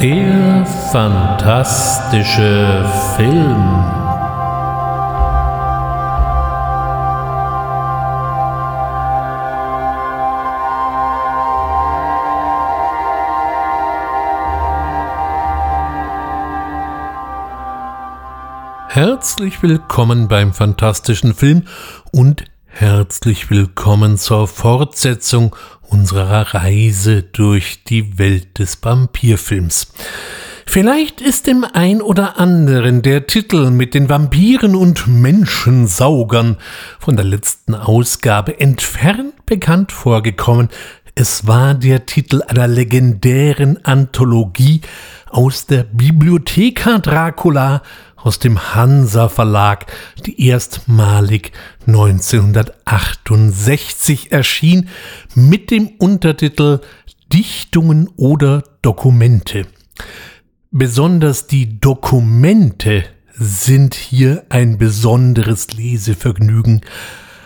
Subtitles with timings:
[0.00, 3.84] Der fantastische Film.
[18.88, 21.64] Herzlich willkommen beim fantastischen Film
[22.12, 25.56] und herzlich willkommen zur Fortsetzung
[25.88, 29.92] unserer Reise durch die Welt des Vampirfilms.
[30.66, 36.58] Vielleicht ist dem ein oder anderen der Titel mit den Vampiren und Menschensaugern
[36.98, 40.68] von der letzten Ausgabe entfernt bekannt vorgekommen.
[41.14, 44.82] Es war der Titel einer legendären Anthologie
[45.30, 47.82] aus der Bibliotheca Dracula
[48.22, 49.86] aus dem Hansa Verlag,
[50.26, 51.52] die erstmalig
[51.86, 54.88] 1968 erschien
[55.34, 56.80] mit dem Untertitel
[57.32, 59.66] Dichtungen oder Dokumente.
[60.70, 66.80] Besonders die Dokumente sind hier ein besonderes Lesevergnügen.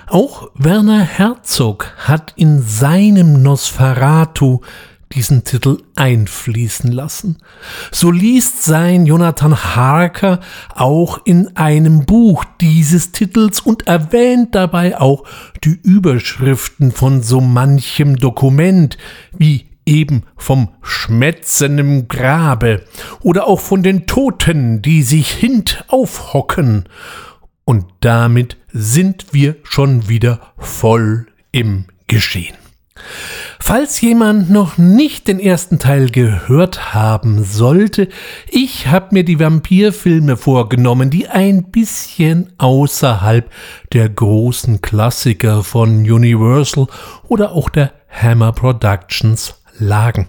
[0.09, 4.61] Auch Werner Herzog hat in seinem Nosferatu
[5.15, 7.39] diesen Titel einfließen lassen.
[7.91, 10.41] So liest sein Jonathan Harker
[10.75, 15.25] auch in einem Buch dieses Titels und erwähnt dabei auch
[15.65, 18.97] die Überschriften von so manchem Dokument,
[19.37, 22.83] wie eben vom Schmetzen im Grabe
[23.21, 26.85] oder auch von den Toten, die sich hint aufhocken.
[27.65, 32.62] Und damit sind wir schon wieder voll im Geschehen.
[33.59, 38.09] Falls jemand noch nicht den ersten Teil gehört haben sollte,
[38.51, 43.51] ich habe mir die Vampirfilme vorgenommen, die ein bisschen außerhalb
[43.93, 46.87] der großen Klassiker von Universal
[47.29, 50.29] oder auch der Hammer Productions lagen.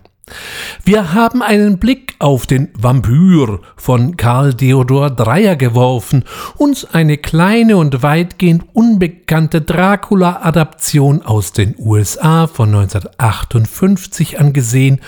[0.84, 6.24] Wir haben einen Blick auf den Vampyr von Karl Theodor Dreyer geworfen,
[6.58, 15.02] uns eine kleine und weitgehend unbekannte Dracula-Adaption aus den USA von 1958 angesehen,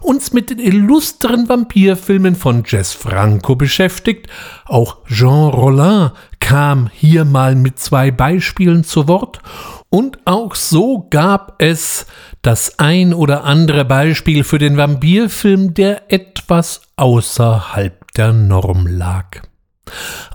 [0.00, 4.28] uns mit den illustren Vampirfilmen von Jess Franco beschäftigt,
[4.64, 9.40] auch Jean Rollin kam hier mal mit zwei Beispielen zu Wort.
[9.90, 12.06] Und auch so gab es
[12.42, 19.42] das ein oder andere Beispiel für den Vampirfilm, der etwas außerhalb der Norm lag.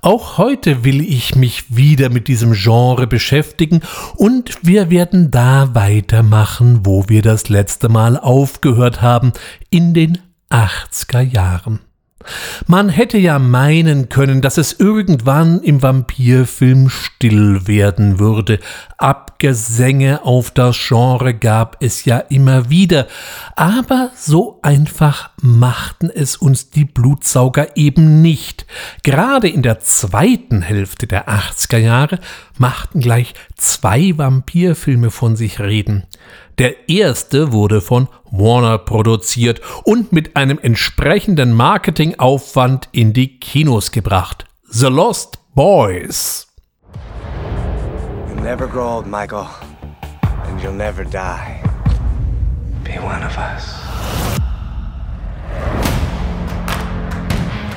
[0.02, 3.82] Auch heute will ich mich wieder mit diesem Genre beschäftigen
[4.16, 9.34] und wir werden da weitermachen, wo wir das letzte Mal aufgehört haben,
[9.70, 10.20] in den
[10.50, 11.80] 80er Jahren.
[12.68, 18.60] Man hätte ja meinen können, dass es irgendwann im Vampirfilm still werden würde.
[18.98, 23.08] Abgesänge auf das Genre gab es ja immer wieder.
[23.56, 28.66] Aber so einfach machten es uns die Blutsauger eben nicht.
[29.04, 32.20] Gerade in der zweiten Hälfte der 80er Jahre
[32.58, 36.04] machten gleich zwei Vampirfilme von sich reden.
[36.60, 44.46] Der erste wurde von Warner produziert und mit einem entsprechenden Marketingaufwand in die Kinos gebracht.
[44.64, 46.48] The Lost Boys.
[48.28, 49.46] You'll never grow old, Michael.
[50.48, 51.62] And you'll never die.
[52.84, 53.76] Be one of us.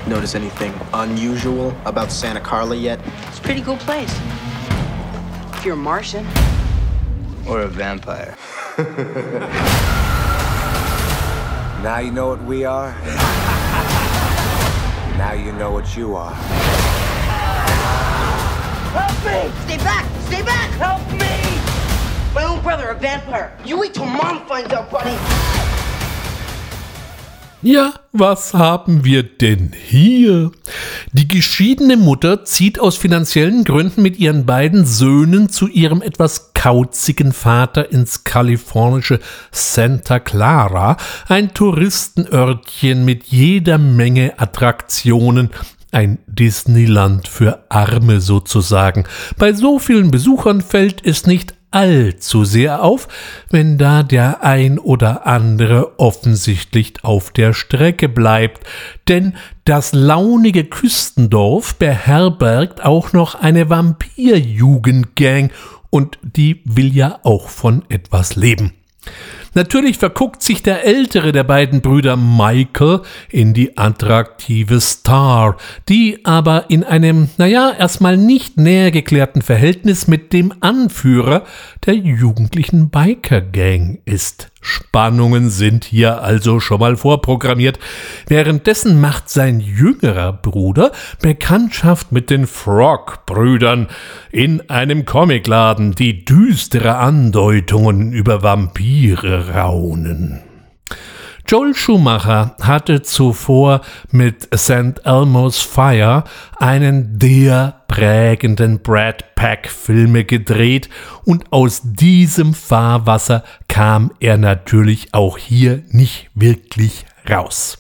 [0.07, 2.99] Notice anything unusual about Santa Carla yet?
[3.29, 4.19] It's a pretty cool place.
[5.53, 6.27] If you're a Martian.
[7.47, 8.39] Or a vampire.
[11.83, 12.95] Now you know what we are.
[15.19, 16.33] now you know what you are.
[18.95, 19.53] Help me!
[19.67, 20.07] Stay back!
[20.29, 20.71] Stay back!
[20.79, 21.61] Help me!
[22.35, 23.53] My own brother, a vampire.
[23.67, 25.17] You wait till mom finds out, buddy.
[27.63, 30.51] Ja, was haben wir denn hier?
[31.13, 37.33] Die geschiedene Mutter zieht aus finanziellen Gründen mit ihren beiden Söhnen zu ihrem etwas kauzigen
[37.33, 39.18] Vater ins kalifornische
[39.51, 45.48] Santa Clara, ein Touristenörtchen mit jeder Menge Attraktionen,
[45.91, 49.04] ein Disneyland für Arme sozusagen.
[49.39, 53.09] Bei so vielen Besuchern fällt es nicht allzu sehr auf,
[53.48, 58.66] wenn da der ein oder andere offensichtlich auf der Strecke bleibt,
[59.09, 59.34] denn
[59.65, 65.53] das launige Küstendorf beherbergt auch noch eine Vampirjugendgang
[65.91, 68.72] und die will ja auch von etwas leben.
[69.54, 73.01] Natürlich verguckt sich der ältere der beiden Brüder Michael
[73.31, 75.57] in die attraktive Star,
[75.89, 81.45] die aber in einem, naja, erstmal nicht näher geklärten Verhältnis mit dem Anführer
[81.84, 84.50] der jugendlichen Biker-Gang ist.
[84.60, 87.78] Spannungen sind hier also schon mal vorprogrammiert.
[88.27, 90.92] Währenddessen macht sein jüngerer Bruder
[91.22, 93.89] Bekanntschaft mit den Frog-Brüdern
[94.30, 100.50] in einem Comicladen, die düstere Andeutungen über Vampire raunen.
[101.51, 103.81] Joel Schumacher hatte zuvor
[104.13, 105.05] mit St.
[105.05, 106.23] Elmo's Fire
[106.59, 110.89] einen der prägenden Brad Pack-Filme gedreht
[111.25, 117.79] und aus diesem Fahrwasser kam er natürlich auch hier nicht wirklich raus.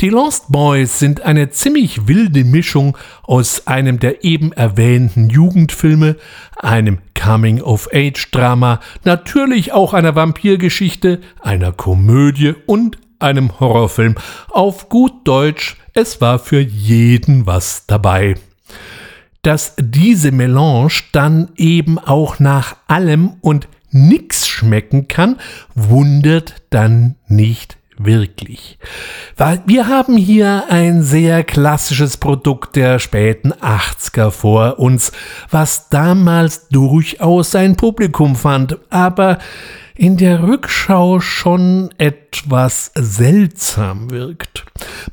[0.00, 6.16] Die Lost Boys sind eine ziemlich wilde Mischung aus einem der eben erwähnten Jugendfilme,
[6.56, 14.16] einem Coming-of-Age-Drama, natürlich auch einer Vampirgeschichte, einer Komödie und einem Horrorfilm.
[14.50, 18.34] Auf gut Deutsch, es war für jeden was dabei.
[19.42, 25.38] Dass diese Melange dann eben auch nach allem und nix schmecken kann,
[25.74, 28.78] wundert dann nicht wirklich.
[29.66, 35.12] Wir haben hier ein sehr klassisches Produkt der späten 80er vor uns,
[35.50, 39.38] was damals durchaus sein Publikum fand, aber
[39.94, 44.64] in der Rückschau schon etwas seltsam wirkt.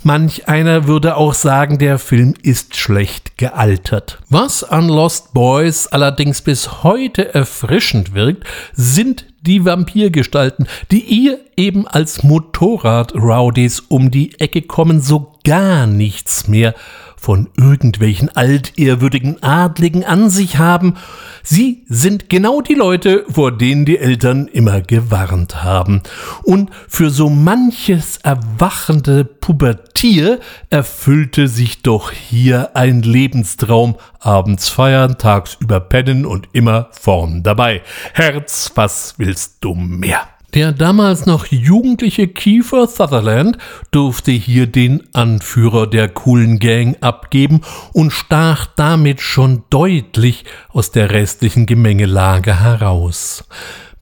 [0.04, 4.20] Manch einer würde auch sagen, der Film ist schlecht gealtert.
[4.30, 11.88] Was an Lost Boys allerdings bis heute erfrischend wirkt, sind die Vampirgestalten, die ihr eben
[11.88, 16.76] als Motorrad-Rowdies um die Ecke kommen, so gar nichts mehr
[17.20, 20.96] von irgendwelchen altehrwürdigen Adligen an sich haben.
[21.44, 26.02] Sie sind genau die Leute, vor denen die Eltern immer gewarnt haben.
[26.44, 30.40] Und für so manches erwachende Pubertier
[30.70, 33.96] erfüllte sich doch hier ein Lebenstraum.
[34.20, 37.82] Abends feiern, tagsüber pennen und immer vorn dabei.
[38.14, 40.28] Herz, was willst du mehr?
[40.56, 43.58] Der damals noch jugendliche Kiefer Sutherland
[43.92, 47.62] durfte hier den Anführer der coolen Gang abgeben
[47.94, 53.48] und stach damit schon deutlich aus der restlichen Gemengelage heraus.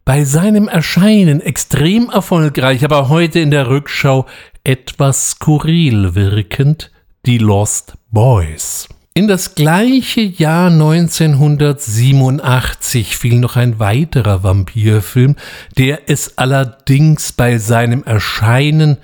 [0.05, 4.25] Bei seinem Erscheinen extrem erfolgreich, aber heute in der Rückschau
[4.63, 6.91] etwas skurril wirkend,
[7.25, 8.88] die Lost Boys.
[9.18, 15.36] In das gleiche Jahr 1987 fiel noch ein weiterer Vampirfilm,
[15.75, 18.98] der es allerdings bei seinem Erscheinen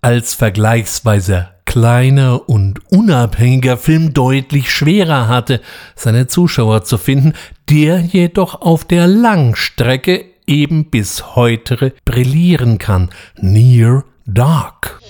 [0.00, 5.60] als vergleichsweise kleiner und unabhängiger Film deutlich schwerer hatte,
[5.96, 7.32] seine Zuschauer zu finden,
[7.68, 13.10] der jedoch auf der Langstrecke eben bis heute brillieren kann.
[13.34, 15.00] Near Dark.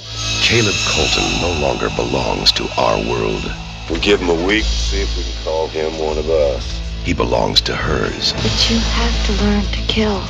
[0.42, 3.44] Caleb Colton no longer belongs to our world.
[3.90, 6.78] We give him a week to see if we can call him one of us.
[7.04, 8.34] He belongs to hers.
[8.34, 10.20] But you have to learn to kill.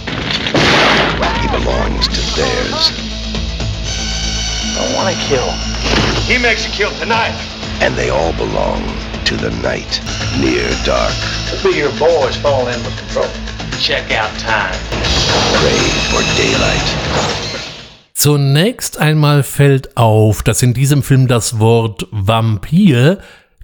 [1.43, 2.93] He belongs to theirs.
[4.63, 5.51] I don't want to kill.
[6.31, 7.35] He makes a kill tonight.
[7.81, 8.83] And they all belong
[9.25, 10.01] to the night,
[10.39, 11.13] near dark.
[11.51, 13.27] Could be your boys falling in with control.
[13.81, 14.79] Check out time.
[15.59, 17.49] Pray for daylight.
[18.15, 23.19] Zunächst einmal fällt auf, dass in diesem Film das Wort Vampir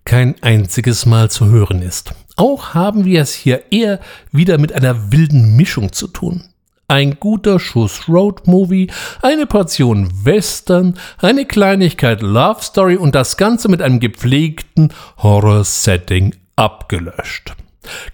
[0.04, 2.14] kein einziges Mal zu hören ist.
[2.36, 4.00] Auch haben wir es hier eher
[4.32, 6.44] wieder mit einer wilden Mischung zu tun.
[6.86, 8.90] Ein guter Schuss Road-Movie,
[9.22, 17.54] eine Portion Western, eine Kleinigkeit Love Story und das Ganze mit einem gepflegten Horror-Setting abgelöscht.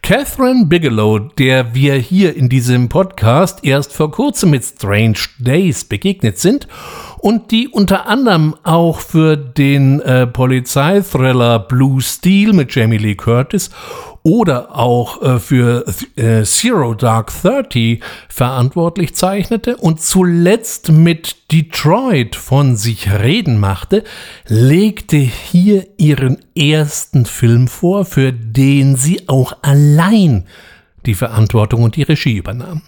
[0.02, 6.38] Catherine Bigelow, der wir hier in diesem Podcast erst vor kurzem mit Strange Days begegnet
[6.38, 6.68] sind
[7.18, 13.70] und die unter anderem auch für den äh, Polizeithriller Blue Steel mit Jamie Lee Curtis
[14.22, 15.84] oder auch äh, für
[16.16, 24.04] äh, Zero Dark Thirty verantwortlich zeichnete und zuletzt mit Detroit von sich reden machte,
[24.46, 30.46] legte hier ihren ersten Film vor, für den sie auch allein
[31.06, 32.82] die Verantwortung und die Regie übernahm.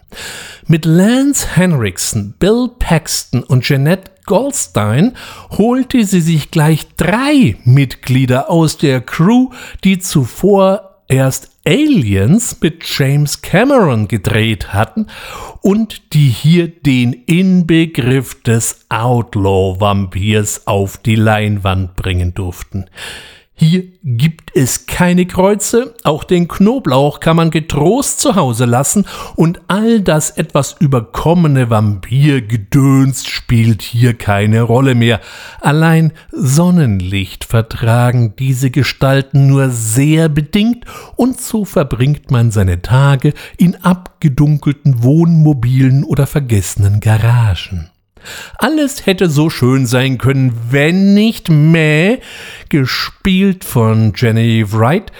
[0.66, 5.14] Mit Lance Henriksen, Bill Paxton und Jeanette Goldstein
[5.50, 9.50] holte sie sich gleich drei Mitglieder aus der Crew,
[9.82, 15.06] die zuvor erst Aliens mit James Cameron gedreht hatten
[15.60, 22.86] und die hier den Inbegriff des Outlaw-Vampirs auf die Leinwand bringen durften.
[23.62, 29.60] Hier gibt es keine Kreuze, auch den Knoblauch kann man getrost zu Hause lassen und
[29.68, 35.20] all das etwas überkommene Vampirgedöns spielt hier keine Rolle mehr.
[35.60, 43.76] Allein Sonnenlicht vertragen diese Gestalten nur sehr bedingt und so verbringt man seine Tage in
[43.76, 47.91] abgedunkelten Wohnmobilen oder vergessenen Garagen.
[48.58, 52.18] Alles hätte so schön sein können, wenn nicht Mäh,
[52.68, 55.12] gespielt von Jenny Wright,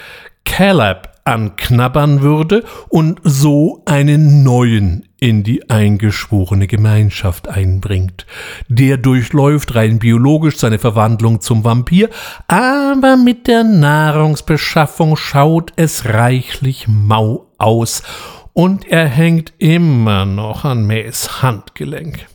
[0.45, 8.25] Caleb anknabbern würde und so einen neuen in die eingeschworene Gemeinschaft einbringt.
[8.67, 12.09] Der durchläuft rein biologisch seine Verwandlung zum Vampir,
[12.47, 18.03] aber mit der Nahrungsbeschaffung schaut es reichlich mau aus
[18.51, 22.27] und er hängt immer noch an Mähs Handgelenk.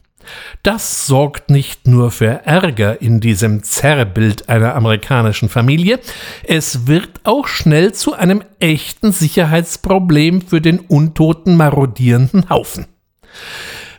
[0.62, 6.00] Das sorgt nicht nur für Ärger in diesem Zerrbild einer amerikanischen Familie,
[6.44, 12.86] es wird auch schnell zu einem echten Sicherheitsproblem für den untoten marodierenden Haufen.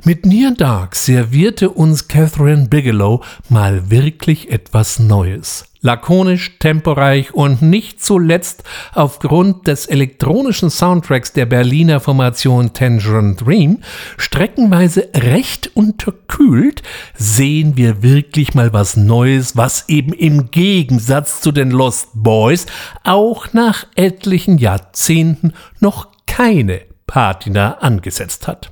[0.05, 5.65] Mit Near Dark servierte uns Catherine Bigelow mal wirklich etwas Neues.
[5.81, 8.63] Lakonisch, temporeich und nicht zuletzt
[8.93, 13.79] aufgrund des elektronischen Soundtracks der Berliner Formation Tangerine Dream
[14.17, 16.81] streckenweise recht unterkühlt,
[17.13, 22.67] sehen wir wirklich mal was Neues, was eben im Gegensatz zu den Lost Boys
[23.03, 25.51] auch nach etlichen Jahrzehnten
[25.81, 28.71] noch keine Patina angesetzt hat.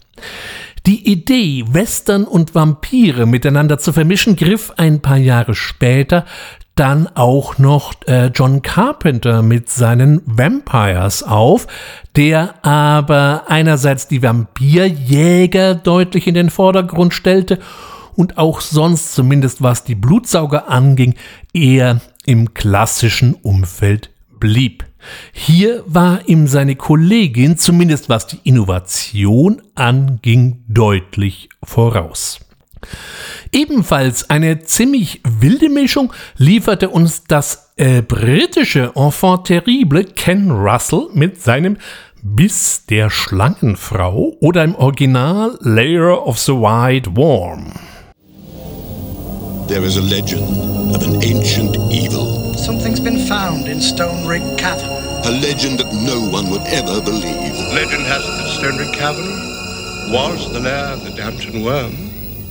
[0.88, 6.24] Die Idee, Western und Vampire miteinander zu vermischen, griff ein paar Jahre später
[6.76, 11.68] dann auch noch äh, John Carpenter mit seinen Vampires auf,
[12.16, 17.60] der aber einerseits die Vampirjäger deutlich in den Vordergrund stellte
[18.16, 21.16] und auch sonst, zumindest was die Blutsauger anging,
[21.52, 24.86] eher im klassischen Umfeld blieb.
[25.32, 32.40] Hier war ihm seine Kollegin, zumindest was die Innovation anging, deutlich voraus.
[33.52, 41.42] Ebenfalls eine ziemlich wilde Mischung lieferte uns das äh, britische Enfant terrible Ken Russell mit
[41.42, 41.78] seinem
[42.24, 47.72] Biss der Schlangenfrau oder im Original Layer of the White Worm.
[49.68, 50.48] There is a legend
[50.96, 52.54] of an ancient evil.
[52.56, 54.88] Something's been found in Stone Rig Cavern.
[55.28, 57.52] A legend that no one would ever believe.
[57.76, 59.28] Legend has it that Stone Rig Cavern
[60.16, 61.92] was the lair of the Danton worm.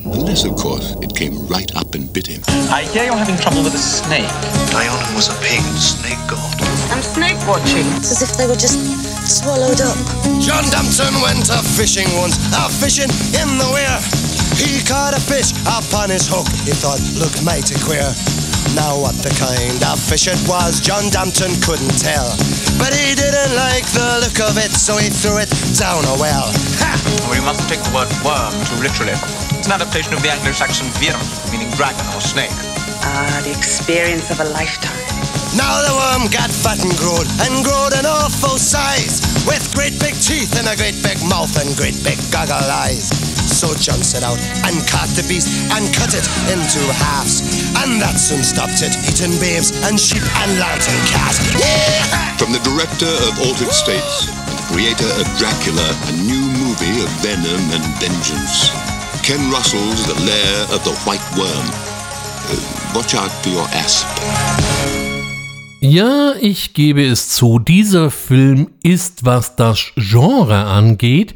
[0.05, 2.45] Unless, of course, it came right up and bit him.
[2.69, 4.29] I hear you're having trouble with a snake.
[4.69, 6.53] Dionne was a pagan snake god.
[6.93, 7.89] I'm snake watching.
[7.97, 8.77] It's as if they were just
[9.25, 9.97] swallowed up.
[10.45, 13.09] John Dumpton went a fishing once, a fishing
[13.41, 14.46] in the weir.
[14.57, 18.09] He caught a fish upon his hook, he thought looked mighty queer.
[18.75, 22.35] Now what the kind of fish it was, John Dampton couldn't tell.
[22.81, 26.51] But he didn't like the look of it, so he threw it down a well.
[26.83, 26.93] Ha!
[27.29, 29.15] Well, you mustn't take the word worm too literally.
[29.57, 31.21] It's an adaptation of the Anglo-Saxon virm,
[31.53, 32.53] meaning dragon or snake.
[33.05, 35.36] Ah, the experience of a lifetime.
[35.55, 40.19] Now the worm got fat and growed, and growed an awful size, with great big
[40.19, 43.13] teeth and a great big mouth and great big goggle eyes.
[43.47, 47.41] So John set out and caught the beast and cut it into halves.
[47.79, 51.39] And that soon stopped it eating babes and sheep and lambs and calves.
[51.55, 52.37] Yeah!
[52.37, 57.63] From the director of Altered States and creator of Dracula, a new movie of venom
[57.71, 58.69] and vengeance.
[59.23, 61.67] Ken Russell's The Lair of the White Worm.
[62.51, 62.61] Uh,
[62.95, 64.07] watch out for your asp.
[65.81, 71.35] Ja, ich gebe es zu, dieser Film ist, was das Genre angeht,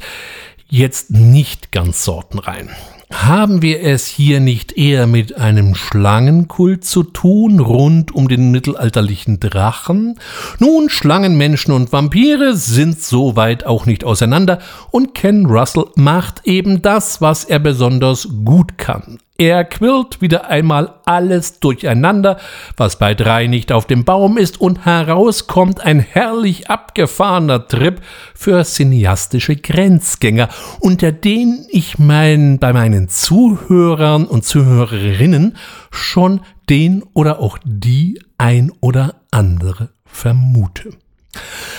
[0.67, 2.69] jetzt nicht ganz sortenrein.
[3.13, 9.39] Haben wir es hier nicht eher mit einem Schlangenkult zu tun, rund um den mittelalterlichen
[9.39, 10.17] Drachen?
[10.59, 14.57] Nun, Schlangenmenschen und Vampire sind so weit auch nicht auseinander
[14.89, 19.19] und Ken Russell macht eben das, was er besonders gut kann.
[19.41, 22.37] Er quirlt wieder einmal alles durcheinander,
[22.77, 28.01] was bei drei nicht auf dem Baum ist, und heraus kommt ein herrlich abgefahrener Trip
[28.35, 30.47] für cineastische Grenzgänger,
[30.79, 35.57] unter denen ich mein, bei meinen Zuhörern und Zuhörerinnen
[35.89, 40.91] schon den oder auch die ein oder andere vermute.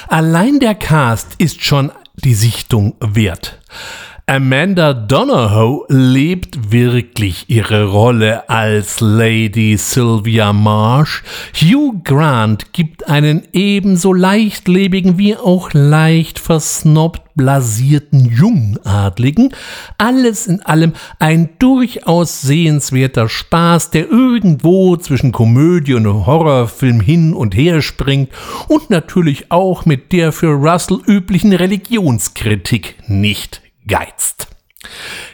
[0.09, 3.61] Allein der Cast ist schon die Sichtung wert.
[4.27, 11.25] Amanda Donahoe lebt wirklich ihre Rolle als Lady Sylvia Marsh.
[11.57, 19.53] Hugh Grant gibt einen ebenso leichtlebigen wie auch leicht versnobbt blasierten Jungadligen.
[19.99, 27.57] Alles in allem ein durchaus sehenswerter Spaß, der irgendwo zwischen Komödie und Horrorfilm hin und
[27.57, 28.31] her springt
[28.69, 34.49] und natürlich auch mit der für Russell üblichen Religionskritik nicht geizt.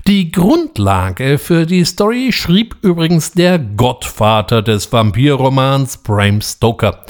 [0.06, 7.04] Die Grundlage für die Story schrieb übrigens der Gottvater des Vampirromans Bram Stoker.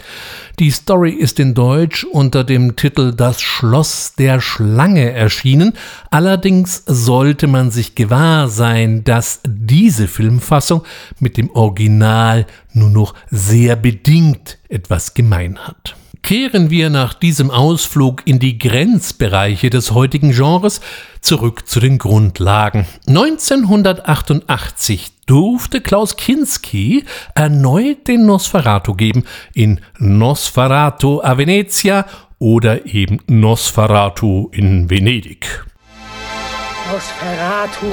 [0.58, 5.74] Die Story ist in Deutsch unter dem Titel Das Schloss der Schlange erschienen,
[6.10, 10.82] allerdings sollte man sich gewahr sein, dass diese Filmfassung
[11.20, 15.94] mit dem Original nur noch sehr bedingt etwas gemein hat.
[16.22, 20.82] Kehren wir nach diesem Ausflug in die Grenzbereiche des heutigen Genres
[21.20, 22.86] zurück zu den Grundlagen.
[23.06, 32.04] 1988 durfte Klaus Kinski erneut den Nosferatu geben in Nosferatu a Venezia
[32.38, 35.64] oder eben Nosferatu in Venedig.
[36.90, 37.86] Nosferatu,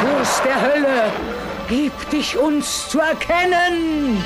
[0.00, 1.10] Fürst der Hölle,
[1.68, 4.22] gib dich uns zu erkennen!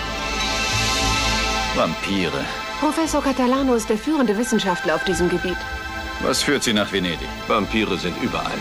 [1.76, 2.63] Vampire.
[2.84, 5.56] Professor Catalano ist der führende Wissenschaftler auf diesem Gebiet.
[6.20, 7.30] Was führt Sie nach Venedig?
[7.48, 8.58] Vampire sind überall.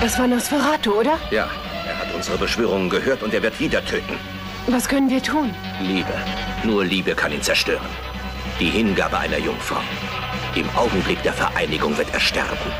[0.00, 1.18] Es war Nosferatu, oder?
[1.32, 1.50] Ja,
[1.88, 4.16] er hat unsere Beschwörungen gehört und er wird wieder töten.
[4.68, 5.52] Was können wir tun?
[5.80, 6.14] Liebe.
[6.62, 7.90] Nur Liebe kann ihn zerstören.
[8.60, 9.82] Die Hingabe einer Jungfrau.
[10.54, 12.70] Im Augenblick der Vereinigung wird er sterben.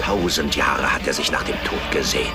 [0.00, 2.30] Tausend Jahre hat er sich nach dem Tod gesehnt.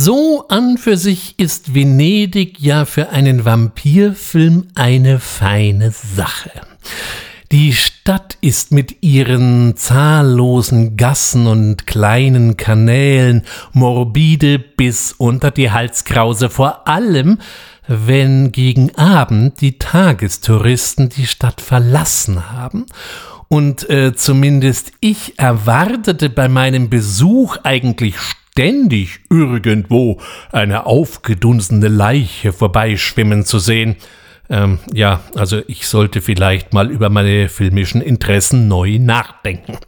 [0.00, 6.52] So an für sich ist Venedig ja für einen Vampirfilm eine feine Sache.
[7.50, 16.48] Die Stadt ist mit ihren zahllosen Gassen und kleinen Kanälen morbide bis unter die Halskrause,
[16.48, 17.38] vor allem
[17.88, 22.86] wenn gegen Abend die Tagestouristen die Stadt verlassen haben
[23.48, 28.14] und äh, zumindest ich erwartete bei meinem Besuch eigentlich
[28.58, 30.18] ständig irgendwo
[30.50, 33.94] eine aufgedunsene Leiche vorbeischwimmen zu sehen.
[34.50, 39.78] Ähm, ja, also ich sollte vielleicht mal über meine filmischen Interessen neu nachdenken.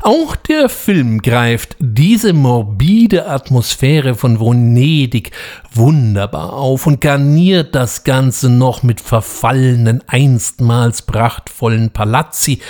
[0.00, 5.32] Auch der Film greift diese morbide Atmosphäre von Venedig
[5.72, 12.60] wunderbar auf und garniert das Ganze noch mit verfallenen, einstmals prachtvollen Palazzi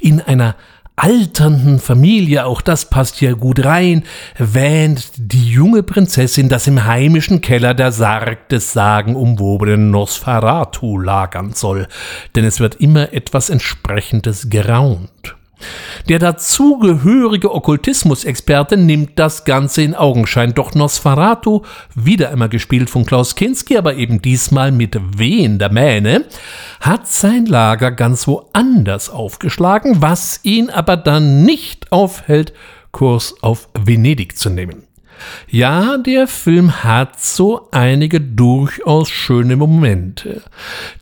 [0.00, 0.56] in einer
[0.98, 4.04] alternden Familie, auch das passt ja gut rein,
[4.36, 11.86] wähnt die junge Prinzessin, dass im heimischen Keller der Sarg des sagenumwobenen Nosferatu lagern soll,
[12.34, 15.37] denn es wird immer etwas entsprechendes geraunt.
[16.08, 21.62] Der dazugehörige Okkultismusexperte nimmt das Ganze in Augenschein, doch Nosferatu,
[21.94, 26.24] wieder einmal gespielt von Klaus Kinski, aber eben diesmal mit wehender Mähne,
[26.80, 32.52] hat sein Lager ganz woanders aufgeschlagen, was ihn aber dann nicht aufhält,
[32.92, 34.87] Kurs auf Venedig zu nehmen.
[35.50, 40.42] Ja, der Film hat so einige durchaus schöne Momente.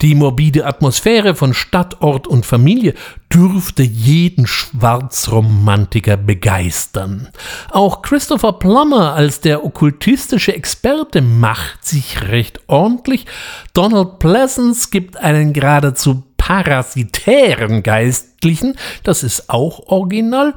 [0.02, 2.94] Die morbide Atmosphäre von Stadt, Ort und Familie
[3.32, 7.28] dürfte jeden Schwarzromantiker begeistern.
[7.70, 13.26] Auch Christopher Plummer als der okkultistische Experte macht sich recht ordentlich.
[13.74, 20.54] Donald Pleasance gibt einen geradezu parasitären Geistlichen, das ist auch original.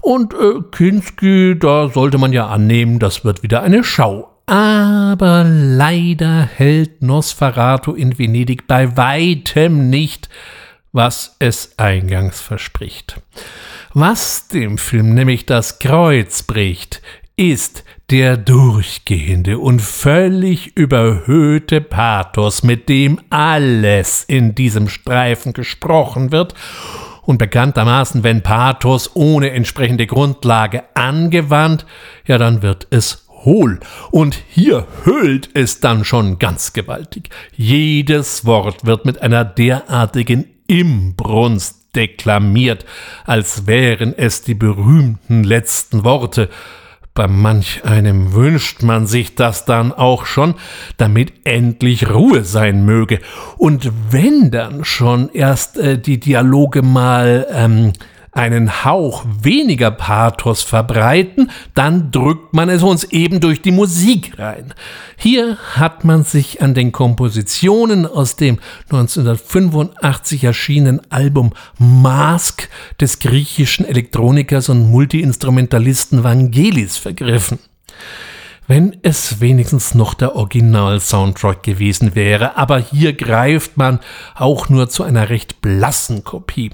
[0.00, 4.30] Und äh, Kinski, da sollte man ja annehmen, das wird wieder eine Schau.
[4.46, 10.28] Aber leider hält Nosferatu in Venedig bei weitem nicht,
[10.92, 13.20] was es eingangs verspricht.
[13.92, 17.02] Was dem Film nämlich das Kreuz bricht,
[17.36, 26.54] ist der durchgehende und völlig überhöhte Pathos, mit dem alles in diesem Streifen gesprochen wird
[27.22, 31.86] und bekanntermaßen, wenn Pathos ohne entsprechende Grundlage angewandt,
[32.26, 33.80] ja, dann wird es hohl.
[34.10, 37.30] Und hier höhlt es dann schon ganz gewaltig.
[37.56, 42.84] Jedes Wort wird mit einer derartigen Imbrunst deklamiert,
[43.24, 46.48] als wären es die berühmten letzten Worte,
[47.14, 50.54] bei manch einem wünscht man sich das dann auch schon,
[50.96, 53.20] damit endlich Ruhe sein möge.
[53.56, 57.92] Und wenn dann schon erst äh, die Dialoge mal ähm,
[58.34, 64.74] einen Hauch weniger Pathos verbreiten, dann drückt man es uns eben durch die Musik rein.
[65.16, 68.58] Hier hat man sich an den Kompositionen aus dem
[68.90, 72.68] 1985 erschienenen Album Mask
[73.00, 77.60] des griechischen Elektronikers und Multiinstrumentalisten Vangelis vergriffen.
[78.66, 84.00] Wenn es wenigstens noch der Original-Soundtrack gewesen wäre, aber hier greift man
[84.34, 86.70] auch nur zu einer recht blassen Kopie.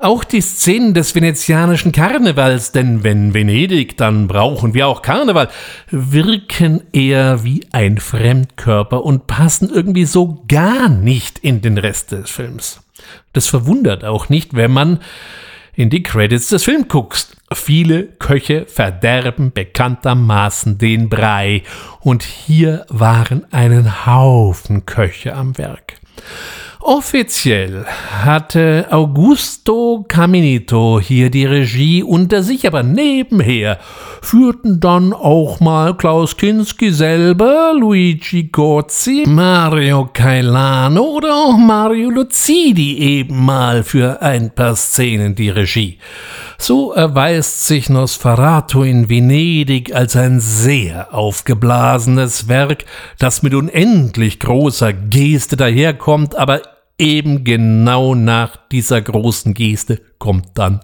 [0.00, 5.48] Auch die Szenen des venezianischen Karnevals, denn wenn Venedig, dann brauchen wir auch Karneval,
[5.88, 12.28] wirken eher wie ein Fremdkörper und passen irgendwie so gar nicht in den Rest des
[12.28, 12.80] Films.
[13.32, 14.98] Das verwundert auch nicht, wenn man
[15.76, 17.36] in die Credits des Films guckst.
[17.52, 21.62] Viele Köche verderben bekanntermaßen den Brei
[22.00, 25.94] und hier waren einen Haufen Köche am Werk.
[26.86, 33.78] Offiziell hatte Augusto Caminito hier die Regie unter sich, aber nebenher
[34.20, 42.98] führten dann auch mal Klaus Kinski selber, Luigi Gozzi, Mario Cailano oder auch Mario Lucidi
[42.98, 45.98] eben mal für ein paar Szenen die Regie.
[46.58, 52.84] So erweist sich Nosferatu in Venedig als ein sehr aufgeblasenes Werk,
[53.18, 56.60] das mit unendlich großer Geste daherkommt, aber
[56.98, 60.80] eben genau nach dieser großen Geste kommt dann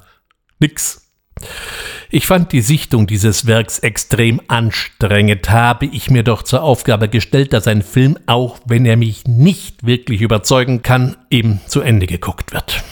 [0.59, 1.07] nix.
[2.11, 7.53] Ich fand die Sichtung dieses Werks extrem anstrengend, habe ich mir doch zur Aufgabe gestellt,
[7.53, 12.53] dass ein Film, auch wenn er mich nicht wirklich überzeugen kann, eben zu Ende geguckt
[12.53, 12.83] wird.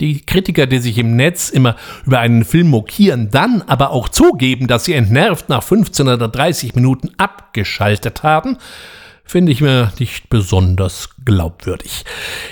[0.00, 4.66] Die Kritiker, die sich im Netz immer über einen Film mokieren, dann aber auch zugeben,
[4.66, 8.56] dass sie entnervt nach 15 oder 30 Minuten abgeschaltet haben,
[9.30, 12.04] finde ich mir nicht besonders glaubwürdig.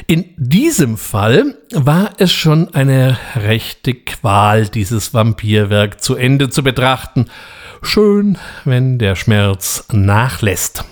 [0.06, 7.26] In diesem Fall war es schon eine rechte Qual, dieses Vampirwerk zu Ende zu betrachten.
[7.82, 10.84] Schön, wenn der Schmerz nachlässt.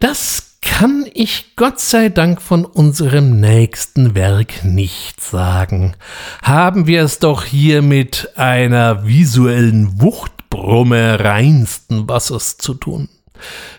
[0.00, 5.96] Das kann ich Gott sei Dank von unserem nächsten Werk nicht sagen.
[6.42, 13.08] Haben wir es doch hier mit einer visuellen Wuchtbrumme reinsten Wassers zu tun.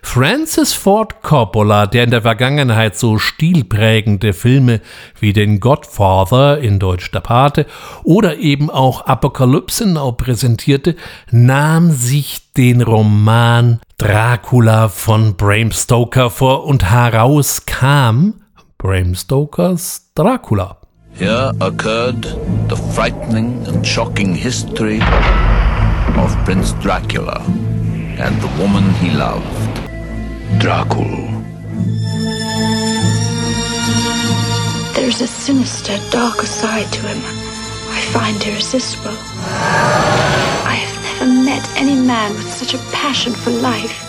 [0.02, 4.82] Francis Ford Coppola, der in der Vergangenheit so stilprägende Filme
[5.20, 7.66] wie den Godfather in Deutsch der Pate
[8.04, 9.86] oder eben auch Apokalypse
[10.18, 10.96] präsentierte,
[11.32, 18.36] nahm sich den Roman Dracula von Bram Stoker vor und heraus kam
[18.78, 20.78] Bram Stokers Dracula.
[21.16, 22.24] Here occurred
[22.70, 25.00] the frightening and shocking history
[26.18, 27.42] of Prince Dracula.
[28.20, 29.78] And the woman he loved.
[30.60, 31.44] Dracul.
[34.94, 37.18] There's a sinister, darker side to him.
[37.90, 39.18] I find irresistible.
[40.66, 44.00] I have never met any man with such a passion for life.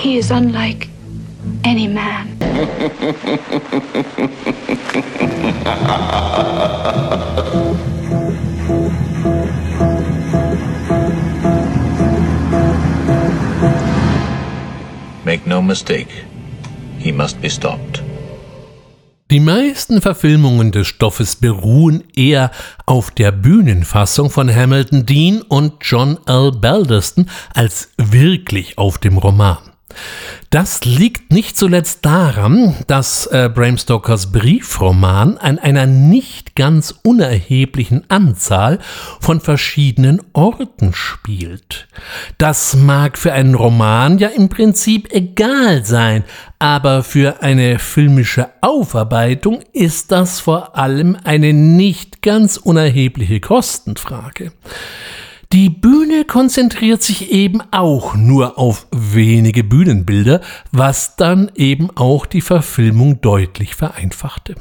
[0.00, 0.88] He is unlike
[1.64, 2.36] any man.
[15.26, 16.06] Make no mistake,
[17.00, 18.00] he must be stopped.
[19.28, 22.52] Die meisten Verfilmungen des Stoffes beruhen eher
[22.86, 26.52] auf der Bühnenfassung von Hamilton Dean und John L.
[26.52, 29.65] Balderston als wirklich auf dem Roman.
[30.50, 38.04] Das liegt nicht zuletzt daran, dass äh, Bram Stokers Briefroman an einer nicht ganz unerheblichen
[38.08, 38.78] Anzahl
[39.20, 41.88] von verschiedenen Orten spielt.
[42.38, 46.24] Das mag für einen Roman ja im Prinzip egal sein,
[46.58, 54.52] aber für eine filmische Aufarbeitung ist das vor allem eine nicht ganz unerhebliche Kostenfrage.
[55.52, 60.40] Die Bühne konzentriert sich eben auch nur auf wenige Bühnenbilder,
[60.72, 64.56] was dann eben auch die Verfilmung deutlich vereinfachte.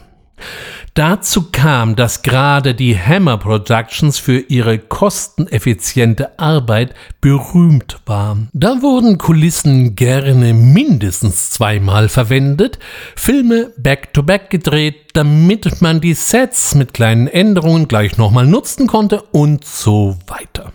[0.96, 8.48] Dazu kam, dass gerade die Hammer Productions für ihre kosteneffiziente Arbeit berühmt waren.
[8.54, 12.80] Da wurden Kulissen gerne mindestens zweimal verwendet,
[13.18, 19.22] Filme back-to-back -back gedreht, damit man die Sets mit kleinen Änderungen gleich nochmal nutzen konnte
[19.34, 20.72] und so weiter.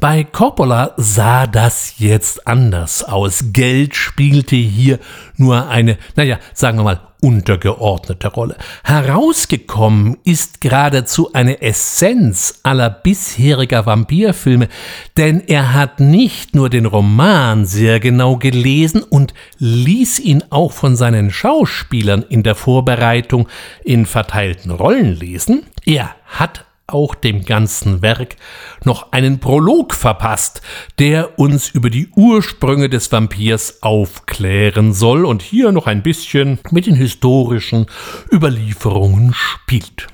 [0.00, 3.52] Bei Coppola sah das jetzt anders aus.
[3.52, 4.98] Geld spielte hier
[5.36, 8.56] nur eine, naja, sagen wir mal, untergeordnete Rolle.
[8.84, 14.68] Herausgekommen ist geradezu eine Essenz aller bisheriger Vampirfilme,
[15.16, 20.96] denn er hat nicht nur den Roman sehr genau gelesen und ließ ihn auch von
[20.96, 23.48] seinen Schauspielern in der Vorbereitung
[23.84, 28.36] in verteilten Rollen lesen, er hat auch dem ganzen Werk
[28.84, 30.62] noch einen Prolog verpasst,
[30.98, 36.86] der uns über die Ursprünge des Vampirs aufklären soll und hier noch ein bisschen mit
[36.86, 37.86] den historischen
[38.30, 40.08] Überlieferungen spielt.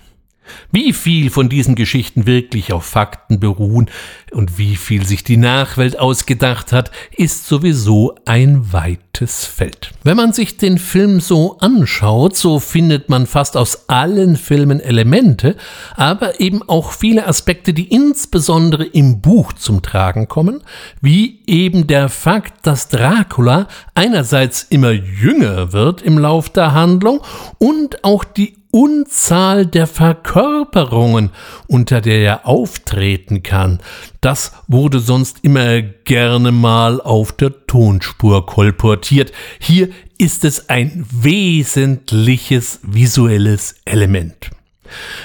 [0.73, 3.91] Wie viel von diesen Geschichten wirklich auf Fakten beruhen
[4.31, 9.93] und wie viel sich die Nachwelt ausgedacht hat, ist sowieso ein weites Feld.
[10.05, 15.57] Wenn man sich den Film so anschaut, so findet man fast aus allen Filmen Elemente,
[15.97, 20.63] aber eben auch viele Aspekte, die insbesondere im Buch zum Tragen kommen,
[21.01, 27.21] wie eben der Fakt, dass Dracula einerseits immer jünger wird im Lauf der Handlung
[27.59, 31.31] und auch die Unzahl der Verkörperungen,
[31.67, 33.81] unter der er auftreten kann.
[34.21, 39.33] Das wurde sonst immer gerne mal auf der Tonspur kolportiert.
[39.59, 44.51] Hier ist es ein wesentliches visuelles Element.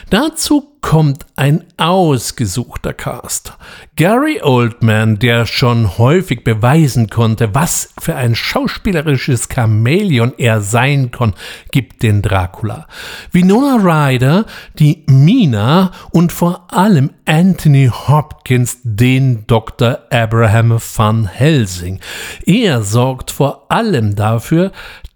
[0.09, 3.53] Dazu kommt ein ausgesuchter Cast.
[3.95, 11.33] Gary Oldman, der schon häufig beweisen konnte, was für ein schauspielerisches Chamäleon er sein kann,
[11.71, 12.85] gibt den Dracula.
[13.31, 14.45] Winona Ryder,
[14.77, 20.01] die Mina und vor allem Anthony Hopkins, den Dr.
[20.11, 21.99] Abraham van Helsing.
[22.45, 24.71] Er sorgt vor allem dafür,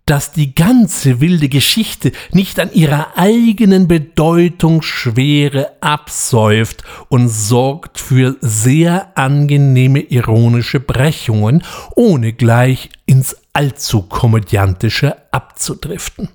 [0.10, 9.16] dass die ganze wilde Geschichte nicht an ihrer eigenen Bedeutungsschwere absäuft und sorgt für sehr
[9.16, 11.64] angenehme ironische Brechungen,
[11.96, 16.30] ohne gleich ins allzu komödiantische abzudriften.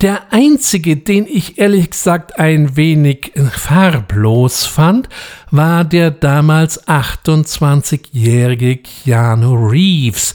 [0.00, 5.08] Der einzige, den ich ehrlich gesagt ein wenig farblos fand,
[5.50, 10.34] war der damals 28-jährige Keanu Reeves.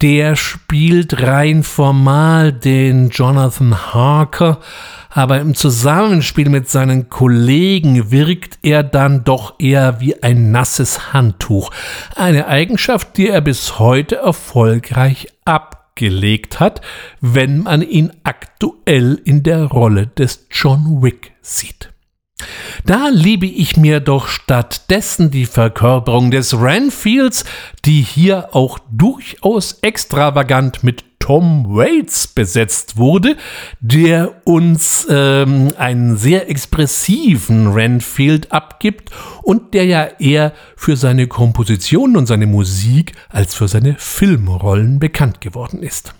[0.00, 4.60] Der spielt rein formal den Jonathan Harker,
[5.10, 11.70] aber im Zusammenspiel mit seinen Kollegen wirkt er dann doch eher wie ein nasses Handtuch.
[12.14, 16.80] Eine Eigenschaft, die er bis heute erfolgreich ab gelegt hat,
[17.20, 21.92] wenn man ihn aktuell in der Rolle des John Wick sieht.
[22.84, 27.44] Da liebe ich mir doch stattdessen die Verkörperung des Renfields,
[27.84, 33.36] die hier auch durchaus extravagant mit Tom Waits besetzt wurde,
[33.80, 39.10] der uns ähm, einen sehr expressiven Renfield abgibt
[39.42, 45.40] und der ja eher für seine Kompositionen und seine Musik als für seine Filmrollen bekannt
[45.40, 46.14] geworden ist.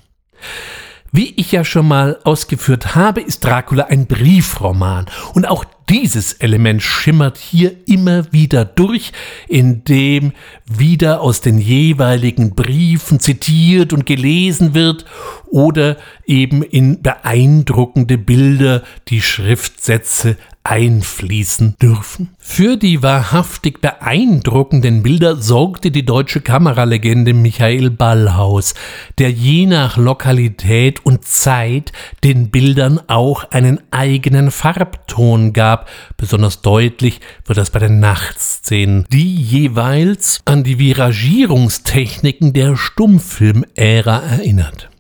[1.10, 6.82] Wie ich ja schon mal ausgeführt habe, ist Dracula ein Briefroman und auch dieses Element
[6.82, 9.12] schimmert hier immer wieder durch,
[9.48, 10.32] indem
[10.66, 15.04] wieder aus den jeweiligen Briefen zitiert und gelesen wird
[15.46, 15.96] oder
[16.26, 20.36] eben in beeindruckende Bilder die Schriftsätze
[20.68, 22.34] einfließen dürfen.
[22.38, 28.74] Für die wahrhaftig beeindruckenden Bilder sorgte die deutsche Kameralegende Michael Ballhaus,
[29.16, 35.77] der je nach Lokalität und Zeit den Bildern auch einen eigenen Farbton gab.
[36.16, 44.90] Besonders deutlich wird das bei den Nachtszenen, die jeweils an die Viragierungstechniken der Stummfilmära erinnert.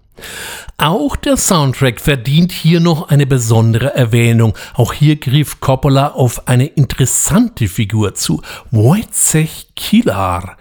[0.76, 4.56] Auch der Soundtrack verdient hier noch eine besondere Erwähnung.
[4.74, 10.56] Auch hier griff Coppola auf eine interessante Figur zu, Wojciech Kilar.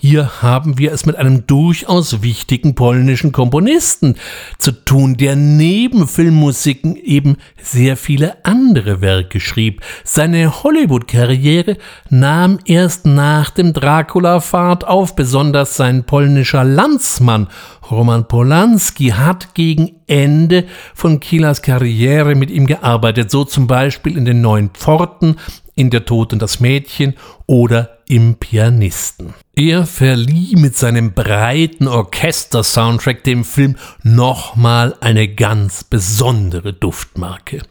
[0.00, 4.14] Hier haben wir es mit einem durchaus wichtigen polnischen Komponisten
[4.56, 9.82] zu tun, der neben Filmmusiken eben sehr viele andere Werke schrieb.
[10.04, 11.78] Seine Hollywood-Karriere
[12.10, 17.48] nahm erst nach dem Dracula-Fahrt auf, besonders sein polnischer Landsmann
[17.90, 24.24] Roman Polanski hat gegen Ende von Kilas Karriere mit ihm gearbeitet, so zum Beispiel in
[24.24, 25.36] den Neuen Pforten,
[25.74, 27.14] in Der Tod und das Mädchen
[27.46, 29.34] oder im Pianisten.
[29.60, 37.62] Er verlieh mit seinem breiten Orchester-Soundtrack dem Film nochmal eine ganz besondere Duftmarke.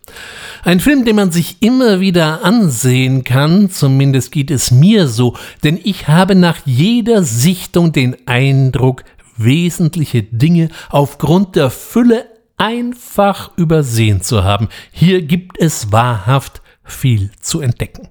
[0.65, 5.79] Ein Film, den man sich immer wieder ansehen kann, zumindest geht es mir so, denn
[5.81, 9.05] ich habe nach jeder Sichtung den Eindruck,
[9.37, 12.25] wesentliche Dinge aufgrund der Fülle
[12.57, 14.67] einfach übersehen zu haben.
[14.91, 18.09] Hier gibt es wahrhaft viel zu entdecken.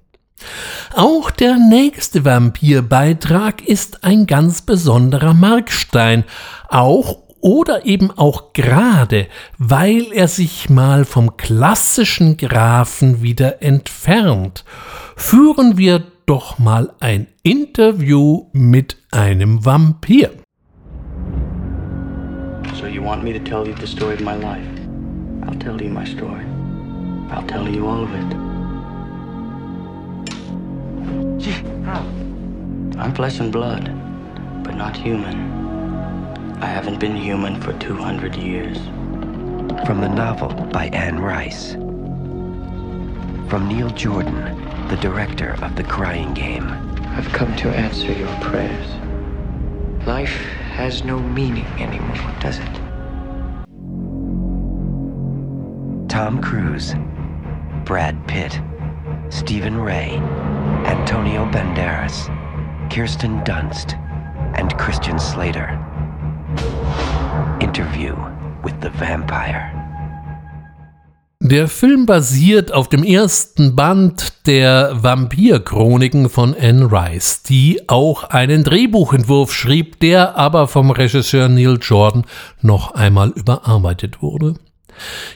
[0.94, 6.24] Auch der nächste Vampirbeitrag ist ein ganz besonderer Markstein,
[6.68, 14.64] auch oder eben auch gerade, weil er sich mal vom klassischen Grafen wieder entfernt,
[15.14, 20.30] führen wir doch mal ein Interview mit einem Vampir.
[22.74, 24.66] So you want me to tell you the story of my life?
[25.46, 26.44] I'll tell you my story.
[27.30, 28.45] I'll tell you all of it.
[31.84, 32.00] How?
[32.98, 33.84] I'm flesh and blood,
[34.64, 35.52] but not human.
[36.60, 38.78] I haven't been human for 200 years.
[39.86, 41.72] From the novel by Anne Rice.
[43.48, 46.66] From Neil Jordan, the director of The Crying Game.
[47.16, 48.88] I've come to answer your prayers.
[50.06, 50.36] Life
[50.72, 52.74] has no meaning anymore, does it?
[56.08, 56.94] Tom Cruise,
[57.84, 58.60] Brad Pitt,
[59.28, 60.18] Stephen Ray,
[60.86, 62.30] Antonio Banderas,
[62.90, 63.96] Kirsten Dunst,
[64.54, 65.68] and Christian Slater.
[67.60, 68.14] Interview
[68.62, 69.70] with the Vampire.
[71.40, 78.64] Der Film basiert auf dem ersten Band der Vampirchroniken von Anne Rice, die auch einen
[78.64, 82.24] Drehbuchentwurf schrieb, der aber vom Regisseur Neil Jordan
[82.62, 84.54] noch einmal überarbeitet wurde.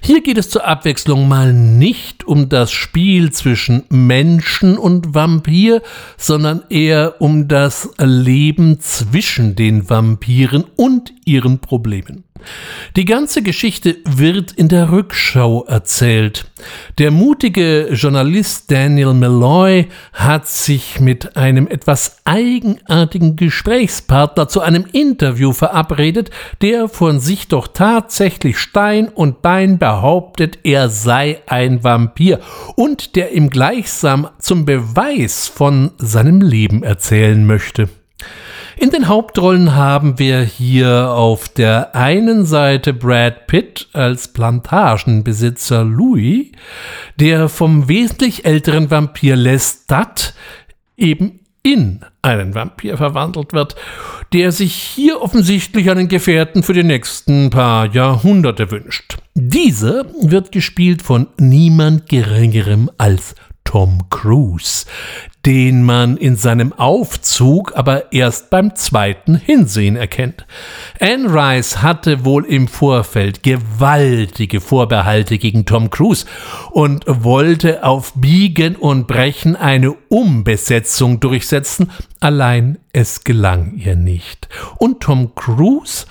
[0.03, 5.83] Hier geht es zur Abwechslung mal nicht um das Spiel zwischen Menschen und Vampir,
[6.16, 12.25] sondern eher um das Leben zwischen den Vampiren und ihren Problemen.
[12.96, 16.46] Die ganze Geschichte wird in der Rückschau erzählt.
[16.98, 25.53] Der mutige Journalist Daniel Malloy hat sich mit einem etwas eigenartigen Gesprächspartner zu einem Interview
[25.53, 26.31] verabredet,
[26.62, 32.40] der von sich doch tatsächlich Stein und Bein behauptet, er sei ein Vampir
[32.76, 37.88] und der ihm gleichsam zum Beweis von seinem Leben erzählen möchte.
[38.81, 46.47] In den Hauptrollen haben wir hier auf der einen Seite Brad Pitt als Plantagenbesitzer Louis,
[47.16, 50.33] der vom wesentlich älteren Vampir Lestat
[50.97, 53.77] eben in einen Vampir verwandelt wird,
[54.33, 59.19] der sich hier offensichtlich einen Gefährten für die nächsten paar Jahrhunderte wünscht.
[59.35, 64.87] Dieser wird gespielt von niemand Geringerem als Tom Cruise,
[65.46, 70.46] den man in seinem Aufzug aber erst beim zweiten Hinsehen erkennt.
[71.00, 76.26] Anne Rice hatte wohl im Vorfeld gewaltige Vorbehalte gegen Tom Cruise
[76.70, 84.48] und wollte auf Biegen und Brechen eine Umbesetzung durchsetzen, allein es gelang ihr nicht.
[84.79, 86.05] Und Tom Cruise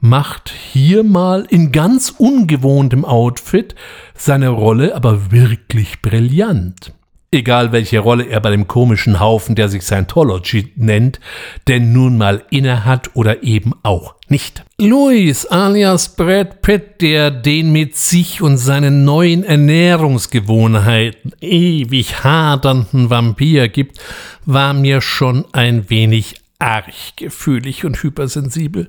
[0.00, 3.74] macht hier mal in ganz ungewohntem Outfit
[4.14, 6.92] seine Rolle aber wirklich brillant
[7.34, 11.20] egal welche Rolle er bei dem komischen Haufen, der sich Scientology nennt,
[11.68, 14.64] denn nun mal innehat oder eben auch nicht.
[14.78, 23.68] Louis alias Brad Pitt, der den mit sich und seinen neuen Ernährungsgewohnheiten ewig hadernden Vampir
[23.68, 23.98] gibt,
[24.46, 28.88] war mir schon ein wenig arg gefühlig und hypersensibel.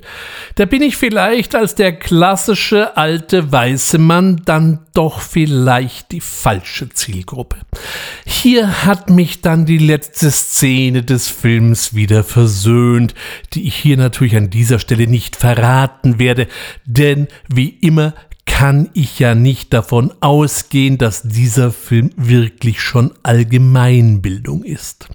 [0.55, 6.89] Da bin ich vielleicht als der klassische alte weiße Mann dann doch vielleicht die falsche
[6.89, 7.57] Zielgruppe.
[8.25, 13.13] Hier hat mich dann die letzte Szene des Films wieder versöhnt,
[13.53, 16.47] die ich hier natürlich an dieser Stelle nicht verraten werde,
[16.85, 18.13] denn wie immer
[18.45, 25.09] kann ich ja nicht davon ausgehen, dass dieser Film wirklich schon Allgemeinbildung ist.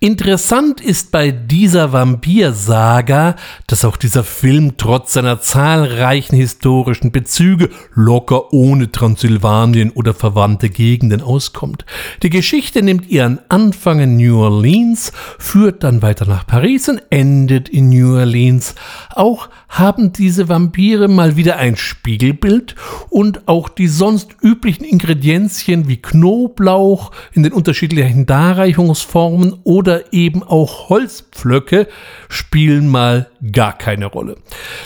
[0.00, 8.52] Interessant ist bei dieser Vampirsaga, dass auch dieser Film trotz seiner zahlreichen historischen Bezüge locker
[8.52, 11.84] ohne Transsilvanien oder verwandte Gegenden auskommt.
[12.22, 17.68] Die Geschichte nimmt ihren Anfang in New Orleans, führt dann weiter nach Paris und endet
[17.68, 18.74] in New Orleans.
[19.14, 22.74] Auch haben diese Vampire mal wieder ein Spiegelbild
[23.10, 30.88] und auch die sonst üblichen Ingredienzien wie Knoblauch in den unterschiedlichen Darreichungsformen oder eben auch
[30.88, 31.88] Holzpflöcke
[32.28, 34.36] spielen mal gar keine Rolle.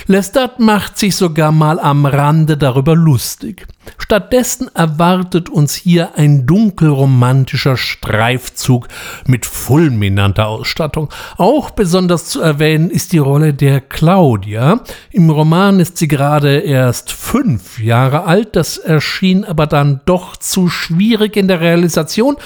[0.07, 3.67] Lestat macht sich sogar mal am Rande darüber lustig.
[3.99, 8.89] Stattdessen erwartet uns hier ein dunkelromantischer Streifzug
[9.27, 11.09] mit fulminanter Ausstattung.
[11.37, 14.81] Auch besonders zu erwähnen ist die Rolle der Claudia.
[15.11, 20.69] Im Roman ist sie gerade erst fünf Jahre alt, das erschien aber dann doch zu
[20.69, 22.37] schwierig in der Realisation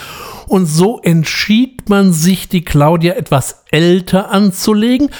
[0.46, 5.10] und so entschied man sich, die Claudia etwas älter anzulegen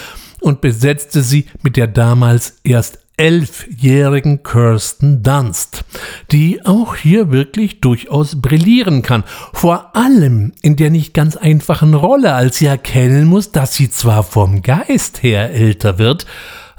[0.41, 5.85] und besetzte sie mit der damals erst elfjährigen Kirsten Dunst,
[6.33, 9.25] die auch hier wirklich durchaus brillieren kann.
[9.53, 14.23] Vor allem in der nicht ganz einfachen Rolle, als sie erkennen muss, dass sie zwar
[14.25, 16.27] vom Geist her älter wird,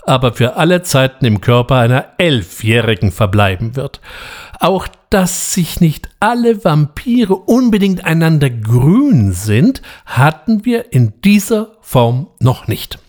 [0.05, 4.01] aber für alle Zeiten im Körper einer Elfjährigen verbleiben wird.
[4.59, 12.27] Auch dass sich nicht alle Vampire unbedingt einander grün sind, hatten wir in dieser Form
[12.39, 12.99] noch nicht.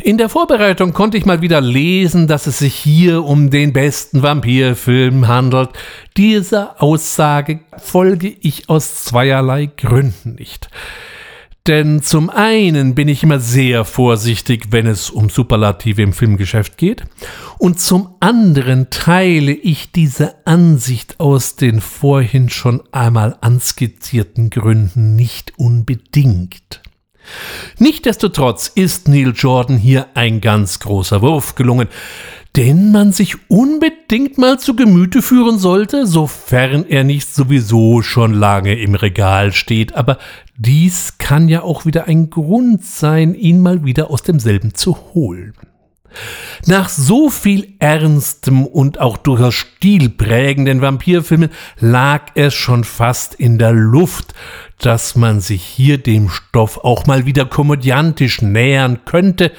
[0.00, 4.22] In der Vorbereitung konnte ich mal wieder lesen, dass es sich hier um den besten
[4.22, 5.70] Vampirfilm handelt.
[6.16, 10.68] Dieser Aussage folge ich aus zweierlei Gründen nicht.
[11.66, 17.02] Denn zum einen bin ich immer sehr vorsichtig, wenn es um Superlative im Filmgeschäft geht,
[17.58, 25.54] und zum anderen teile ich diese Ansicht aus den vorhin schon einmal anskizzierten Gründen nicht
[25.56, 26.82] unbedingt.
[27.78, 31.88] Nichtsdestotrotz ist Neil Jordan hier ein ganz großer Wurf gelungen,
[32.56, 38.78] den man sich unbedingt mal zu Gemüte führen sollte, sofern er nicht sowieso schon lange
[38.78, 40.18] im Regal steht, aber
[40.56, 45.52] dies kann ja auch wieder ein Grund sein, ihn mal wieder aus demselben zu holen.
[46.66, 53.72] Nach so viel ernstem und auch durchaus stilprägenden Vampirfilmen lag es schon fast in der
[53.72, 54.34] Luft,
[54.78, 59.52] dass man sich hier dem Stoff auch mal wieder komödiantisch nähern könnte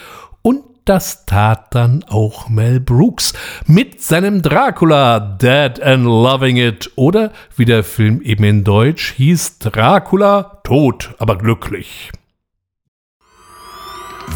[0.87, 3.33] das tat dann auch Mel Brooks
[3.65, 9.59] mit seinem Dracula Dead and Loving It oder wie der Film eben in Deutsch hieß
[9.59, 12.11] Dracula tot, aber glücklich.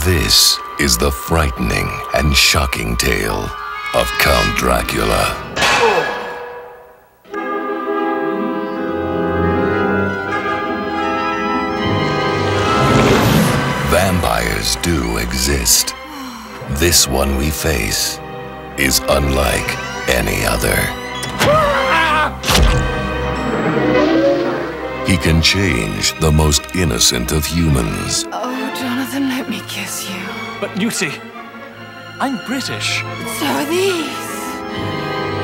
[0.04, 3.48] This is the frightening and shocking tale
[3.94, 5.38] of Count Dracula.
[13.92, 15.94] Vampires do exist.
[16.80, 18.18] This one we face
[18.80, 19.78] is unlike
[20.10, 20.78] any other.
[25.06, 28.26] He can change the most innocent of humans.
[28.32, 28.51] Oh.
[30.62, 30.68] You.
[30.68, 31.12] But Lucy,
[32.20, 33.00] I'm British.
[33.40, 34.32] So are these.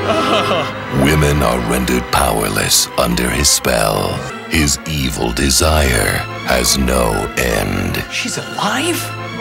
[0.09, 1.01] Ah.
[1.03, 4.13] Women are rendered powerless under his spell.
[4.49, 8.03] His evil desire has no end.
[8.11, 8.97] She's alive?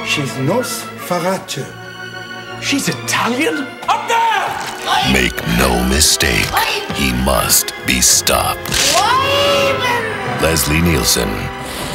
[0.06, 1.64] She's Nosferatu.
[2.60, 3.66] She's Italian?
[3.88, 5.12] Up there!
[5.12, 6.46] Make no mistake,
[6.94, 8.70] he must be stopped.
[10.42, 11.28] Leslie Nielsen,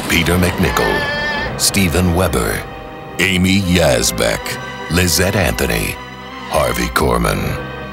[0.08, 2.62] Peter McNichol, Stephen Weber,
[3.18, 4.40] Amy Yazbek,
[4.90, 5.94] Lizette Anthony,
[6.48, 7.38] Harvey Korman,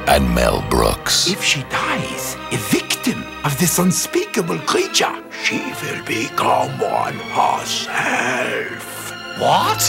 [0.07, 1.27] and Mel Brooks.
[1.29, 9.11] If she dies, a victim of this unspeakable creature, she will become one herself.
[9.39, 9.81] What?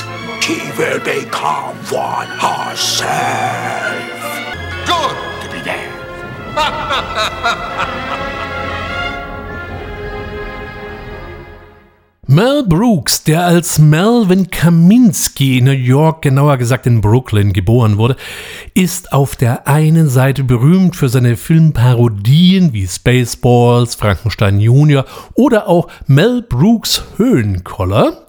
[0.43, 3.11] She will become one herself.
[4.87, 5.91] Good to be there.
[12.33, 18.14] Mel Brooks, der als Melvin Kaminsky in New York, genauer gesagt in Brooklyn, geboren wurde,
[18.72, 25.07] ist auf der einen Seite berühmt für seine Filmparodien wie Spaceballs, Frankenstein Jr.
[25.35, 28.28] oder auch Mel Brooks Höhenkoller.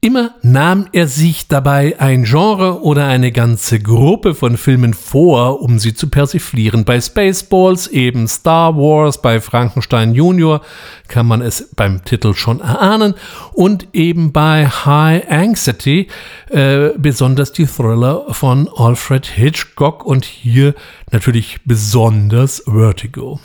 [0.00, 5.80] Immer nahm er sich dabei ein Genre oder eine ganze Gruppe von Filmen vor, um
[5.80, 6.84] sie zu persiflieren.
[6.84, 10.60] Bei Spaceballs eben Star Wars, bei Frankenstein Junior
[11.08, 13.14] kann man es beim Titel schon erahnen
[13.52, 16.06] und eben bei High Anxiety
[16.48, 20.76] äh, besonders die Thriller von Alfred Hitchcock und hier
[21.10, 23.40] natürlich besonders Vertigo.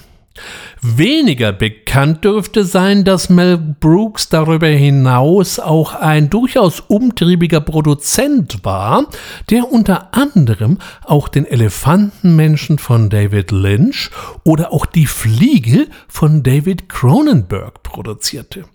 [0.81, 9.07] Weniger bekannt dürfte sein, dass Mel Brooks darüber hinaus auch ein durchaus umtriebiger Produzent war,
[9.49, 14.09] der unter anderem auch den Elefantenmenschen von David Lynch
[14.43, 18.65] oder auch die Fliege von David Cronenberg produzierte.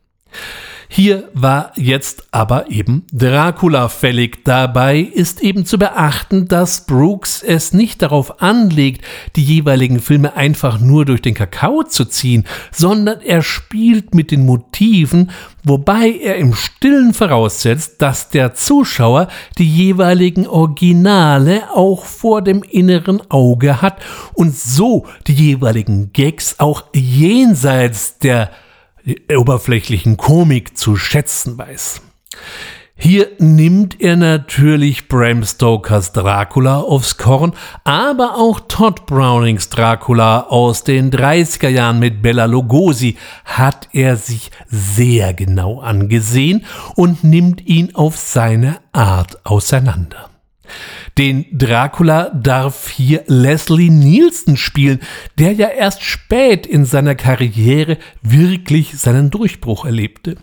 [0.91, 4.45] Hier war jetzt aber eben Dracula fällig.
[4.45, 9.05] Dabei ist eben zu beachten, dass Brooks es nicht darauf anlegt,
[9.37, 14.47] die jeweiligen Filme einfach nur durch den Kakao zu ziehen, sondern er spielt mit den
[14.47, 15.31] Motiven,
[15.63, 19.29] wobei er im stillen voraussetzt, dass der Zuschauer
[19.59, 24.01] die jeweiligen Originale auch vor dem inneren Auge hat
[24.33, 28.51] und so die jeweiligen Gags auch jenseits der
[29.31, 32.03] oberflächlichen Komik zu schätzen weiß.
[33.01, 37.53] Hier nimmt er natürlich Bram Stokers Dracula aufs Korn,
[37.85, 44.51] aber auch Todd Brownings Dracula aus den 30er Jahren mit Bella Lugosi hat er sich
[44.67, 46.65] sehr genau angesehen
[46.97, 50.29] und nimmt ihn auf seine Art auseinander.
[51.19, 55.01] Den Dracula darf hier Leslie Nielsen spielen,
[55.37, 60.37] der ja erst spät in seiner Karriere wirklich seinen Durchbruch erlebte.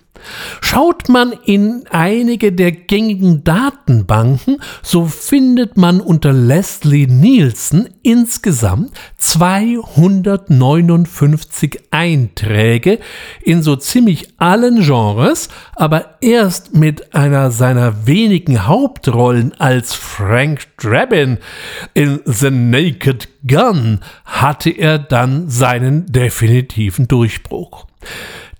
[0.61, 11.79] Schaut man in einige der gängigen Datenbanken, so findet man unter Leslie Nielsen insgesamt 259
[11.91, 12.97] Einträge
[13.43, 21.37] in so ziemlich allen Genres, aber erst mit einer seiner wenigen Hauptrollen als Frank Drabin
[21.93, 27.87] in The Naked Gun hatte er dann seinen definitiven Durchbruch.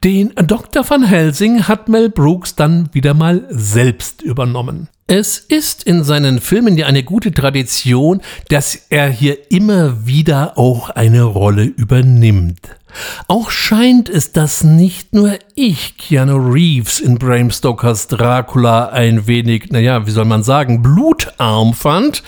[0.04, 0.88] Den Dr.
[0.88, 4.88] Van Helsing hat Mel Brooks dann wieder mal selbst übernommen.
[5.08, 10.90] Es ist in seinen Filmen ja eine gute Tradition, dass er hier immer wieder auch
[10.90, 12.76] eine Rolle übernimmt.
[13.28, 19.72] Auch scheint es, dass nicht nur ich Keanu Reeves in Bram Stokers Dracula ein wenig,
[19.72, 22.24] naja, wie soll man sagen, blutarm fand.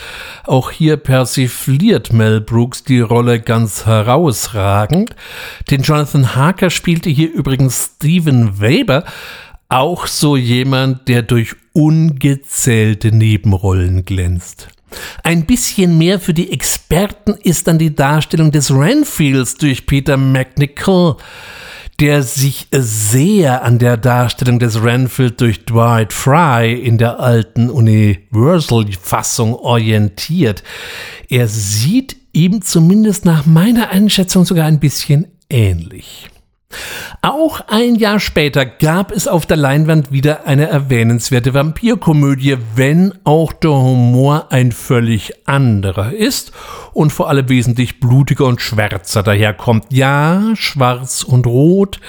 [0.45, 5.15] Auch hier persifliert Mel Brooks die Rolle ganz herausragend.
[5.69, 9.03] Den Jonathan Harker spielte hier übrigens Steven Weber,
[9.69, 14.69] auch so jemand, der durch ungezählte Nebenrollen glänzt.
[15.23, 21.17] Ein bisschen mehr für die Experten ist dann die Darstellung des Renfields durch Peter McNichol,
[21.99, 29.55] der sich sehr an der Darstellung des Renfield durch Dwight Fry in der alten Universal-Fassung
[29.55, 30.63] orientiert.
[31.27, 36.29] Er sieht ihm zumindest nach meiner Einschätzung sogar ein bisschen ähnlich.
[37.21, 43.53] Auch ein Jahr später gab es auf der Leinwand wieder eine erwähnenswerte Vampirkomödie, wenn auch
[43.53, 46.51] der Humor ein völlig anderer ist
[46.93, 49.85] und vor allem wesentlich blutiger und schwärzer daherkommt.
[49.91, 51.99] Ja, schwarz und rot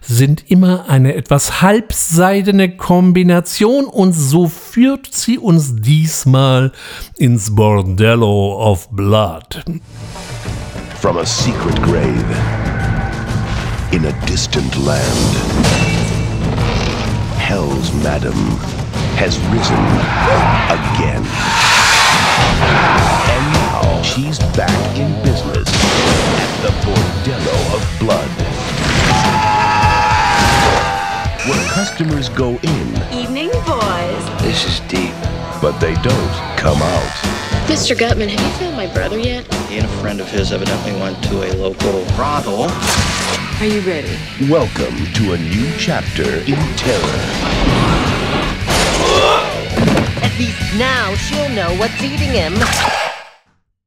[0.00, 6.72] sind immer eine etwas halbseidene Kombination und so führt sie uns diesmal
[7.16, 9.64] ins Bordello of Blood.
[11.00, 12.69] From a secret grave.
[13.92, 15.34] In a distant land.
[17.36, 18.38] Hell's Madam
[19.18, 19.82] has risen
[20.70, 21.24] again.
[23.34, 25.66] And now she's back in business
[26.38, 28.30] at the Bordello of Blood.
[31.48, 32.88] Where customers go in.
[33.12, 34.42] Evening, boys.
[34.42, 35.14] This is deep.
[35.60, 37.49] But they don't come out.
[37.70, 37.96] Mr.
[37.96, 39.46] Gutman, have you found my brother yet?
[39.68, 42.64] He and a friend of his evidently went to a local brothel.
[43.60, 44.10] Are you ready?
[44.50, 47.20] Welcome to a new chapter in terror.
[50.20, 52.54] At least now she'll know what's eating him.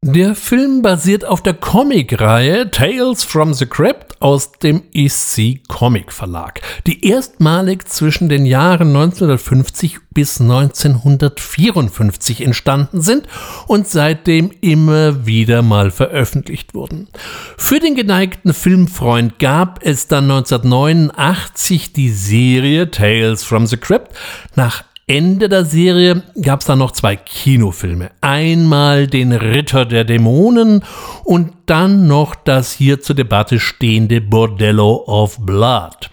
[0.06, 6.60] Der Film basiert auf der Comicreihe Tales from the Crypt aus dem EC Comic Verlag,
[6.86, 13.30] die erstmalig zwischen den Jahren 1950 bis 1954 entstanden sind
[13.68, 17.08] und seitdem immer wieder mal veröffentlicht wurden.
[17.56, 24.12] Für den geneigten Filmfreund gab es dann 1989 die Serie Tales from the Crypt
[24.58, 28.12] nach Ende der Serie gab es dann noch zwei Kinofilme.
[28.22, 30.86] Einmal den Ritter der Dämonen
[31.26, 36.10] und dann noch das hier zur Debatte stehende Bordello of Blood.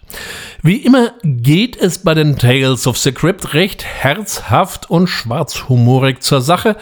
[0.63, 6.43] Wie immer geht es bei den Tales of the Crypt recht herzhaft und schwarzhumorig zur
[6.43, 6.77] Sache.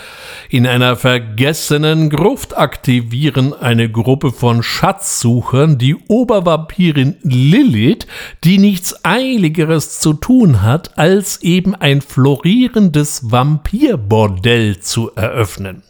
[0.51, 8.07] In einer vergessenen Gruft aktivieren eine Gruppe von Schatzsuchern die Obervampirin Lilith,
[8.43, 15.83] die nichts Eiligeres zu tun hat, als eben ein florierendes Vampirbordell zu eröffnen.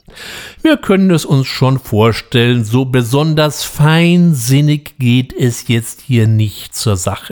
[0.63, 6.97] Wir können es uns schon vorstellen, so besonders feinsinnig geht es jetzt hier nicht zur
[6.97, 7.28] Sache.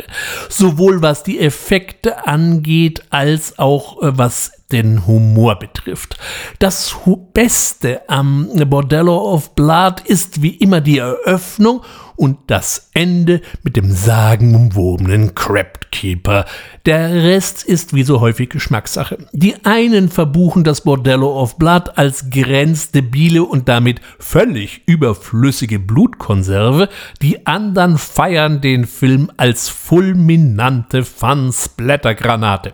[0.49, 6.17] Sowohl was die Effekte angeht, als auch äh, was den Humor betrifft.
[6.59, 6.97] Das
[7.33, 11.83] Beste am Bordello of Blood ist wie immer die Eröffnung
[12.17, 16.47] und das Ende mit dem sagenumwobenen Crabkeeper.
[16.85, 19.19] Der Rest ist wie so häufig Geschmackssache.
[19.33, 26.89] Die einen verbuchen das Bordello of Blood als grenzdebile und damit völlig überflüssige Blutkonserve,
[27.23, 32.73] die anderen feiern den Film als fulminante Fun-Splattergranate.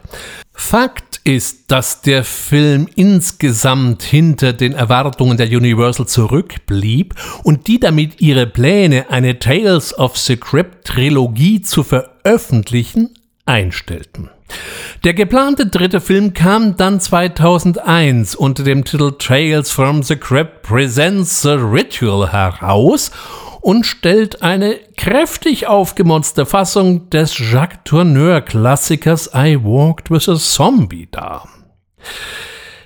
[0.54, 8.20] Fakt ist, dass der Film insgesamt hinter den Erwartungen der Universal zurückblieb und die damit
[8.20, 13.10] ihre Pläne, eine Tales of the Crypt Trilogie zu veröffentlichen,
[13.46, 14.30] einstellten.
[15.04, 21.42] Der geplante dritte Film kam dann 2001 unter dem Titel Tales from the Crypt Presents
[21.42, 23.10] the Ritual heraus
[23.62, 31.48] und stellt eine kräftig aufgemotzte Fassung des Jacques Tourneur-Klassikers I Walked with a Zombie dar.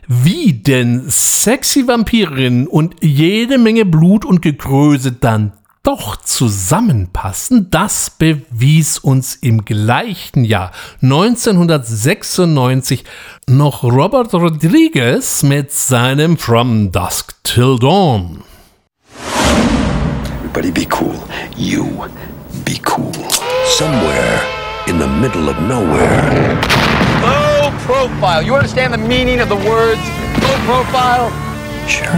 [0.06, 5.52] Wie denn sexy Vampirinnen und jede Menge Blut und Gekröse dann
[5.82, 13.04] doch zusammenpassen, das bewies uns im gleichen Jahr 1996
[13.48, 18.42] noch Robert Rodriguez mit seinem From Dusk Till Dawn.
[20.56, 21.22] Everybody be cool.
[21.54, 21.84] You
[22.64, 23.12] be cool.
[23.66, 24.40] Somewhere
[24.88, 26.54] in the middle of nowhere.
[27.20, 28.40] Low profile.
[28.40, 30.00] You understand the meaning of the words
[30.40, 31.28] low profile?
[31.86, 32.08] Sure.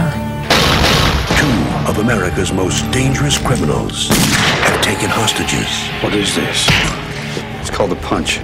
[1.35, 5.67] Two of America's most dangerous criminals have taken hostages.
[6.01, 6.65] What is this?
[7.59, 8.39] It's called a punch.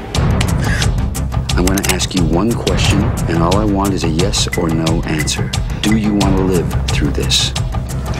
[1.55, 4.67] I'm going to ask you one question, and all I want is a yes or
[4.67, 5.49] no answer.
[5.81, 7.53] Do you want to live through this?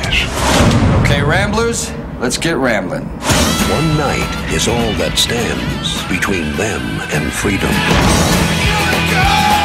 [0.06, 1.02] Yes.
[1.02, 3.06] Okay, Ramblers, let's get rambling.
[3.74, 7.74] One night is all that stands between them and freedom.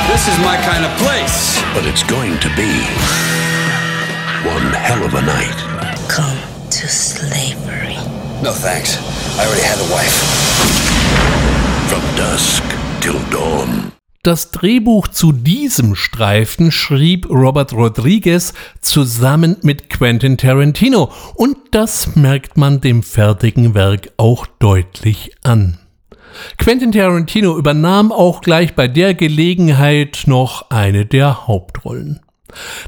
[0.09, 1.61] This is my kind of place.
[1.75, 2.73] But it's going to be
[4.49, 5.55] one hell of a night.
[6.09, 7.95] Come to slavery.
[8.43, 8.97] No thanks.
[9.39, 10.17] I already had a wife.
[11.89, 12.65] From dusk
[13.03, 14.00] till dawn.
[14.23, 18.53] Das Drehbuch zu diesem Streifen schrieb Robert Rodriguez
[18.83, 25.79] zusammen mit Quentin Tarantino und das merkt man dem fertigen Werk auch deutlich an.
[26.59, 32.21] Quentin Tarantino übernahm auch gleich bei der Gelegenheit noch eine der Hauptrollen.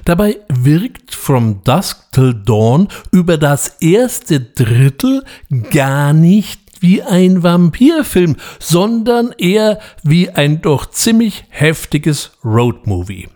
[0.04, 5.24] Dabei wirkt From Dusk Till Dawn über das erste Drittel
[5.70, 13.28] gar nicht wie ein Vampirfilm, sondern eher wie ein doch ziemlich heftiges Roadmovie.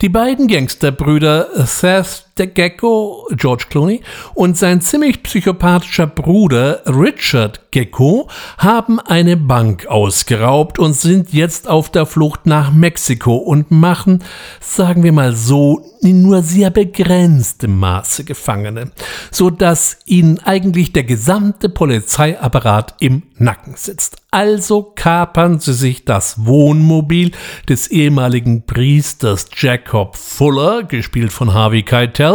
[0.00, 4.00] Die beiden Gangsterbrüder Seth the Gecko, George Clooney,
[4.34, 8.28] und sein ziemlich psychopathischer Bruder Richard Gecko
[8.58, 14.24] haben eine Bank ausgeraubt und sind jetzt auf der Flucht nach Mexiko und machen,
[14.60, 18.92] sagen wir mal so, in nur sehr begrenztem Maße Gefangene,
[19.30, 24.16] so dass ihnen eigentlich der gesamte Polizeiapparat im Nacken sitzt.
[24.30, 27.32] Also kapern sie sich das Wohnmobil
[27.68, 32.25] des ehemaligen Priesters Jacob Fuller, gespielt von Harvey Keitel,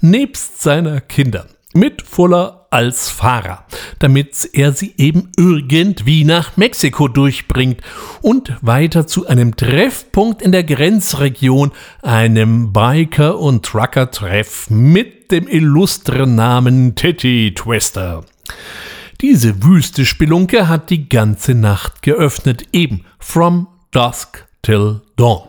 [0.00, 3.64] nebst seiner Kinder mit Fuller als Fahrer,
[3.98, 7.80] damit er sie eben irgendwie nach Mexiko durchbringt
[8.20, 11.72] und weiter zu einem Treffpunkt in der Grenzregion,
[12.02, 18.24] einem Biker- und Trucker-Treff mit dem illustren Namen Titty Twister.
[19.20, 25.47] Diese wüste Spelunke hat die ganze Nacht geöffnet, eben from dusk till dawn.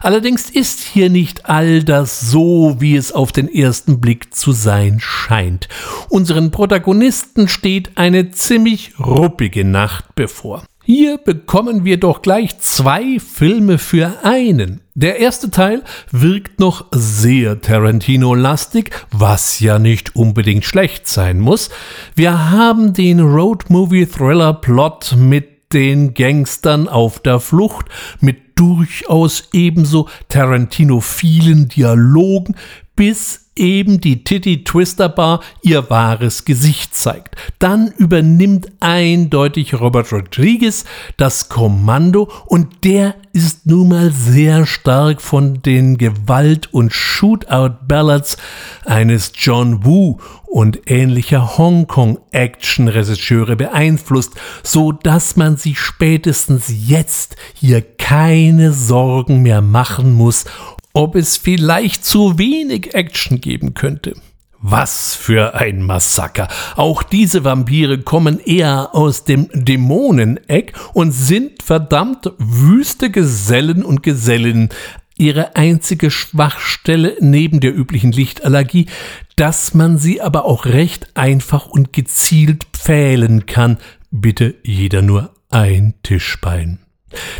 [0.00, 4.98] Allerdings ist hier nicht all das so, wie es auf den ersten Blick zu sein
[5.00, 5.68] scheint.
[6.08, 10.64] Unseren Protagonisten steht eine ziemlich ruppige Nacht bevor.
[10.84, 14.80] Hier bekommen wir doch gleich zwei Filme für einen.
[14.94, 21.70] Der erste Teil wirkt noch sehr Tarantino-lastig, was ja nicht unbedingt schlecht sein muss.
[22.16, 27.86] Wir haben den Road-Movie-Thriller-Plot mit den Gangstern auf der Flucht,
[28.20, 32.54] mit durchaus ebenso Tarantino-vielen Dialogen,
[32.96, 37.36] bis eben die Titty Twister Bar ihr wahres Gesicht zeigt.
[37.58, 40.84] Dann übernimmt eindeutig Robert Rodriguez
[41.16, 48.36] das Kommando und der ist nun mal sehr stark von den Gewalt- und Shootout-Ballads
[48.84, 58.74] eines John Woo und ähnlicher Hongkong-Action-Regisseure beeinflusst, so dass man sich spätestens jetzt hier keine
[58.74, 60.44] Sorgen mehr machen muss,
[60.92, 64.14] ob es vielleicht zu wenig Action geben könnte.
[64.64, 66.46] Was für ein Massaker.
[66.76, 74.68] Auch diese Vampire kommen eher aus dem Dämoneneck und sind verdammt wüste Gesellen und Gesellinnen.
[75.18, 78.86] Ihre einzige Schwachstelle neben der üblichen Lichtallergie,
[79.34, 83.78] dass man sie aber auch recht einfach und gezielt pfählen kann.
[84.12, 86.78] Bitte jeder nur ein Tischbein.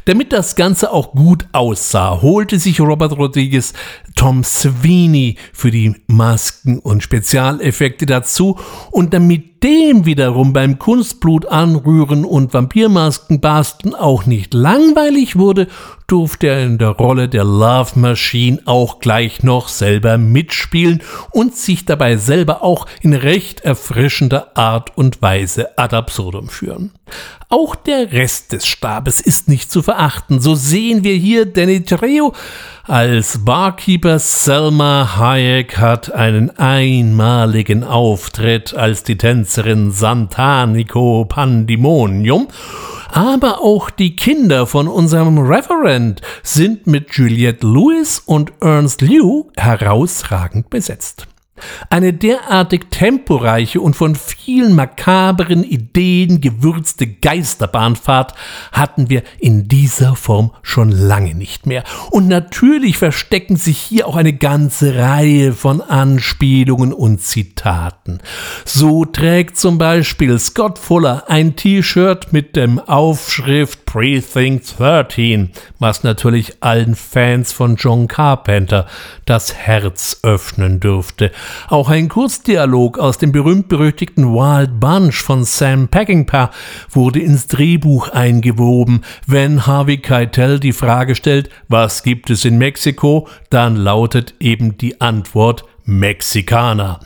[0.05, 3.73] Damit das Ganze auch gut aussah, holte sich Robert Rodriguez
[4.15, 8.59] Tom Sweeney für die Masken und Spezialeffekte dazu.
[8.91, 15.69] Und damit dem wiederum beim Kunstblut anrühren und Vampirmasken basteln auch nicht langweilig wurde,
[16.09, 21.85] durfte er in der Rolle der Love Machine auch gleich noch selber mitspielen und sich
[21.85, 26.93] dabei selber auch in recht erfrischender Art und Weise ad absurdum führen.
[27.49, 30.41] Auch der Rest des Stabes ist nicht zu verachten.
[30.41, 32.33] So sehen wir hier Danny Trejo
[32.89, 42.49] Als Barkeeper Selma Hayek hat einen einmaligen Auftritt als die Tänzerin Santanico Pandemonium
[43.13, 50.71] aber auch die Kinder von unserem Referent sind mit Juliette Lewis und Ernst Liu herausragend
[50.71, 51.29] besetzt.
[51.91, 58.35] Eine derartig temporeiche und von vielen makaberen Ideen gewürzte Geisterbahnfahrt
[58.73, 61.85] hatten wir in dieser Form schon lange nicht mehr.
[62.11, 68.21] Und natürlich verstecken sich hier auch eine ganze Reihe von Anspielungen und Zitaten.
[68.65, 76.63] So trägt zum Beispiel Scott Fuller ein T-Shirt mit dem Aufschrift Precinct 13, was natürlich
[76.63, 78.87] allen Fans von John Carpenter
[79.25, 81.31] das Herz öffnen dürfte.
[81.69, 86.51] Auch ein Kurzdialog aus dem berühmt-berüchtigten Wild Bunch von Sam Peckinpah
[86.91, 89.03] wurde ins Drehbuch eingewoben.
[89.27, 95.01] Wenn Harvey Keitel die Frage stellt, was gibt es in Mexiko, dann lautet eben die
[95.01, 97.01] Antwort Mexikaner.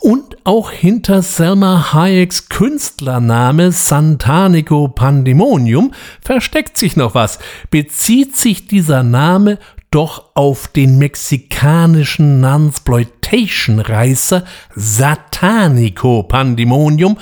[0.00, 7.38] Und auch hinter Selma Hayeks Künstlername Santanico Pandemonium versteckt sich noch was.
[7.70, 9.58] Bezieht sich dieser Name
[9.90, 17.18] doch auf den mexikanischen Nunsploitation-Reißer Satanico Pandemonium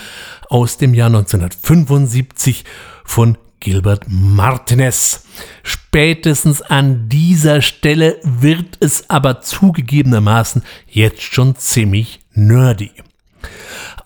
[0.49, 2.65] aus dem Jahr 1975
[3.05, 5.25] von Gilbert Martinez.
[5.63, 12.91] Spätestens an dieser Stelle wird es aber zugegebenermaßen jetzt schon ziemlich nerdy.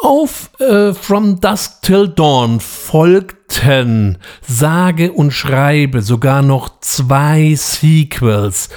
[0.03, 8.71] Auf äh, From Dusk Till Dawn folgten sage und schreibe sogar noch zwei Sequels,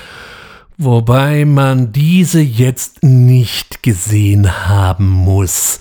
[0.77, 5.79] wobei man diese jetzt nicht gesehen haben muss.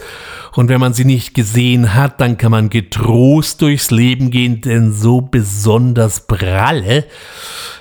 [0.55, 4.93] Und wenn man sie nicht gesehen hat, dann kann man getrost durchs Leben gehen, denn
[4.93, 7.07] so besonders pralle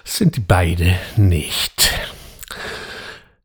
[0.04, 1.92] sind die beide nicht.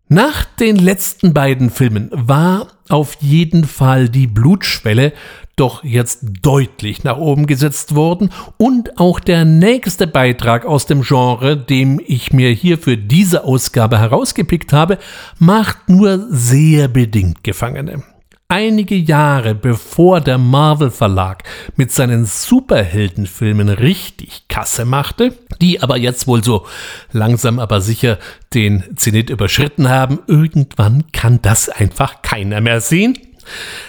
[0.09, 5.13] Nach den letzten beiden Filmen war auf jeden Fall die Blutschwelle
[5.57, 11.57] doch jetzt deutlich nach oben gesetzt worden und auch der nächste Beitrag aus dem Genre,
[11.57, 14.99] dem ich mir hier für diese Ausgabe herausgepickt habe,
[15.41, 18.05] macht nur sehr bedingt Gefangene.
[18.49, 21.43] Einige Jahre bevor der Marvel Verlag
[21.75, 26.65] mit seinen Superheldenfilmen richtig Kasse machte, die aber jetzt wohl so
[27.11, 28.19] langsam aber sicher
[28.55, 33.19] den Zenit überschritten haben, irgendwann kann das einfach keiner mehr sehen,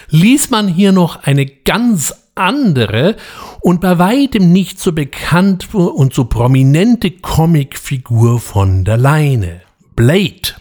[0.08, 3.14] ließ man hier noch eine ganz andere
[3.60, 9.60] und bei weitem nicht so bekannt und so prominente Comicfigur von der Leine.
[9.94, 10.56] Blade.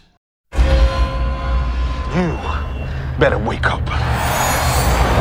[2.13, 2.46] Hm.
[3.19, 3.83] Better wake up.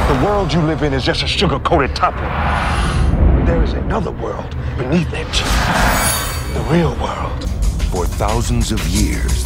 [0.09, 3.47] The world you live in is just a sugar-coated topping.
[3.47, 5.27] There is another world beneath it.
[6.55, 7.49] The real world.
[7.91, 9.45] For thousands of years,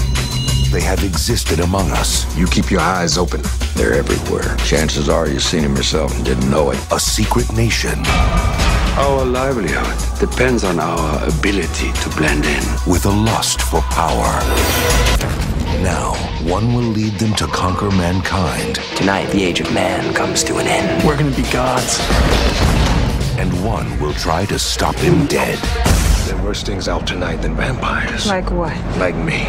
[0.71, 2.27] they have existed among us.
[2.37, 3.43] You keep your eyes open.
[3.75, 4.57] They're everywhere.
[4.59, 6.79] Chances are you've seen them yourself and didn't know it.
[6.93, 8.03] A secret nation.
[8.97, 12.63] Our livelihood depends on our ability to blend in.
[12.87, 15.50] With a lust for power.
[15.83, 18.77] Now, one will lead them to conquer mankind.
[18.97, 21.07] Tonight, the age of man comes to an end.
[21.07, 21.99] We're gonna be gods.
[23.39, 25.59] And one will try to stop him dead.
[26.27, 28.27] There are worse things out tonight than vampires.
[28.27, 28.77] Like what?
[28.99, 29.47] Like me.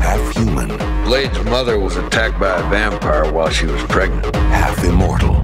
[0.00, 0.68] Half human.
[1.04, 4.34] Blade's mother was attacked by a vampire while she was pregnant.
[4.36, 5.36] Half immortal.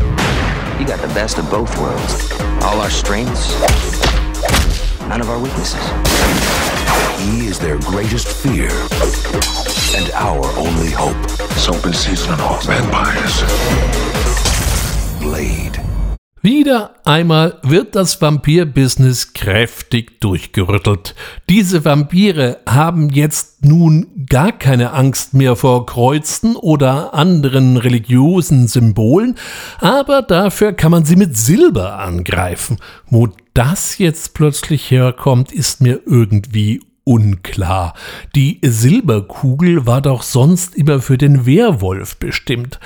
[0.78, 2.32] You got the best of both worlds.
[2.62, 3.58] All our strengths,
[5.08, 6.83] none of our weaknesses.
[7.24, 8.68] He is their greatest fear
[9.96, 11.16] and our only hope.
[11.52, 13.42] It's open season on all vampires.
[15.18, 15.80] Blade.
[16.42, 21.14] Wieder einmal wird das Vampir-Business kräftig durchgerüttelt.
[21.48, 29.36] Diese Vampire haben jetzt nun gar keine Angst mehr vor Kreuzen oder anderen religiösen Symbolen,
[29.80, 32.76] aber dafür kann man sie mit Silber angreifen.
[33.06, 37.94] Wo das jetzt plötzlich herkommt, ist mir irgendwie unklar.
[38.34, 42.80] Die Silberkugel war doch sonst immer für den Werwolf bestimmt.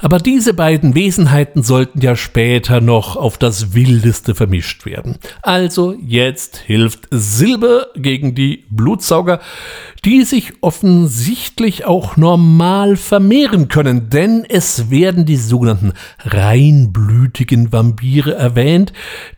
[0.00, 5.18] Aber diese beiden Wesenheiten sollten ja später noch auf das Wildeste vermischt werden.
[5.42, 9.40] Also jetzt hilft Silber gegen die Blutsauger,
[10.04, 18.92] die sich offensichtlich auch normal vermehren können, denn es werden die sogenannten reinblütigen Vampire erwähnt,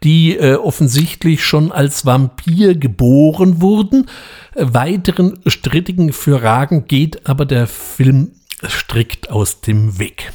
[0.04, 4.06] die äh, offensichtlich schon als Vampir geboren wurden.
[4.54, 8.32] Weiteren strittigen Fragen geht aber der Film
[8.68, 10.32] strikt aus dem Weg.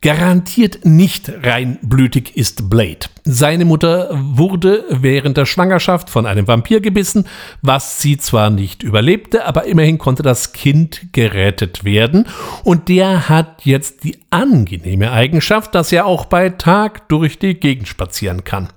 [0.00, 3.06] Garantiert nicht reinblütig ist Blade.
[3.30, 7.26] Seine Mutter wurde während der Schwangerschaft von einem Vampir gebissen,
[7.60, 12.26] was sie zwar nicht überlebte, aber immerhin konnte das Kind gerettet werden
[12.64, 17.88] und der hat jetzt die angenehme Eigenschaft, dass er auch bei Tag durch die Gegend
[17.88, 18.68] spazieren kann.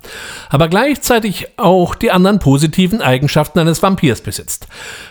[0.49, 4.67] Aber gleichzeitig auch die anderen positiven Eigenschaften eines Vampirs besitzt.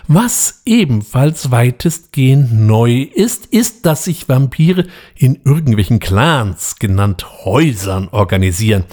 [0.07, 4.85] Was ebenfalls weitestgehend neu ist, ist, dass sich Vampire
[5.15, 8.85] in irgendwelchen Clans, genannt Häusern, organisieren.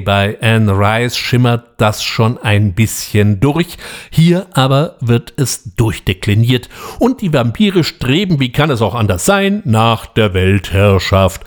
[0.00, 3.78] Bei Anne Rice schimmert das schon ein bisschen durch,
[4.10, 6.68] hier aber wird es durchdekliniert
[6.98, 11.42] und die Vampire streben, wie kann es auch anders sein, nach der Weltherrschaft.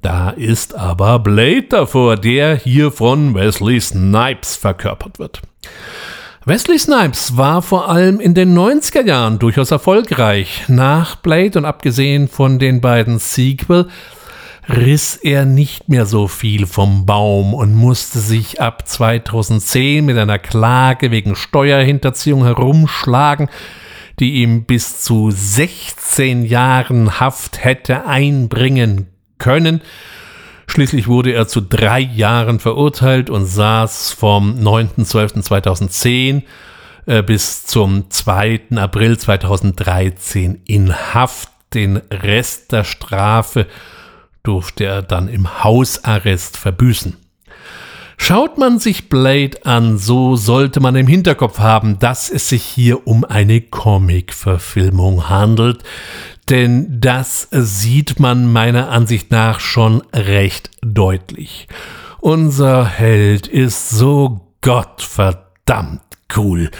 [0.00, 5.42] Da ist aber Blade davor, der hier von Wesley Snipes verkörpert wird.
[6.44, 10.64] Wesley Snipes war vor allem in den 90er Jahren durchaus erfolgreich.
[10.66, 13.88] Nach Blade und abgesehen von den beiden Sequel
[14.68, 20.38] riss er nicht mehr so viel vom Baum und musste sich ab 2010 mit einer
[20.38, 23.48] Klage wegen Steuerhinterziehung herumschlagen,
[24.20, 29.08] die ihm bis zu 16 Jahren Haft hätte einbringen
[29.38, 29.80] können.
[30.68, 36.42] Schließlich wurde er zu drei Jahren verurteilt und saß vom 9.12.2010
[37.06, 38.60] äh, bis zum 2.
[38.76, 41.48] April 2013 in Haft.
[41.74, 43.66] Den Rest der Strafe
[44.42, 47.16] durfte er dann im Hausarrest verbüßen.
[48.16, 53.06] Schaut man sich Blade an, so sollte man im Hinterkopf haben, dass es sich hier
[53.06, 55.82] um eine Comic-Verfilmung handelt,
[56.48, 61.66] denn das sieht man meiner Ansicht nach schon recht deutlich.
[62.20, 66.02] Unser Held ist so gottverdammt
[66.36, 66.70] cool.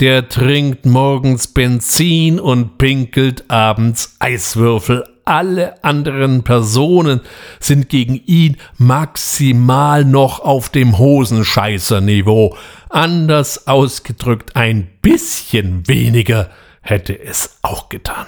[0.00, 5.04] Der trinkt morgens Benzin und pinkelt abends Eiswürfel.
[5.28, 7.20] Alle anderen Personen
[7.60, 12.56] sind gegen ihn maximal noch auf dem Hosenscheißer-Niveau.
[12.88, 16.48] Anders ausgedrückt, ein bisschen weniger
[16.80, 18.24] hätte es auch getan.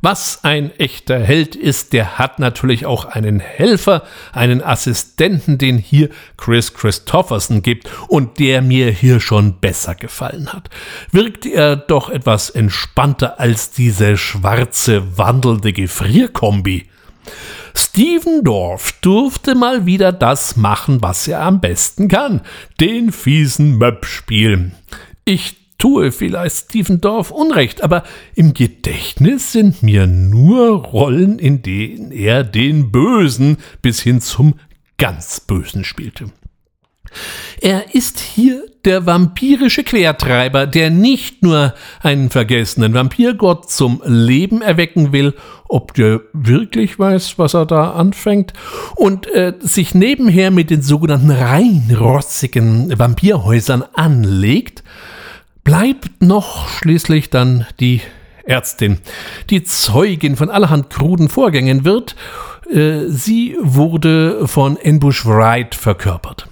[0.00, 6.08] Was ein echter Held ist, der hat natürlich auch einen Helfer, einen Assistenten, den hier
[6.36, 10.70] Chris Christopherson gibt und der mir hier schon besser gefallen hat.
[11.10, 16.86] Wirkt er doch etwas entspannter als diese schwarze wandelnde Gefrierkombi.
[17.74, 22.40] Steven Dorff durfte mal wieder das machen, was er am besten kann,
[22.80, 24.74] den fiesen Möb spielen.
[25.24, 28.02] Ich tue vielleicht Stephen Dorff Unrecht, aber
[28.34, 34.54] im Gedächtnis sind mir nur Rollen, in denen er den Bösen bis hin zum
[34.98, 36.26] ganz Bösen spielte.
[37.60, 45.12] Er ist hier der vampirische Quertreiber, der nicht nur einen vergessenen Vampirgott zum Leben erwecken
[45.12, 45.34] will,
[45.68, 48.52] ob der wirklich weiß, was er da anfängt,
[48.94, 54.84] und äh, sich nebenher mit den sogenannten reinrossigen Vampirhäusern anlegt,
[55.68, 58.00] bleibt noch schließlich dann die
[58.44, 59.00] Ärztin,
[59.50, 62.16] die Zeugin von allerhand kruden Vorgängen wird.
[62.72, 66.48] Äh, sie wurde von Enbush Wright verkörpert.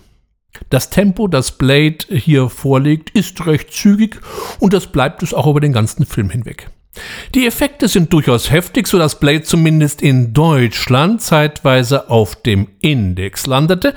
[0.69, 4.21] Das Tempo, das Blade hier vorlegt, ist recht zügig
[4.61, 6.69] und das bleibt es auch über den ganzen Film hinweg.
[7.35, 13.47] Die Effekte sind durchaus heftig, so dass Blade zumindest in Deutschland zeitweise auf dem Index
[13.47, 13.95] landete.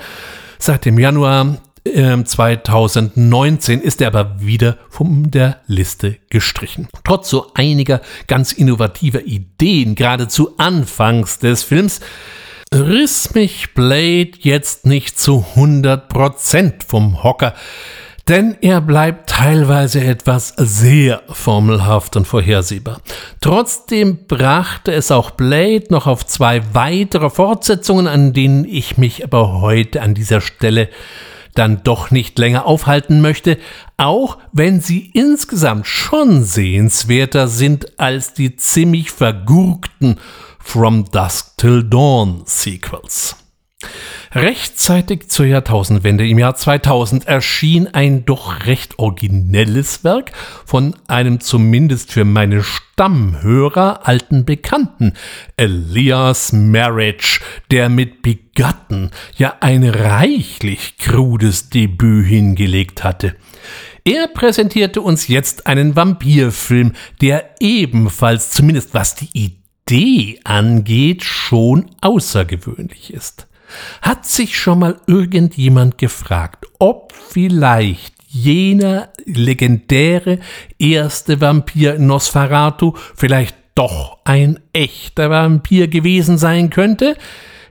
[0.58, 6.88] Seit dem Januar 2019 ähm, ist er aber wieder von der Liste gestrichen.
[7.04, 12.00] Trotz so einiger ganz innovativer Ideen, gerade zu Anfangs des Films,
[12.72, 17.54] riss mich Blade jetzt nicht zu 100% vom Hocker,
[18.28, 23.00] denn er bleibt teilweise etwas sehr formelhaft und vorhersehbar.
[23.40, 29.60] Trotzdem brachte es auch Blade noch auf zwei weitere Fortsetzungen, an denen ich mich aber
[29.60, 30.90] heute an dieser Stelle
[31.54, 33.58] dann doch nicht länger aufhalten möchte,
[33.96, 40.18] auch wenn sie insgesamt schon sehenswerter sind als die ziemlich vergurkten
[40.58, 43.39] From Dusk Till Dawn Sequels.
[44.32, 50.30] Rechtzeitig zur Jahrtausendwende im Jahr 2000 erschien ein doch recht originelles Werk
[50.64, 55.14] von einem zumindest für meine Stammhörer alten Bekannten,
[55.56, 57.40] Elias Marriage,
[57.72, 63.34] der mit Begatten ja ein reichlich krudes Debüt hingelegt hatte.
[64.04, 73.12] Er präsentierte uns jetzt einen Vampirfilm, der ebenfalls, zumindest was die Idee angeht, schon außergewöhnlich
[73.12, 73.48] ist.
[74.02, 80.38] Hat sich schon mal irgendjemand gefragt, ob vielleicht jener legendäre
[80.78, 87.16] erste Vampir Nosferatu vielleicht doch ein echter Vampir gewesen sein könnte?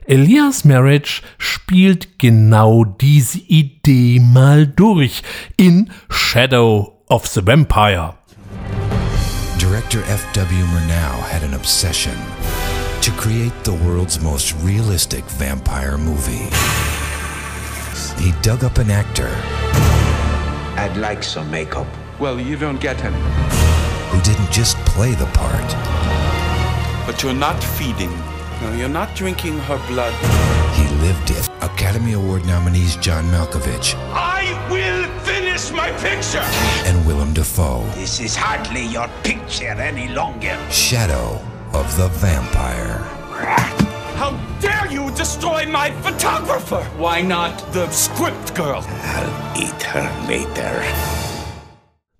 [0.06, 5.22] Elias Marriage spielt genau diese Idee mal durch
[5.56, 8.14] in Shadow of the Vampire.
[9.58, 10.52] Director F.W.
[10.52, 12.14] Murnau had an obsession
[13.02, 16.48] to create the world's most realistic vampire movie.
[18.22, 19.30] He dug up an actor
[20.76, 21.86] I'd like some makeup.
[22.18, 23.16] Well, you don't get any.
[24.10, 25.70] who didn't just play the part,
[27.06, 28.10] But you're not feeding.
[28.62, 30.14] No, you're not drinking her blood.
[30.76, 31.48] he lived it.
[31.62, 36.44] Academy Award nominees John Malkovich I will finish my picture!
[36.88, 37.84] and Willem Dafoe.
[37.94, 40.58] This is hardly your picture any longer.
[40.70, 41.40] Shadow
[41.72, 42.98] of the Vampire.
[44.16, 46.82] How dare you destroy my photographer?
[46.98, 48.84] Why not the script girl?
[48.86, 50.82] I'll eat her later.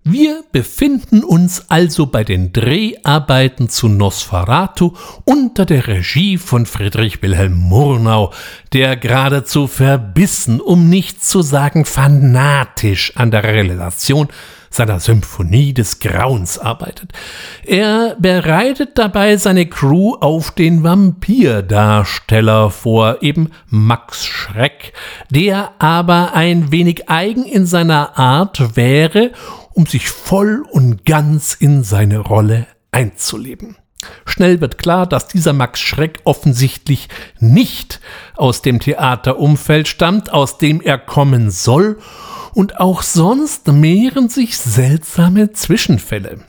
[0.03, 4.93] Wir befinden uns also bei den Dreharbeiten zu Nosferatu
[5.25, 8.33] unter der Regie von Friedrich Wilhelm Murnau,
[8.73, 14.29] der geradezu verbissen, um nicht zu sagen fanatisch an der Realisation
[14.71, 17.11] seiner Symphonie des Grauens arbeitet.
[17.65, 24.93] Er bereitet dabei seine Crew auf den Vampirdarsteller vor, eben Max Schreck,
[25.29, 29.31] der aber ein wenig eigen in seiner Art wäre,
[29.73, 33.77] um sich voll und ganz in seine Rolle einzuleben.
[34.25, 37.09] Schnell wird klar, dass dieser Max Schreck offensichtlich
[37.39, 37.99] nicht
[38.35, 41.99] aus dem Theaterumfeld stammt, aus dem er kommen soll,
[42.53, 46.39] und auch sonst mehren sich seltsame Zwischenfälle.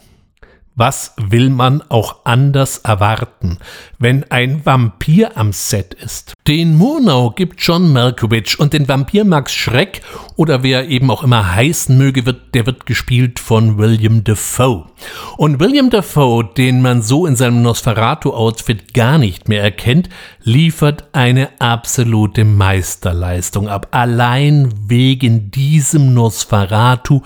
[0.74, 3.58] Was will man auch anders erwarten,
[3.98, 6.32] wenn ein Vampir am Set ist?
[6.48, 10.00] Den Murnau gibt John Malkovich und den Vampir Max Schreck
[10.34, 14.86] oder wer eben auch immer heißen möge, wird, der wird gespielt von William Defoe.
[15.36, 20.08] Und William Defoe, den man so in seinem Nosferatu-Outfit gar nicht mehr erkennt,
[20.44, 23.88] liefert eine absolute Meisterleistung ab.
[23.90, 27.22] Allein wegen diesem Nosferatu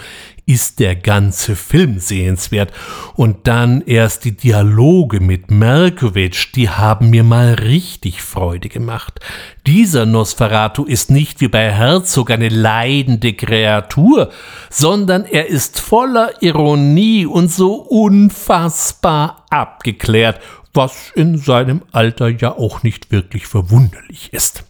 [0.48, 2.72] ist der ganze Film sehenswert.
[3.14, 9.18] Und dann erst die Dialoge mit Malkovich, die haben mir mal richtig Freude gemacht.
[9.66, 14.30] Dieser Nosferatu ist nicht wie bei Herzog eine leidende Kreatur,
[14.70, 20.40] sondern er ist voller Ironie und so unfassbar abgeklärt,
[20.76, 24.64] was in seinem Alter ja auch nicht wirklich verwunderlich ist.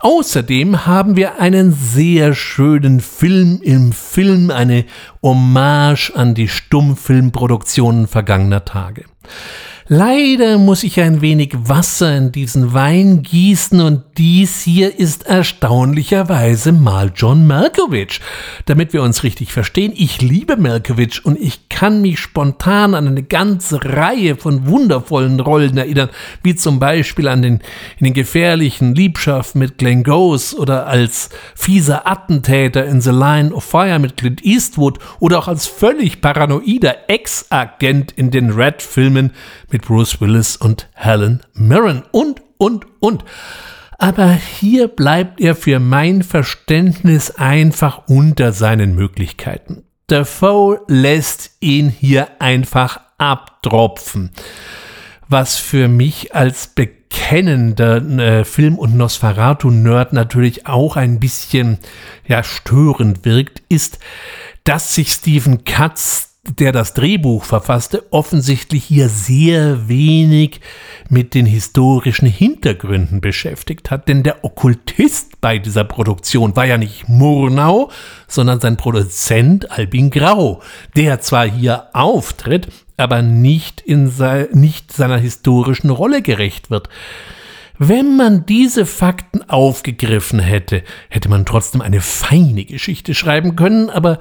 [0.00, 4.84] Außerdem haben wir einen sehr schönen Film im Film, eine
[5.22, 9.04] Hommage an die Stummfilmproduktionen vergangener Tage.
[9.88, 16.70] Leider muss ich ein wenig Wasser in diesen Wein gießen und dies hier ist erstaunlicherweise
[16.70, 18.20] mal John Malkovich.
[18.66, 23.24] Damit wir uns richtig verstehen, ich liebe Malkovich und ich kann mich spontan an eine
[23.24, 26.10] ganze Reihe von wundervollen Rollen erinnern,
[26.44, 27.54] wie zum Beispiel an den,
[27.98, 33.64] in den gefährlichen Liebschaften mit Glenn Gose oder als fieser Attentäter in The Line of
[33.64, 39.32] Fire mit Clint Eastwood oder auch als völlig paranoider Ex-Agent in den Red-Filmen
[39.72, 43.24] mit Bruce Willis und Helen Mirren und, und, und.
[43.98, 49.84] Aber hier bleibt er für mein Verständnis einfach unter seinen Möglichkeiten.
[50.10, 54.30] Defoe lässt ihn hier einfach abtropfen.
[55.28, 61.78] Was für mich als bekennender äh, Film- und Nosferatu-Nerd natürlich auch ein bisschen
[62.26, 64.00] ja, störend wirkt, ist,
[64.64, 70.60] dass sich Stephen Katz der das Drehbuch verfasste, offensichtlich hier sehr wenig
[71.08, 74.08] mit den historischen Hintergründen beschäftigt hat.
[74.08, 77.90] Denn der Okkultist bei dieser Produktion war ja nicht Murnau,
[78.26, 80.62] sondern sein Produzent Albin Grau,
[80.96, 86.88] der zwar hier auftritt, aber nicht, in sei, nicht seiner historischen Rolle gerecht wird.
[87.78, 94.18] Wenn man diese Fakten aufgegriffen hätte, hätte man trotzdem eine feine Geschichte schreiben können, aber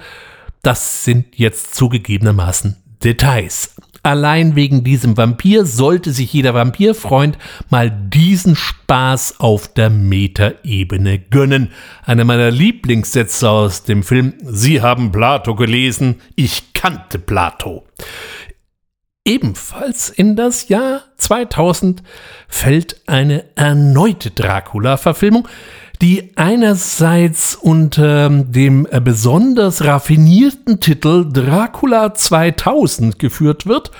[0.61, 3.75] das sind jetzt zugegebenermaßen Details.
[4.03, 7.37] Allein wegen diesem Vampir sollte sich jeder Vampirfreund
[7.69, 11.71] mal diesen Spaß auf der Metaebene gönnen.
[12.03, 17.85] Einer meiner Lieblingssätze aus dem Film Sie haben Plato gelesen, ich kannte Plato.
[19.23, 22.01] Ebenfalls in das Jahr 2000
[22.47, 25.47] fällt eine erneute Dracula-Verfilmung,
[26.01, 33.91] die einerseits unter dem besonders raffinierten Titel Dracula 2000 geführt wird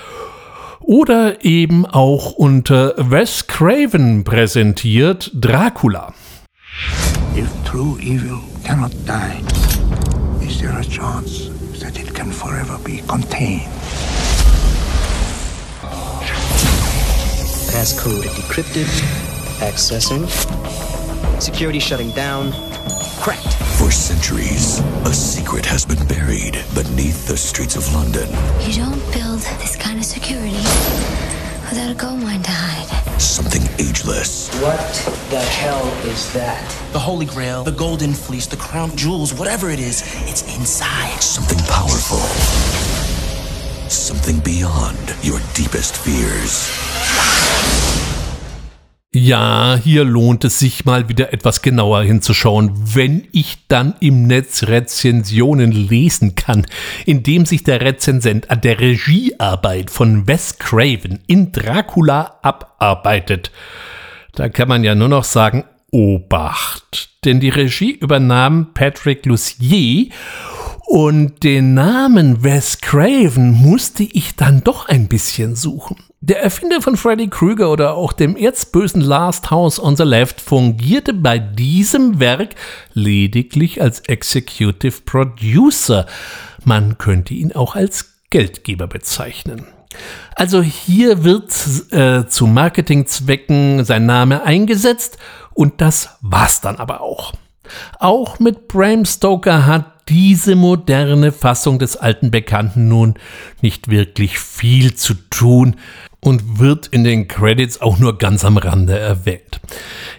[0.80, 6.12] oder eben auch unter Wes Craven präsentiert Dracula.
[7.36, 9.40] If true evil cannot die,
[10.44, 11.50] is there a chance
[11.80, 13.62] that it can forever be contained?
[17.70, 18.88] Passcode decrypted.
[19.60, 20.26] Accessing.
[21.40, 22.52] Security shutting down.
[23.20, 23.54] Cracked.
[23.78, 28.28] For centuries, a secret has been buried beneath the streets of London.
[28.60, 30.56] You don't build this kind of security
[31.68, 33.20] without a gold mine to hide.
[33.20, 34.50] Something ageless.
[34.60, 34.78] What
[35.30, 36.62] the hell is that?
[36.92, 41.20] The Holy Grail, the Golden Fleece, the crown jewels, whatever it is, it's inside.
[41.20, 42.18] Something powerful.
[43.88, 46.70] Something beyond your deepest fears.
[49.14, 54.62] Ja, hier lohnt es sich mal wieder etwas genauer hinzuschauen, wenn ich dann im Netz
[54.62, 56.66] Rezensionen lesen kann,
[57.04, 63.50] indem sich der Rezensent an der Regiearbeit von Wes Craven in Dracula abarbeitet.
[64.34, 70.06] Da kann man ja nur noch sagen, Obacht, denn die Regie übernahm Patrick Lucier
[70.86, 75.98] und den Namen Wes Craven musste ich dann doch ein bisschen suchen.
[76.24, 81.14] Der Erfinder von Freddy Krueger oder auch dem erzbösen Last House on the Left fungierte
[81.14, 82.54] bei diesem Werk
[82.94, 86.06] lediglich als Executive Producer.
[86.64, 89.66] Man könnte ihn auch als Geldgeber bezeichnen.
[90.36, 91.50] Also hier wird
[91.90, 95.18] äh, zu Marketingzwecken sein Name eingesetzt
[95.54, 97.32] und das war's dann aber auch.
[97.98, 103.14] Auch mit Bram Stoker hat diese moderne Fassung des alten Bekannten nun
[103.60, 105.76] nicht wirklich viel zu tun
[106.24, 109.60] und wird in den Credits auch nur ganz am Rande erwähnt.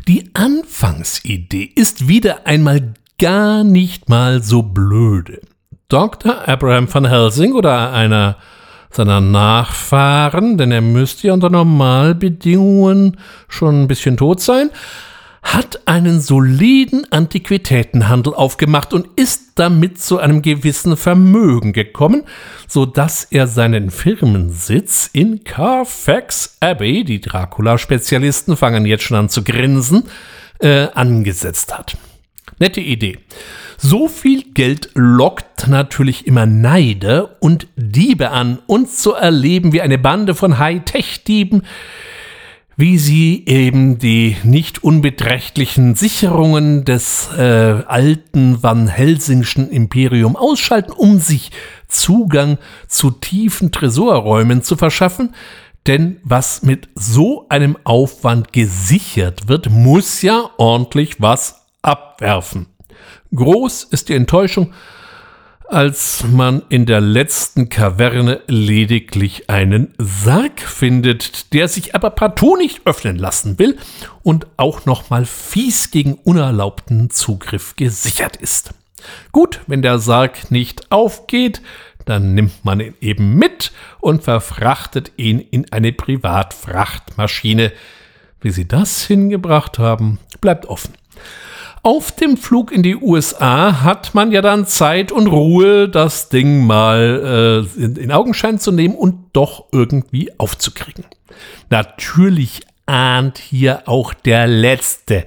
[0.07, 5.41] Die Anfangsidee ist wieder einmal gar nicht mal so blöde.
[5.87, 6.47] Dr.
[6.47, 8.37] Abraham van Helsing oder einer
[8.89, 14.69] seiner Nachfahren, denn er müsste ja unter Normalbedingungen schon ein bisschen tot sein,
[15.43, 22.23] hat einen soliden Antiquitätenhandel aufgemacht und ist damit zu einem gewissen Vermögen gekommen,
[22.67, 29.43] so dass er seinen Firmensitz in Carfax Abbey, die Dracula-Spezialisten fangen jetzt schon an zu
[29.43, 30.05] grinsen,
[30.59, 31.97] äh, angesetzt hat.
[32.59, 33.19] Nette Idee.
[33.77, 39.97] So viel Geld lockt natürlich immer Neider und Diebe an, uns zu erleben wie eine
[39.97, 41.63] Bande von Hightech-Dieben,
[42.75, 51.19] wie sie eben die nicht unbeträchtlichen Sicherungen des äh, alten Van Helsingschen Imperium ausschalten, um
[51.19, 51.51] sich
[51.87, 52.57] Zugang
[52.87, 55.35] zu tiefen Tresorräumen zu verschaffen.
[55.85, 62.67] Denn was mit so einem Aufwand gesichert wird, muss ja ordentlich was abwerfen.
[63.35, 64.73] Groß ist die Enttäuschung,
[65.67, 72.81] als man in der letzten Kaverne lediglich einen Sarg findet, der sich aber partout nicht
[72.85, 73.77] öffnen lassen will
[74.21, 78.73] und auch nochmal fies gegen unerlaubten Zugriff gesichert ist.
[79.31, 81.61] Gut, wenn der Sarg nicht aufgeht,
[82.05, 87.71] dann nimmt man ihn eben mit und verfrachtet ihn in eine Privatfrachtmaschine.
[88.41, 90.93] Wie sie das hingebracht haben, bleibt offen.
[91.85, 96.65] Auf dem Flug in die USA hat man ja dann Zeit und Ruhe, das Ding
[96.65, 101.03] mal äh, in, in Augenschein zu nehmen und doch irgendwie aufzukriegen.
[101.69, 105.25] Natürlich ahnt hier auch der Letzte,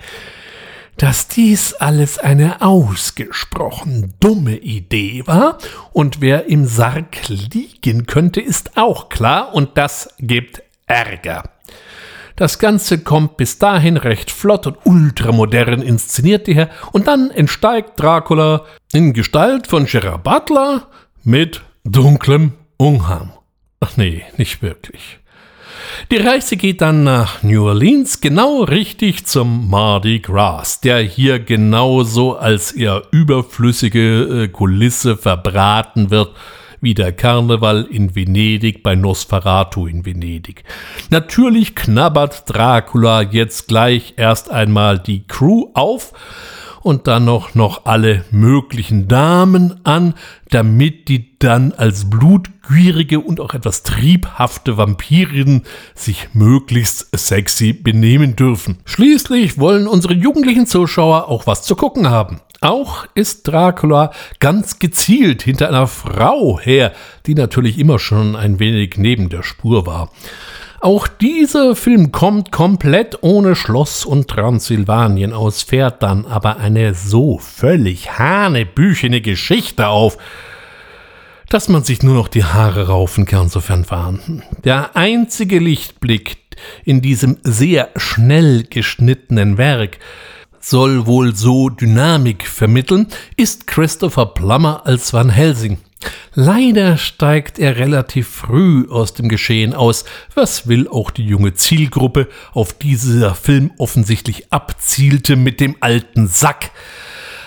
[0.97, 5.59] dass dies alles eine ausgesprochen dumme Idee war,
[5.93, 11.51] und wer im Sarg liegen könnte, ist auch klar, und das gibt Ärger.
[12.37, 18.67] Das Ganze kommt bis dahin recht flott und ultramodern inszeniert her und dann entsteigt Dracula
[18.93, 20.87] in Gestalt von Gerard Butler
[21.25, 23.33] mit dunklem Umhang.
[23.81, 25.19] Ach nee, nicht wirklich.
[26.11, 32.37] Die Reise geht dann nach New Orleans, genau richtig zum Mardi Gras, der hier genauso
[32.37, 36.35] als eher überflüssige äh, Kulisse verbraten wird
[36.81, 40.65] wie der Karneval in Venedig bei Nosferatu in Venedig.
[41.11, 46.13] Natürlich knabbert Dracula jetzt gleich erst einmal die Crew auf
[46.87, 50.15] und dann noch, noch alle möglichen Damen an,
[50.51, 55.65] damit die dann als blutgierige und auch etwas triebhafte Vampirinnen
[55.97, 58.79] sich möglichst sexy benehmen dürfen.
[58.85, 62.41] Schließlich wollen unsere jugendlichen Zuschauer auch was zu gucken haben.
[62.61, 66.93] Auch ist Dracula ganz gezielt hinter einer Frau her,
[67.27, 70.13] die natürlich immer schon ein wenig neben der Spur war.
[70.81, 77.39] Auch dieser Film kommt komplett ohne Schloss und Transsilvanien aus, fährt dann aber eine so
[77.39, 80.19] völlig hanebüchene Geschichte auf,
[81.49, 84.43] dass man sich nur noch die Haare raufen kann, sofern vorhanden.
[84.65, 86.39] Der einzige Lichtblick
[86.85, 89.99] in diesem sehr schnell geschnittenen Werk
[90.61, 93.07] soll wohl so Dynamik vermitteln,
[93.37, 95.79] ist Christopher Plummer als Van Helsing.
[96.35, 100.05] Leider steigt er relativ früh aus dem Geschehen aus.
[100.35, 106.29] Was will auch die junge Zielgruppe, auf die dieser Film offensichtlich abzielte mit dem alten
[106.29, 106.71] Sack?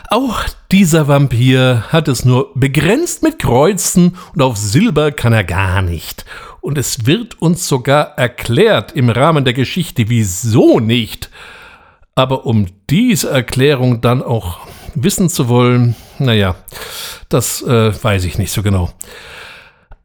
[0.09, 5.83] Auch dieser Vampir hat es nur begrenzt mit Kreuzen und auf Silber kann er gar
[5.83, 6.25] nicht.
[6.61, 11.29] Und es wird uns sogar erklärt im Rahmen der Geschichte, wieso nicht.
[12.15, 14.57] Aber um diese Erklärung dann auch
[14.95, 16.55] wissen zu wollen, naja,
[17.29, 18.91] das äh, weiß ich nicht so genau.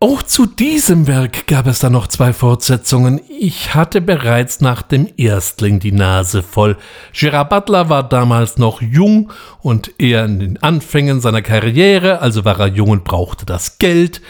[0.01, 3.23] Auch zu diesem Werk gab es dann noch zwei Fortsetzungen.
[3.41, 6.77] Ich hatte bereits nach dem Erstling die Nase voll.
[7.15, 9.33] Gerard Butler war damals noch jung
[9.63, 14.21] und eher in den Anfängen seiner Karriere, also war er jung und brauchte das Geld.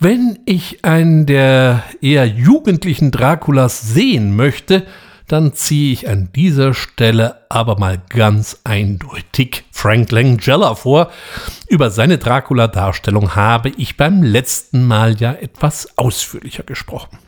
[0.00, 4.86] Wenn ich einen der eher jugendlichen Draculas sehen möchte,
[5.28, 11.10] dann ziehe ich an dieser Stelle aber mal ganz eindeutig Frank Langella vor.
[11.68, 17.18] Über seine Dracula-Darstellung habe ich beim letzten Mal ja etwas ausführlicher gesprochen.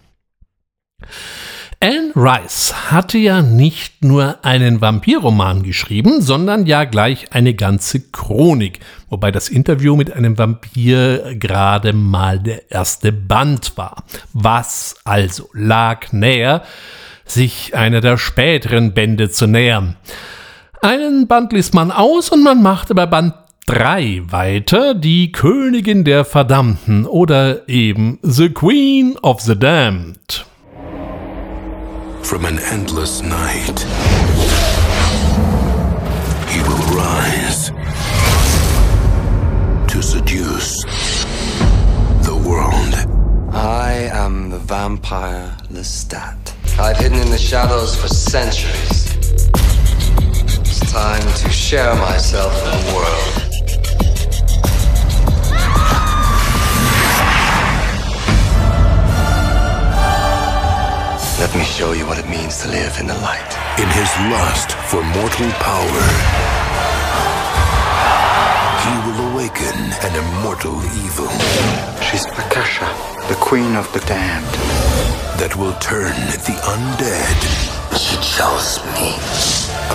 [1.81, 8.81] Anne Rice hatte ja nicht nur einen Vampirroman geschrieben, sondern ja gleich eine ganze Chronik,
[9.11, 14.05] wobei das Interview mit einem Vampir gerade mal der erste Band war.
[14.33, 16.63] Was also lag näher,
[17.27, 19.97] sich einer der späteren Bände zu nähern.
[20.83, 23.35] Einen Band liest man aus und man machte bei Band
[23.67, 30.45] 3 weiter, die Königin der Verdammten oder eben The Queen of the Damned.
[32.23, 33.87] From an endless night,
[36.49, 37.73] he will rise
[39.87, 40.85] to seduce
[42.23, 42.95] the world.
[43.55, 46.44] I am the vampire Lestat.
[46.77, 49.15] I've hidden in the shadows for centuries.
[50.61, 53.45] It's time to share myself with the world.
[61.39, 63.57] Let me show you what it means to live in the light.
[63.79, 66.05] In his lust for mortal power,
[68.83, 71.29] he will awaken an immortal evil.
[72.01, 72.87] She's Akasha,
[73.29, 74.55] the queen of the damned.
[75.39, 76.15] That will turn
[76.49, 77.41] the undead.
[77.93, 79.13] She chose me.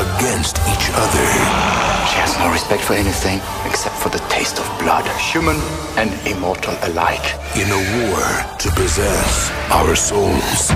[0.05, 1.25] Against each other.
[2.09, 5.57] She has no respect for anything except for the taste of blood, human
[5.97, 7.25] and immortal alike.
[7.55, 8.21] In a war
[8.59, 10.69] to possess our souls.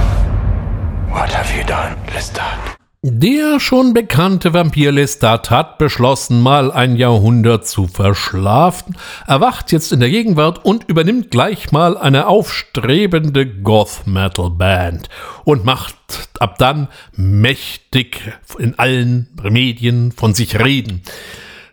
[1.14, 2.83] What have you done, Lestat?
[3.06, 8.96] Der schon bekannte Vampir Lestat hat beschlossen, mal ein Jahrhundert zu verschlafen,
[9.28, 15.10] erwacht jetzt in der Gegenwart und übernimmt gleich mal eine aufstrebende Goth-Metal-Band
[15.44, 15.98] und macht
[16.40, 18.22] ab dann mächtig
[18.58, 21.02] in allen Medien von sich reden.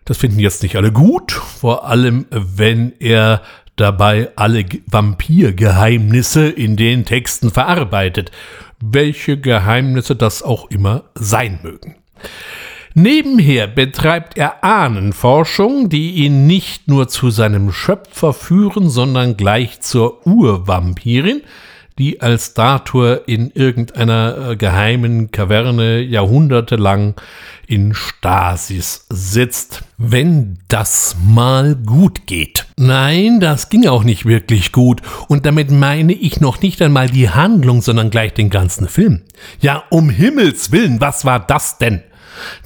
[0.07, 3.43] Das finden jetzt nicht alle gut, vor allem wenn er
[3.77, 8.32] dabei alle Vampirgeheimnisse in den Texten verarbeitet
[8.81, 11.97] welche Geheimnisse das auch immer sein mögen.
[12.94, 20.27] Nebenher betreibt er Ahnenforschung, die ihn nicht nur zu seinem Schöpfer führen, sondern gleich zur
[20.27, 21.43] Urvampirin,
[21.98, 27.15] die als Statue in irgendeiner äh, geheimen Kaverne jahrhundertelang
[27.70, 29.84] in Stasis sitzt.
[29.97, 32.66] Wenn das mal gut geht.
[32.76, 35.02] Nein, das ging auch nicht wirklich gut.
[35.28, 39.22] Und damit meine ich noch nicht einmal die Handlung, sondern gleich den ganzen Film.
[39.60, 42.02] Ja, um Himmels willen, was war das denn?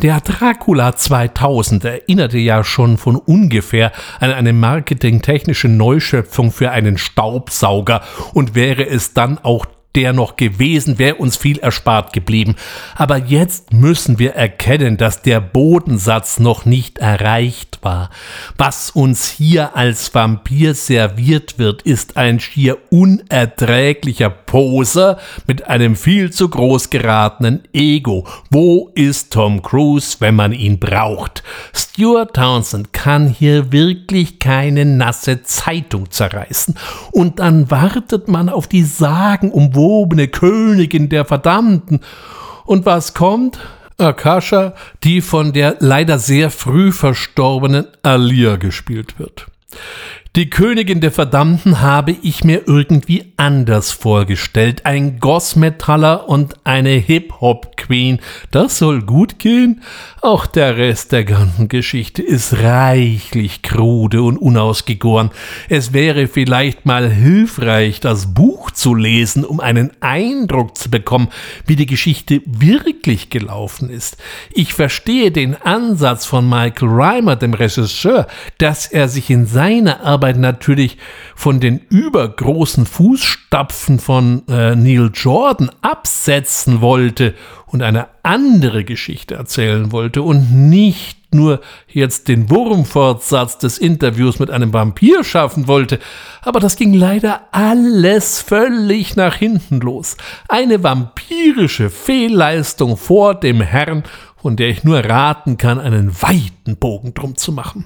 [0.02, 8.02] Der Dracula 2000 erinnerte ja schon von ungefähr an eine marketingtechnische Neuschöpfung für einen Staubsauger
[8.32, 12.57] und wäre es dann auch der noch gewesen, wäre uns viel erspart geblieben.
[12.97, 18.11] Aber jetzt müssen wir erkennen, dass der Bodensatz noch nicht erreicht war.
[18.59, 26.33] Was uns hier als Vampir serviert wird, ist ein schier unerträglicher Poser mit einem viel
[26.33, 28.27] zu groß geratenen Ego.
[28.51, 31.43] Wo ist Tom Cruise, wenn man ihn braucht?
[31.73, 36.77] Stuart Townsend kann hier wirklich keine nasse Zeitung zerreißen.
[37.12, 42.01] Und dann wartet man auf die Sagen um erhobene Königin der Verdammten.
[42.65, 43.59] Und was kommt?
[43.98, 44.74] Akasha,
[45.05, 49.47] die von der leider sehr früh verstorbenen Alia gespielt wird.
[50.36, 54.85] Die Königin der Verdammten habe ich mir irgendwie anders vorgestellt.
[54.85, 58.19] Ein Gossmetaller und eine Hip-Hop-Queen.
[58.51, 59.82] Das soll gut gehen?
[60.23, 65.31] Auch der Rest der ganzen Geschichte ist reichlich krude und unausgegoren.
[65.69, 71.28] Es wäre vielleicht mal hilfreich, das Buch zu lesen, um einen Eindruck zu bekommen,
[71.65, 74.16] wie die Geschichte wirklich gelaufen ist.
[74.52, 78.27] Ich verstehe den Ansatz von Michael Reimer, dem Regisseur,
[78.59, 80.96] dass er sich in seiner Arbeit Arbeit natürlich
[81.34, 87.34] von den übergroßen Fußstapfen von äh, Neil Jordan absetzen wollte
[87.66, 94.51] und eine andere Geschichte erzählen wollte und nicht nur jetzt den Wurmfortsatz des Interviews mit
[94.51, 95.98] einem Vampir schaffen wollte,
[96.40, 100.16] aber das ging leider alles völlig nach hinten los.
[100.48, 104.05] Eine vampirische Fehlleistung vor dem Herrn,
[104.40, 107.84] von der ich nur raten kann, einen weiten Bogen drum zu machen.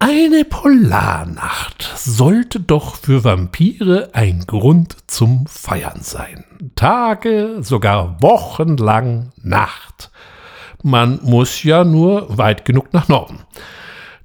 [0.00, 6.44] Eine Polarnacht sollte doch für Vampire ein Grund zum Feiern sein.
[6.76, 10.12] Tage, sogar wochenlang Nacht.
[10.84, 13.40] Man muss ja nur weit genug nach Norden.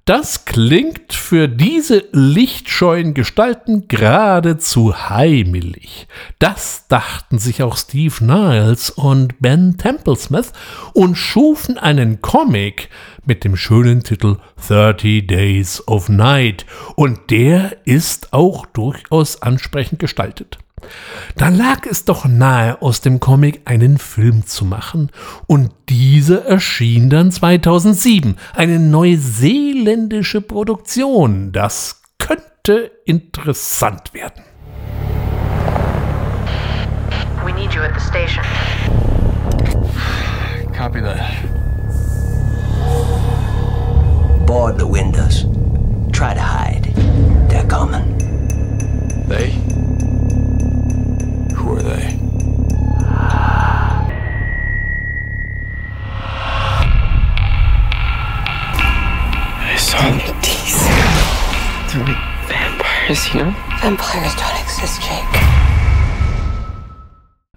[0.06, 6.08] Das klingt für diese lichtscheuen Gestalten geradezu heimelig.
[6.40, 10.52] Das dachten sich auch Steve Niles und Ben Templesmith
[10.92, 12.90] und schufen einen Comic
[13.26, 16.66] mit dem schönen Titel 30 Days of Night
[16.98, 20.58] und der ist auch durchaus ansprechend gestaltet.
[21.36, 25.12] Da lag es doch nahe, aus dem Comic einen Film zu machen.
[25.48, 28.38] Und dieser erschien dann 2007.
[28.56, 31.52] Eine neuseeländische Produktion.
[31.52, 34.44] Das könnte interessant werden.
[37.44, 38.44] We need you at the station.
[40.74, 41.20] Copy that.
[44.46, 45.46] Board the windows.
[46.12, 46.94] Try to hide.
[47.50, 48.18] They're coming.
[49.28, 49.83] They?
[51.84, 52.06] Who are they?
[59.66, 60.80] I saw the teeth.
[61.92, 63.52] They're like vampires, you know?
[63.82, 65.73] Vampires don't exist, Jake.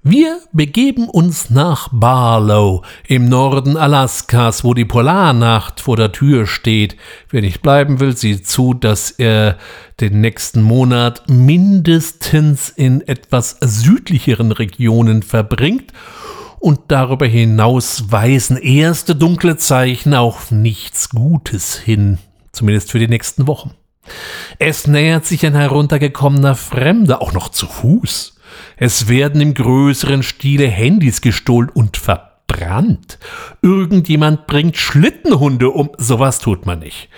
[0.08, 6.96] Wir begeben uns nach Barlow im Norden Alaskas, wo die Polarnacht vor der Tür steht.
[7.28, 9.58] Wer nicht bleiben will, sieht zu, dass er
[9.98, 15.92] den nächsten Monat mindestens in etwas südlicheren Regionen verbringt.
[16.60, 22.18] Und darüber hinaus weisen erste dunkle Zeichen auf nichts Gutes hin,
[22.52, 23.72] zumindest für die nächsten Wochen.
[24.60, 28.35] Es nähert sich ein heruntergekommener Fremder, auch noch zu Fuß.
[28.77, 33.19] Es werden im größeren Stile Handys gestohlen und verbrannt.
[33.62, 35.90] Irgendjemand bringt Schlittenhunde um.
[35.97, 37.09] Sowas tut man nicht.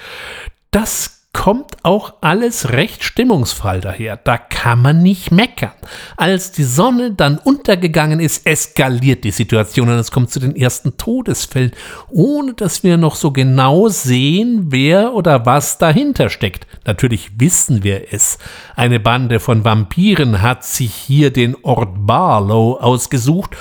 [0.70, 4.16] Das kommt auch alles recht stimmungsvoll daher.
[4.16, 5.70] Da kann man nicht meckern.
[6.16, 10.96] Als die Sonne dann untergegangen ist, eskaliert die Situation und es kommt zu den ersten
[10.96, 11.70] Todesfällen,
[12.10, 16.66] ohne dass wir noch so genau sehen, wer oder was dahinter steckt.
[16.84, 18.38] Natürlich wissen wir es.
[18.74, 23.56] Eine Bande von Vampiren hat sich hier den Ort Barlow ausgesucht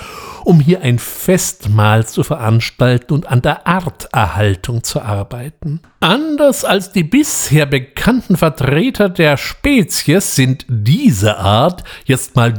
[0.48, 5.82] um hier ein Festmahl zu veranstalten und an der Arterhaltung zu arbeiten.
[6.00, 12.54] Anders als die bisher bekannten Vertreter der Spezies sind diese Art jetzt mal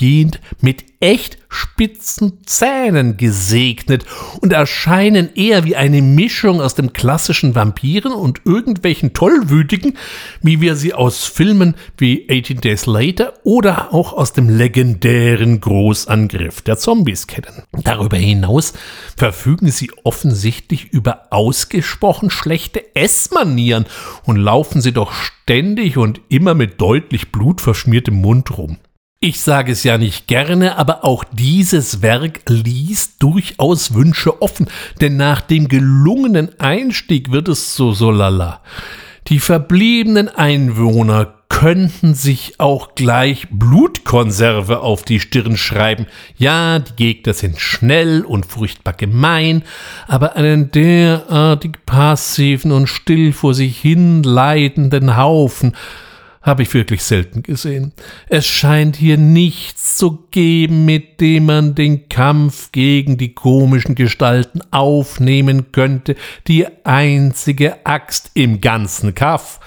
[0.00, 4.04] durchgehend mit echt spitzen Zähnen gesegnet
[4.40, 9.96] und erscheinen eher wie eine Mischung aus dem klassischen Vampiren und irgendwelchen Tollwütigen,
[10.42, 16.60] wie wir sie aus Filmen wie 18 Days Later oder auch aus dem legendären Großangriff
[16.60, 17.62] der Zombies kennen.
[17.72, 18.74] Darüber hinaus
[19.16, 23.86] verfügen sie offensichtlich über ausgesprochen schlechte Essmanieren
[24.24, 28.76] und laufen sie doch ständig und immer mit deutlich blutverschmiertem Mund rum.
[29.22, 34.66] Ich sage es ja nicht gerne, aber auch dieses Werk ließ durchaus Wünsche offen,
[35.02, 38.62] denn nach dem gelungenen Einstieg wird es so so lala.
[39.28, 46.06] Die verbliebenen Einwohner könnten sich auch gleich Blutkonserve auf die Stirn schreiben.
[46.38, 49.64] Ja, die Gegner sind schnell und furchtbar gemein,
[50.08, 55.76] aber einen derartig passiven und still vor sich hin leidenden Haufen
[56.42, 57.92] habe ich wirklich selten gesehen.
[58.28, 64.62] Es scheint hier nichts zu geben, mit dem man den Kampf gegen die komischen Gestalten
[64.70, 66.16] aufnehmen könnte.
[66.46, 69.60] Die einzige Axt im ganzen Kaff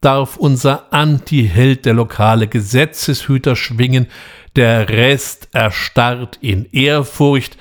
[0.00, 4.06] darf unser Antiheld der lokale Gesetzeshüter schwingen,
[4.54, 7.56] der Rest erstarrt in Ehrfurcht,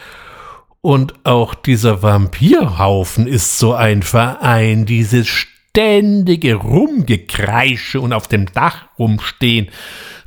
[0.82, 5.28] und auch dieser Vampirhaufen ist so ein Verein, dieses
[5.78, 9.68] ständige Rumgekreische und auf dem Dach rumstehen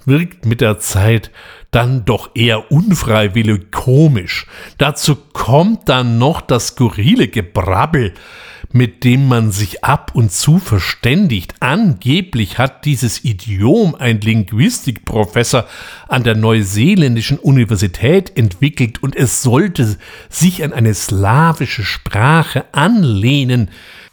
[0.04, 1.32] wirkt mit der Zeit
[1.72, 4.46] dann doch eher unfreiwillig komisch.
[4.78, 8.14] Dazu kommt dann noch das skurrile Gebrabbel
[8.72, 11.54] mit dem man sich ab und zu verständigt.
[11.60, 15.66] Angeblich hat dieses Idiom ein Linguistikprofessor
[16.08, 19.96] an der Neuseeländischen Universität entwickelt und es sollte
[20.28, 23.70] sich an eine slawische Sprache anlehnen.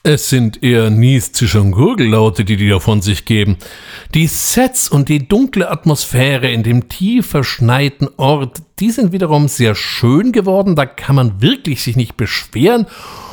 [0.07, 3.57] Es sind eher niestische und Gurgellaute, die die da von sich geben.
[4.13, 9.75] Die Sets und die dunkle Atmosphäre in dem tief verschneiten Ort, die sind wiederum sehr
[9.75, 12.85] schön geworden, da kann man wirklich sich nicht beschweren.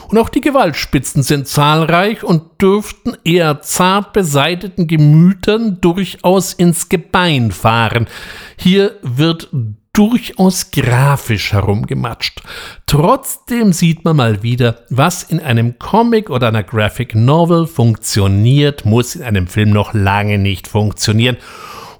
[0.08, 7.52] Und auch die Gewaltspitzen sind zahlreich und dürften eher zart beseiteten Gemütern durchaus ins Gebein
[7.52, 8.08] fahren.
[8.56, 9.48] Hier wird
[9.94, 12.42] durchaus grafisch herumgematscht.
[12.86, 19.16] Trotzdem sieht man mal wieder, was in einem Comic oder einer Graphic Novel funktioniert, muss
[19.16, 21.38] in einem Film noch lange nicht funktionieren.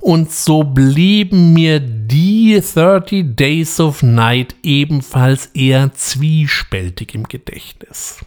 [0.01, 8.19] Und so blieben mir die 30 Days of Night ebenfalls eher zwiespältig im Gedächtnis.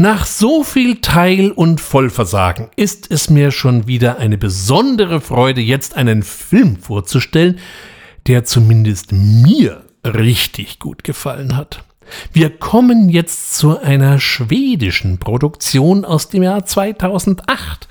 [0.00, 5.94] Nach so viel Teil- und Vollversagen ist es mir schon wieder eine besondere Freude, jetzt
[5.94, 7.58] einen Film vorzustellen,
[8.26, 11.84] der zumindest mir richtig gut gefallen hat.
[12.32, 17.86] Wir kommen jetzt zu einer schwedischen Produktion aus dem Jahr 2008,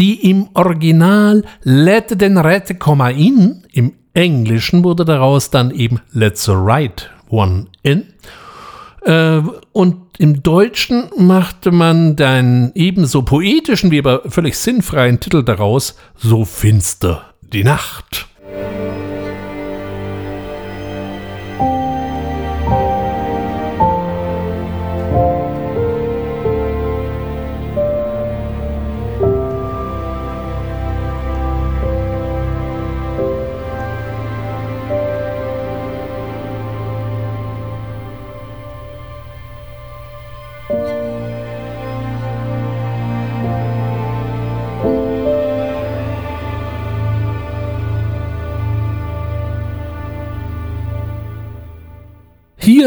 [0.00, 6.48] die im Original Let den Rette komma in, im Englischen wurde daraus dann eben Let's
[6.48, 8.08] Right One in
[9.72, 16.44] und im Deutschen machte man den ebenso poetischen wie aber völlig sinnfreien Titel daraus, So
[16.44, 18.28] finster die Nacht.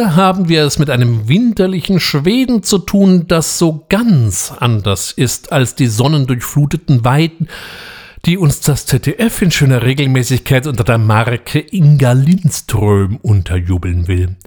[0.02, 5.52] Hier haben wir es mit einem winterlichen Schweden zu tun, das so ganz anders ist
[5.52, 7.49] als die sonnendurchfluteten Weiden,
[8.26, 14.38] die uns das ZDF in schöner Regelmäßigkeit unter der Marke Inga Lindström unterjubeln will.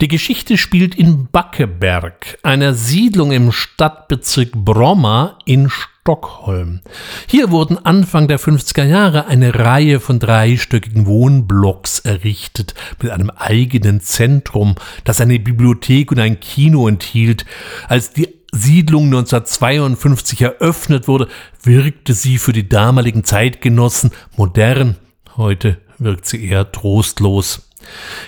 [0.00, 5.68] Die Geschichte spielt in Backeberg, einer Siedlung im Stadtbezirk Bromma in
[6.04, 6.82] Stockholm.
[7.26, 14.02] Hier wurden Anfang der 50er Jahre eine Reihe von dreistöckigen Wohnblocks errichtet, mit einem eigenen
[14.02, 14.74] Zentrum,
[15.04, 17.46] das eine Bibliothek und ein Kino enthielt.
[17.88, 21.28] Als die Siedlung 1952 eröffnet wurde,
[21.62, 24.96] wirkte sie für die damaligen Zeitgenossen modern.
[25.38, 27.70] Heute wirkt sie eher trostlos.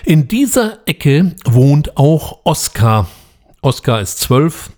[0.03, 3.07] In dieser Ecke wohnt auch Oskar.
[3.61, 4.71] Oskar ist zwölf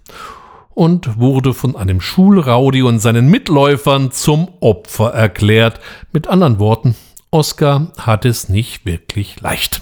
[0.80, 5.82] und wurde von einem Schulraudi und seinen Mitläufern zum Opfer erklärt.
[6.14, 6.96] Mit anderen Worten,
[7.32, 9.82] Oskar hat es nicht wirklich leicht.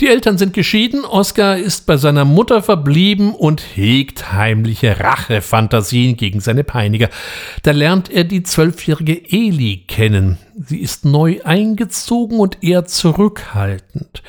[0.00, 6.40] Die Eltern sind geschieden, Oskar ist bei seiner Mutter verblieben und hegt heimliche Rachefantasien gegen
[6.40, 7.10] seine Peiniger.
[7.62, 10.38] Da lernt er die zwölfjährige Eli kennen.
[10.56, 14.24] Sie ist neu eingezogen und eher zurückhaltend.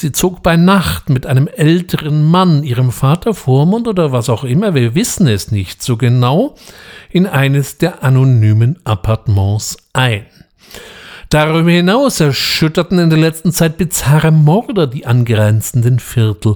[0.00, 4.72] Sie zog bei Nacht mit einem älteren Mann, ihrem Vater Vormund oder was auch immer,
[4.72, 6.54] wir wissen es nicht so genau,
[7.10, 10.24] in eines der anonymen Appartements ein.
[11.30, 16.54] Darüber hinaus erschütterten in der letzten Zeit bizarre Morde die angrenzenden Viertel.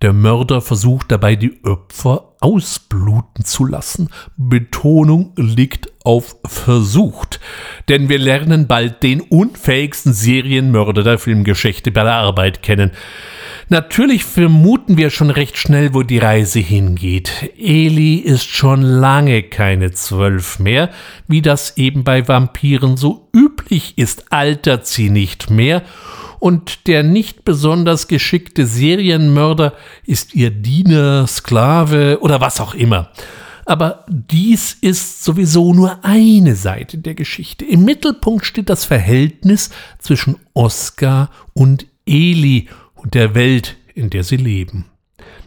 [0.00, 4.10] Der Mörder versucht dabei, die Opfer ausbluten zu lassen.
[4.36, 7.40] Betonung liegt auf versucht.
[7.88, 12.92] Denn wir lernen bald den unfähigsten Serienmörder der Filmgeschichte bei der Arbeit kennen.
[13.70, 17.52] Natürlich vermuten wir schon recht schnell, wo die Reise hingeht.
[17.58, 20.90] Eli ist schon lange keine zwölf mehr,
[21.26, 25.82] wie das eben bei Vampiren so üblich ist, altert sie nicht mehr
[26.38, 29.74] und der nicht besonders geschickte Serienmörder
[30.06, 33.10] ist ihr Diener, Sklave oder was auch immer.
[33.64, 37.66] Aber dies ist sowieso nur eine Seite der Geschichte.
[37.66, 44.38] Im Mittelpunkt steht das Verhältnis zwischen Oskar und Eli und der Welt, in der sie
[44.38, 44.86] leben.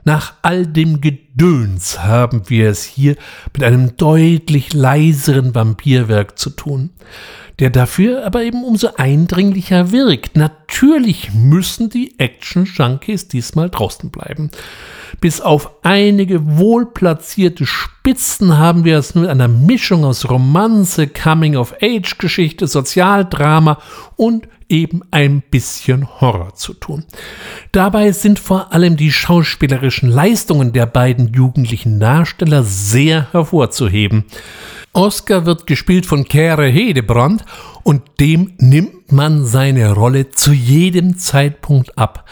[0.03, 3.15] Nach all dem Gedöns haben wir es hier
[3.53, 6.91] mit einem deutlich leiseren Vampirwerk zu tun
[7.61, 10.35] der dafür aber eben umso eindringlicher wirkt.
[10.35, 14.49] Natürlich müssen die Action-Junkies diesmal draußen bleiben.
[15.19, 23.77] Bis auf einige wohlplatzierte Spitzen haben wir es mit einer Mischung aus Romanze, Coming-of-Age-Geschichte, Sozialdrama
[24.15, 27.05] und eben ein bisschen Horror zu tun.
[27.71, 34.25] Dabei sind vor allem die schauspielerischen Leistungen der beiden jugendlichen Darsteller sehr hervorzuheben.
[34.93, 37.45] Oscar wird gespielt von Kere Hedebrand
[37.83, 42.27] und dem nimmt man seine Rolle zu jedem Zeitpunkt ab.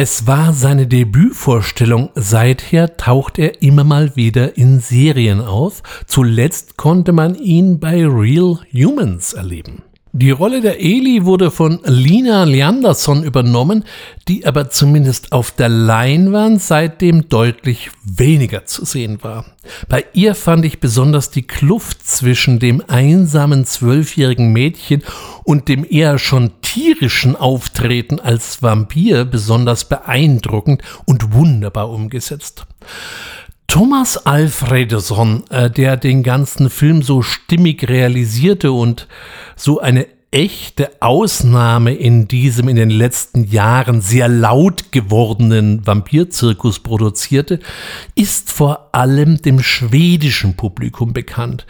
[0.00, 7.10] Es war seine Debütvorstellung, seither taucht er immer mal wieder in Serien auf, zuletzt konnte
[7.10, 9.82] man ihn bei Real Humans erleben.
[10.12, 13.84] Die Rolle der Eli wurde von Lina Leandersson übernommen,
[14.26, 19.44] die aber zumindest auf der Leinwand seitdem deutlich weniger zu sehen war.
[19.86, 25.02] Bei ihr fand ich besonders die Kluft zwischen dem einsamen zwölfjährigen Mädchen
[25.44, 32.66] und dem eher schon tierischen Auftreten als Vampir besonders beeindruckend und wunderbar umgesetzt.
[33.68, 39.06] Thomas Alfredson, äh, der den ganzen Film so stimmig realisierte und
[39.56, 47.60] so eine echte Ausnahme in diesem in den letzten Jahren sehr laut gewordenen Vampirzirkus produzierte,
[48.14, 51.64] ist vor allem dem schwedischen Publikum bekannt.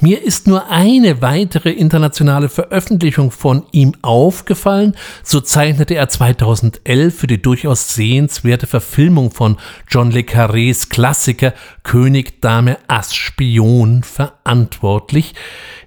[0.00, 4.94] Mir ist nur eine weitere internationale Veröffentlichung von ihm aufgefallen.
[5.22, 9.56] So zeichnete er 2011 für die durchaus sehenswerte Verfilmung von
[9.88, 15.34] John le Carrés Klassiker König, Dame, Ass, Spion verantwortlich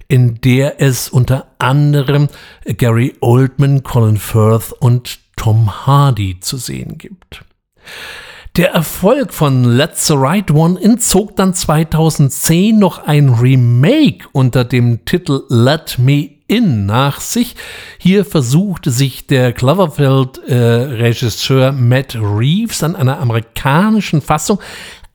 [0.08, 2.28] in der es unter anderem
[2.64, 7.44] Gary Oldman, Colin Firth und Tom Hardy zu sehen gibt.
[8.56, 15.04] Der Erfolg von Let's the Right One entzog dann 2010 noch ein Remake unter dem
[15.04, 17.54] Titel Let Me In nach sich.
[17.98, 24.58] Hier versuchte sich der Cloverfield-Regisseur äh, Matt Reeves an einer amerikanischen Fassung,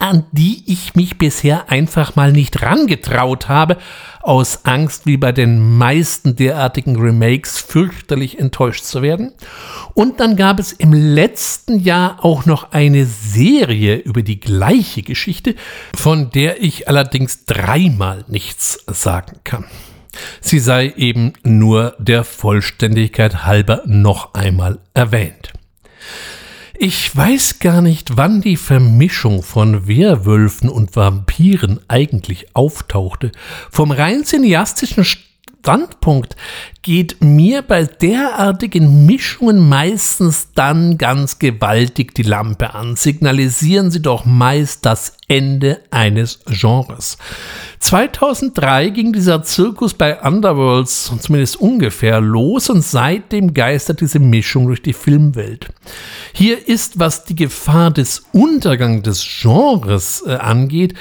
[0.01, 3.77] an die ich mich bisher einfach mal nicht rangetraut habe,
[4.21, 9.33] aus Angst, wie bei den meisten derartigen Remakes, fürchterlich enttäuscht zu werden.
[9.93, 15.55] Und dann gab es im letzten Jahr auch noch eine Serie über die gleiche Geschichte,
[15.95, 19.65] von der ich allerdings dreimal nichts sagen kann.
[20.41, 25.53] Sie sei eben nur der Vollständigkeit halber noch einmal erwähnt.
[26.83, 33.31] Ich weiß gar nicht, wann die Vermischung von Werwölfen und Vampiren eigentlich auftauchte.
[33.69, 35.03] Vom rein cineastischen
[35.61, 36.35] Standpunkt
[36.81, 42.95] geht mir bei derartigen Mischungen meistens dann ganz gewaltig die Lampe an.
[42.95, 47.19] Signalisieren sie doch meist das Ende eines Genres.
[47.79, 54.81] 2003 ging dieser Zirkus bei Underworlds zumindest ungefähr los und seitdem geistert diese Mischung durch
[54.81, 55.71] die Filmwelt.
[56.33, 60.95] Hier ist, was die Gefahr des Untergangs des Genres äh, angeht,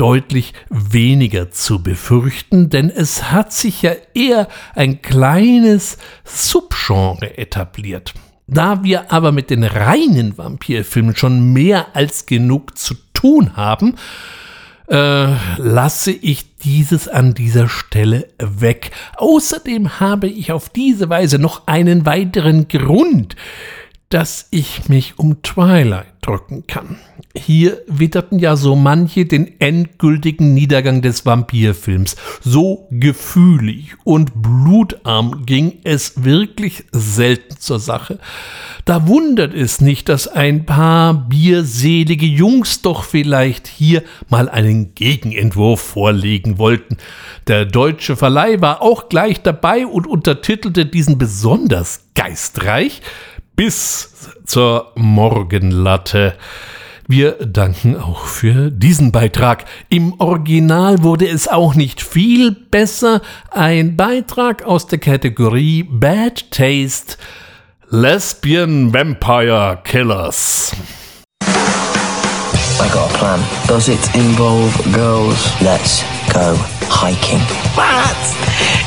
[0.00, 8.14] deutlich weniger zu befürchten, denn es hat sich ja eher ein kleines Subgenre etabliert.
[8.46, 13.96] Da wir aber mit den reinen Vampirfilmen schon mehr als genug zu tun haben,
[14.88, 18.92] äh, lasse ich dieses an dieser Stelle weg.
[19.18, 23.36] Außerdem habe ich auf diese Weise noch einen weiteren Grund,
[24.10, 26.98] dass ich mich um Twilight drücken kann.
[27.32, 32.16] Hier witterten ja so manche den endgültigen Niedergang des Vampirfilms.
[32.42, 38.18] So gefühlig und blutarm ging es wirklich selten zur Sache.
[38.84, 45.80] Da wundert es nicht, dass ein paar bierselige Jungs doch vielleicht hier mal einen Gegenentwurf
[45.80, 46.96] vorlegen wollten.
[47.46, 53.02] Der deutsche Verleih war auch gleich dabei und untertitelte diesen besonders geistreich
[53.60, 54.08] bis
[54.46, 56.34] zur Morgenlatte.
[57.06, 59.66] Wir danken auch für diesen Beitrag.
[59.90, 63.20] Im Original wurde es auch nicht viel besser.
[63.50, 67.18] Ein Beitrag aus der Kategorie Bad Taste
[67.90, 70.74] Lesbian Vampire Killers.
[72.80, 73.38] I got a plan.
[73.68, 75.36] Does it involve girls?
[75.60, 76.00] Let's
[76.32, 76.56] go
[76.88, 77.44] hiking.
[77.76, 78.16] That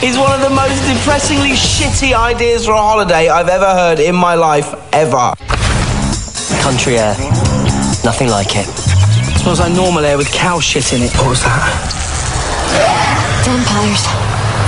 [0.01, 4.15] is one of the most depressingly shitty ideas for a holiday I've ever heard in
[4.15, 5.37] my life, ever.
[6.65, 7.13] Country air.
[8.03, 8.65] Nothing like it.
[8.65, 11.13] It smells like normal air with cow shit in it.
[11.21, 11.61] What was that?
[13.45, 14.09] Vampires.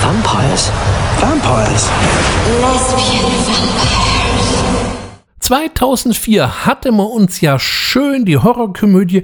[0.06, 0.70] Vampires?
[1.18, 1.90] Vampires?
[2.62, 4.05] Lesbian Vampires.
[5.46, 9.22] 2004 hatte man uns ja schön die Horrorkomödie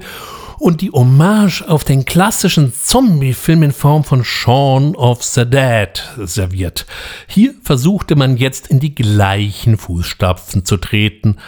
[0.57, 6.85] und die Hommage auf den klassischen Zombie-Film in Form von Shaun of the Dead serviert.
[7.27, 11.39] Hier versuchte man jetzt in die gleichen Fußstapfen zu treten.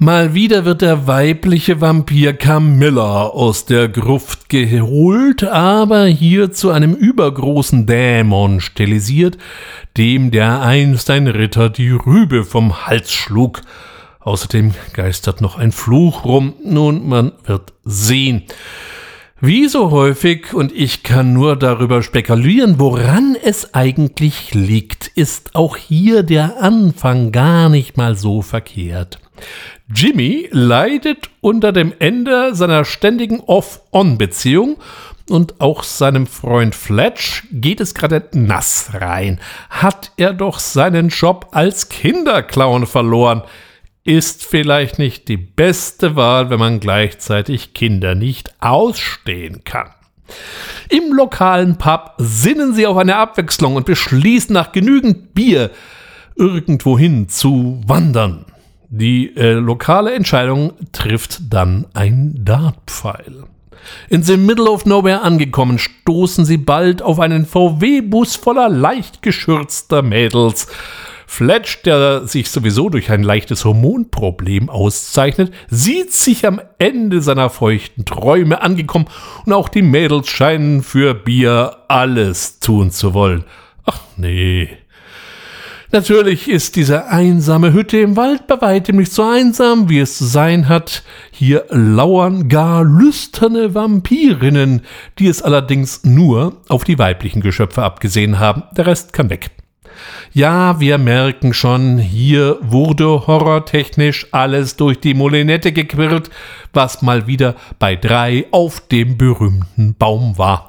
[0.00, 6.94] Mal wieder wird der weibliche Vampir Camilla aus der Gruft geholt, aber hier zu einem
[6.94, 9.38] übergroßen Dämon stilisiert,
[9.96, 13.62] dem der einst ein Ritter die Rübe vom Hals schlug.
[14.20, 16.54] Außerdem geistert noch ein Fluch rum.
[16.64, 18.44] Nun, man wird sehen.
[19.40, 25.76] Wie so häufig, und ich kann nur darüber spekulieren, woran es eigentlich liegt, ist auch
[25.76, 29.18] hier der Anfang gar nicht mal so verkehrt.
[29.94, 34.76] Jimmy leidet unter dem Ende seiner ständigen Off-On-Beziehung
[35.30, 39.40] und auch seinem Freund Fletch geht es gerade nass rein.
[39.70, 43.42] Hat er doch seinen Job als Kinderclown verloren.
[44.04, 49.90] Ist vielleicht nicht die beste Wahl, wenn man gleichzeitig Kinder nicht ausstehen kann.
[50.90, 55.70] Im lokalen Pub sinnen sie auf eine Abwechslung und beschließen nach genügend Bier
[56.36, 58.44] irgendwohin zu wandern.
[58.90, 63.44] Die äh, lokale Entscheidung trifft dann ein Dartpfeil.
[64.08, 70.02] In the middle of nowhere angekommen, stoßen sie bald auf einen VW-Bus voller leicht geschürzter
[70.02, 70.68] Mädels.
[71.26, 78.06] Fletch, der sich sowieso durch ein leichtes Hormonproblem auszeichnet, sieht sich am Ende seiner feuchten
[78.06, 79.08] Träume angekommen
[79.44, 83.44] und auch die Mädels scheinen für Bier alles tun zu wollen.
[83.84, 84.70] Ach nee,
[85.90, 90.26] Natürlich ist diese einsame Hütte im Wald bei weitem nicht so einsam, wie es zu
[90.26, 91.02] sein hat.
[91.30, 94.82] Hier lauern gar lüsterne Vampirinnen,
[95.18, 98.64] die es allerdings nur auf die weiblichen Geschöpfe abgesehen haben.
[98.76, 99.50] Der Rest kann weg.
[100.34, 106.28] Ja, wir merken schon, hier wurde horrortechnisch alles durch die Molinette gequirlt,
[106.74, 110.67] was mal wieder bei drei auf dem berühmten Baum war.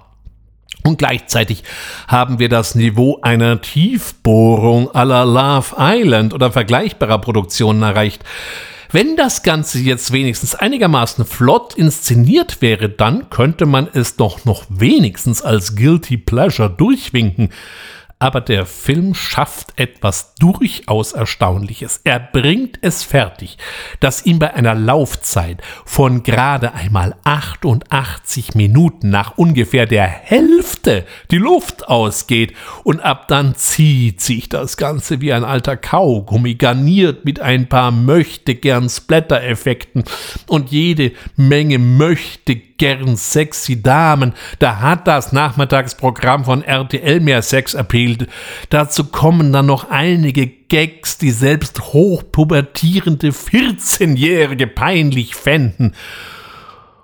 [0.83, 1.63] Und gleichzeitig
[2.07, 8.23] haben wir das Niveau einer Tiefbohrung aller Love Island oder vergleichbarer Produktionen erreicht.
[8.91, 14.63] Wenn das Ganze jetzt wenigstens einigermaßen flott inszeniert wäre, dann könnte man es doch noch
[14.69, 17.49] wenigstens als Guilty Pleasure durchwinken
[18.21, 22.01] aber der Film schafft etwas durchaus Erstaunliches.
[22.03, 23.57] Er bringt es fertig,
[24.01, 31.37] dass ihm bei einer Laufzeit von gerade einmal 88 Minuten nach ungefähr der Hälfte die
[31.37, 37.39] Luft ausgeht und ab dann zieht sich das Ganze wie ein alter Kaugummi, garniert mit
[37.39, 40.03] ein paar möchte gern Splatter-Effekten
[40.47, 44.33] und jede Menge möchte gern sexy Damen.
[44.57, 48.27] Da hat das Nachmittagsprogramm von RTL mehr Sex erpielt.
[48.69, 55.93] Dazu kommen dann noch einige Gags, die selbst hochpubertierende 14-Jährige peinlich fänden.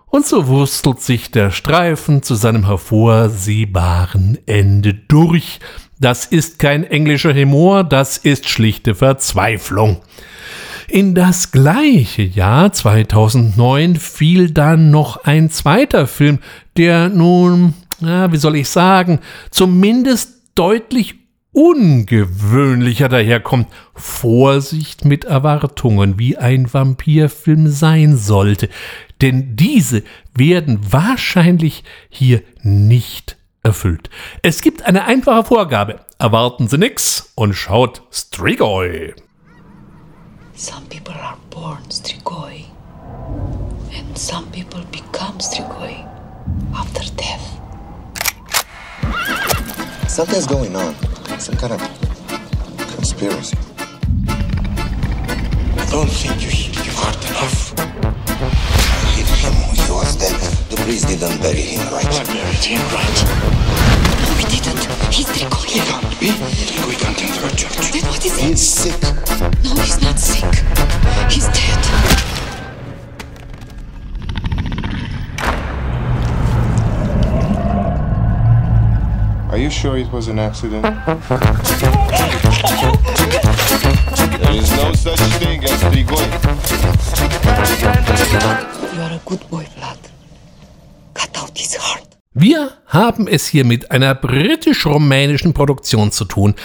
[0.07, 5.59] Und so wurstelt sich der Streifen zu seinem hervorsehbaren Ende durch.
[5.99, 10.01] Das ist kein englischer Humor, das ist schlichte Verzweiflung.
[10.87, 16.39] In das gleiche Jahr 2009 fiel dann noch ein zweiter Film,
[16.77, 21.15] der nun, ja, wie soll ich sagen, zumindest deutlich
[21.51, 23.67] ungewöhnlicher daherkommt.
[23.95, 28.69] Vorsicht mit Erwartungen, wie ein Vampirfilm sein sollte,
[29.21, 30.03] denn diese
[30.35, 34.09] werden wahrscheinlich hier nicht erfüllt.
[34.43, 36.01] Es gibt eine einfache Vorgabe.
[36.19, 39.13] Erwarten Sie nix und schaut Strigoi.
[40.57, 42.65] Some people are born Strigoi,
[43.91, 46.07] and some people become Strigoi
[46.73, 47.59] after death.
[50.09, 50.95] Something's going on.
[51.39, 51.81] Some kind of
[52.95, 53.57] conspiracy.
[55.77, 57.73] I don't think you hit your heart enough.
[57.77, 57.81] I
[59.11, 59.53] hit him.
[59.75, 60.39] He was dead.
[60.69, 62.05] The priest didn't bury him right.
[62.05, 63.94] I buried him right.
[65.15, 65.65] He's Strigoi.
[65.65, 66.27] He can't be.
[66.89, 67.91] We can't enter a church.
[67.93, 68.47] Then what is he?
[68.47, 69.01] He's sick.
[69.01, 70.43] No, he's not sick.
[71.31, 71.83] He's dead.
[79.51, 80.83] Are you sure it was an accident?
[80.83, 80.93] there
[84.51, 86.27] is no such thing as Strigoi.
[88.93, 90.09] You are a good boy, Vlad.
[91.13, 92.14] Cut out his heart.
[92.37, 96.55] Wir haben es hier mit einer britisch-rumänischen Produktion zu tun.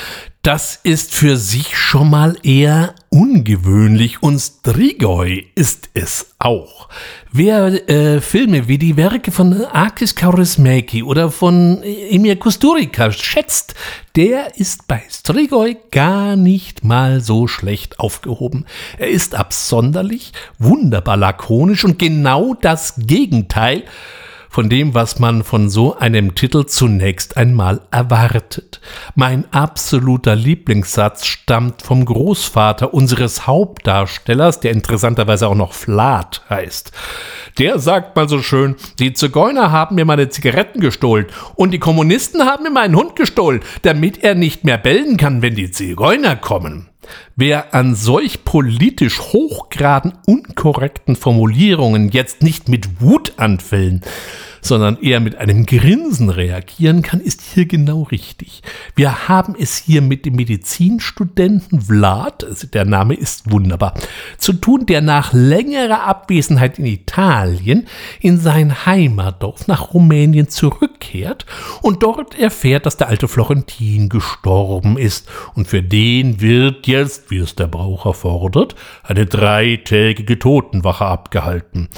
[0.43, 6.89] Das ist für sich schon mal eher ungewöhnlich und Strigoi ist es auch.
[7.31, 13.77] Wer äh, Filme wie die Werke von Arkis Kaurismäki oder von Emir Kusturica schätzt,
[14.17, 18.67] der ist bei Strigoi gar nicht mal so schlecht aufgehoben.
[18.99, 23.85] Er ist absonderlich, wunderbar lakonisch und genau das Gegenteil
[24.51, 28.81] von dem, was man von so einem Titel zunächst einmal erwartet.
[29.15, 36.91] Mein absoluter Lieblingssatz stammt vom Großvater unseres Hauptdarstellers, der interessanterweise auch noch Flat heißt.
[37.59, 42.43] Der sagt mal so schön, die Zigeuner haben mir meine Zigaretten gestohlen und die Kommunisten
[42.43, 46.90] haben mir meinen Hund gestohlen, damit er nicht mehr bellen kann, wenn die Zigeuner kommen.
[47.37, 54.03] Wer an solch politisch hochgraden unkorrekten Formulierungen jetzt nicht mit Wutanfällen,
[54.61, 58.63] sondern eher mit einem Grinsen reagieren kann, ist hier genau richtig.
[58.95, 63.95] Wir haben es hier mit dem Medizinstudenten Vlad, also der Name ist wunderbar,
[64.39, 67.87] zu tun, der nach längerer Abwesenheit in Italien
[68.21, 71.47] in sein Heimatdorf nach Rumänien zurückkehrt
[71.83, 77.39] und dort erfährt, dass der alte Florentin gestorben ist und für den wird jetzt, wie
[77.39, 81.89] es der Brauch erfordert, eine dreitägige Totenwache abgehalten.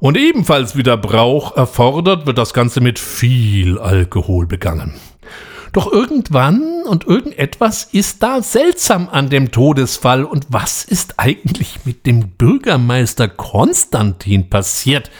[0.00, 4.94] Und ebenfalls wie der Brauch erfordert, wird das Ganze mit viel Alkohol begangen.
[5.72, 10.24] Doch irgendwann und irgendetwas ist da seltsam an dem Todesfall.
[10.24, 15.10] Und was ist eigentlich mit dem Bürgermeister Konstantin passiert?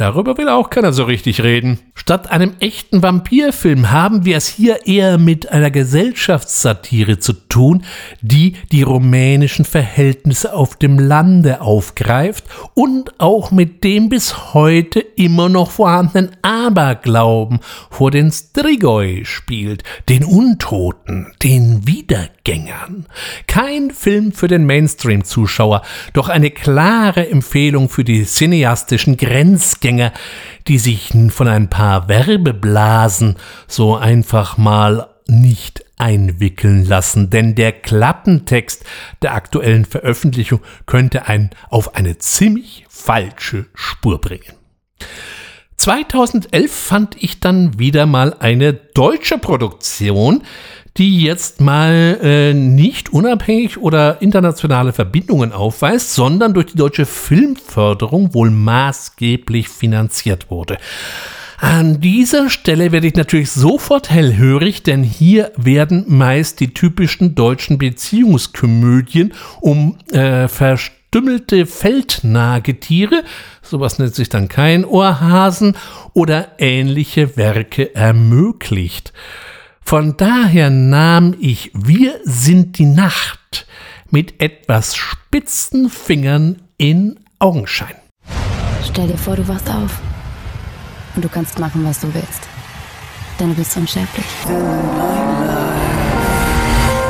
[0.00, 1.78] Darüber will auch keiner so richtig reden.
[1.94, 7.84] Statt einem echten Vampirfilm haben wir es hier eher mit einer Gesellschaftssatire zu tun,
[8.22, 15.50] die die rumänischen Verhältnisse auf dem Lande aufgreift und auch mit dem bis heute immer
[15.50, 17.60] noch vorhandenen Aberglauben
[17.90, 23.04] vor den Strigoi spielt, den Untoten, den Wiedergängern.
[23.46, 25.82] Kein Film für den Mainstream-Zuschauer,
[26.14, 29.89] doch eine klare Empfehlung für die cineastischen Grenzgänger,
[30.68, 33.36] die sich von ein paar Werbeblasen
[33.66, 38.84] so einfach mal nicht einwickeln lassen, denn der Klappentext
[39.22, 44.54] der aktuellen Veröffentlichung könnte einen auf eine ziemlich falsche Spur bringen.
[45.76, 50.42] 2011 fand ich dann wieder mal eine deutsche Produktion,
[50.96, 58.34] die jetzt mal äh, nicht unabhängig oder internationale Verbindungen aufweist, sondern durch die deutsche Filmförderung
[58.34, 60.78] wohl maßgeblich finanziert wurde.
[61.60, 67.76] An dieser Stelle werde ich natürlich sofort hellhörig, denn hier werden meist die typischen deutschen
[67.76, 73.24] Beziehungskomödien um äh, verstümmelte Feldnagetiere,
[73.60, 75.76] sowas nennt sich dann kein Ohrhasen,
[76.14, 79.12] oder ähnliche Werke ermöglicht.
[79.90, 83.66] Von daher nahm ich Wir sind die Nacht
[84.08, 87.96] mit etwas spitzen Fingern in Augenschein.
[88.88, 90.00] Stell dir vor, du wachst auf
[91.16, 92.42] und du kannst machen, was du willst.
[93.40, 94.26] Denn du bist unsterblich.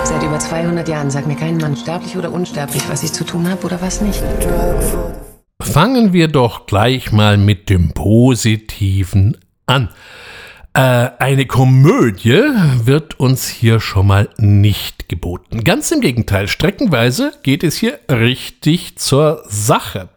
[0.05, 3.47] Seit über 200 Jahren sagt mir kein Mann, sterblich oder unsterblich, was ich zu tun
[3.47, 4.23] habe oder was nicht.
[5.61, 9.37] Fangen wir doch gleich mal mit dem Positiven
[9.67, 9.91] an.
[10.73, 12.43] Äh, eine Komödie
[12.85, 15.65] wird uns hier schon mal nicht geboten.
[15.65, 20.11] Ganz im Gegenteil, streckenweise geht es hier richtig zur Sache.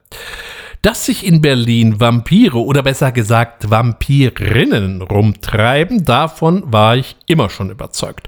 [0.84, 7.72] Dass sich in Berlin Vampire oder besser gesagt Vampirinnen rumtreiben, davon war ich immer schon
[7.72, 8.28] überzeugt.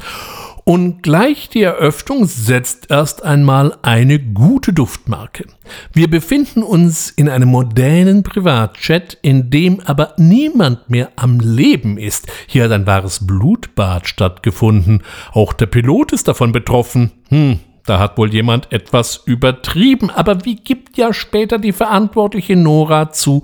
[0.68, 5.46] Und gleich die Eröffnung setzt erst einmal eine gute Duftmarke.
[5.94, 12.26] Wir befinden uns in einem modernen Privatchat, in dem aber niemand mehr am Leben ist.
[12.48, 15.04] Hier hat ein wahres Blutbad stattgefunden.
[15.34, 17.12] Auch der Pilot ist davon betroffen.
[17.30, 20.10] Hm, da hat wohl jemand etwas übertrieben.
[20.10, 23.44] Aber wie gibt ja später die verantwortliche Nora zu?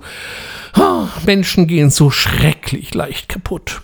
[0.78, 3.82] Oh, Menschen gehen so schrecklich leicht kaputt.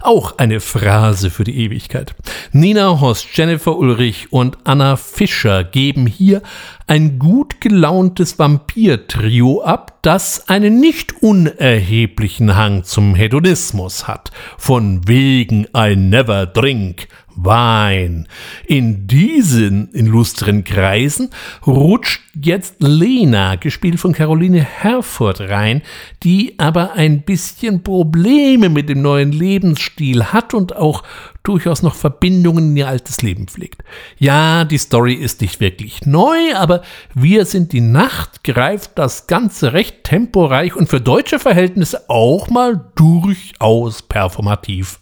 [0.00, 2.14] Auch eine Phrase für die Ewigkeit.
[2.52, 6.42] Nina Horst, Jennifer Ulrich und Anna Fischer geben hier
[6.86, 14.30] ein gut gelauntes Vampir-Trio ab, das einen nicht unerheblichen Hang zum Hedonismus hat.
[14.56, 17.08] Von wegen I never drink,
[17.44, 18.26] Wein.
[18.66, 21.30] In diesen illustren Kreisen
[21.66, 25.82] rutscht jetzt Lena, gespielt von Caroline Herford, rein,
[26.22, 31.02] die aber ein bisschen Probleme mit dem neuen Lebensstil hat und auch
[31.42, 33.82] durchaus noch Verbindungen in ihr altes Leben pflegt.
[34.18, 36.82] Ja, die Story ist nicht wirklich neu, aber
[37.14, 42.90] Wir sind die Nacht greift das Ganze recht temporeich und für deutsche Verhältnisse auch mal
[42.94, 44.98] durchaus performativ.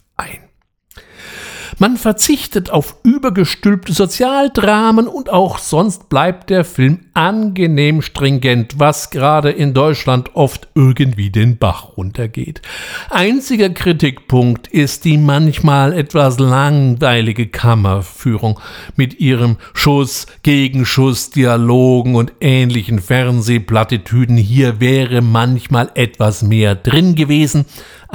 [1.79, 9.51] Man verzichtet auf übergestülpte Sozialdramen und auch sonst bleibt der Film angenehm stringent, was gerade
[9.51, 12.63] in Deutschland oft irgendwie den Bach runtergeht.
[13.11, 18.61] Einziger Kritikpunkt ist die manchmal etwas langweilige Kammerführung
[18.97, 24.37] mit ihrem Schuss, Gegenschuss, Dialogen und ähnlichen Fernsehplattitüden.
[24.37, 27.65] Hier wäre manchmal etwas mehr drin gewesen,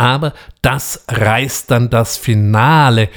[0.01, 0.33] aber
[0.63, 3.09] das reißt dann das Finale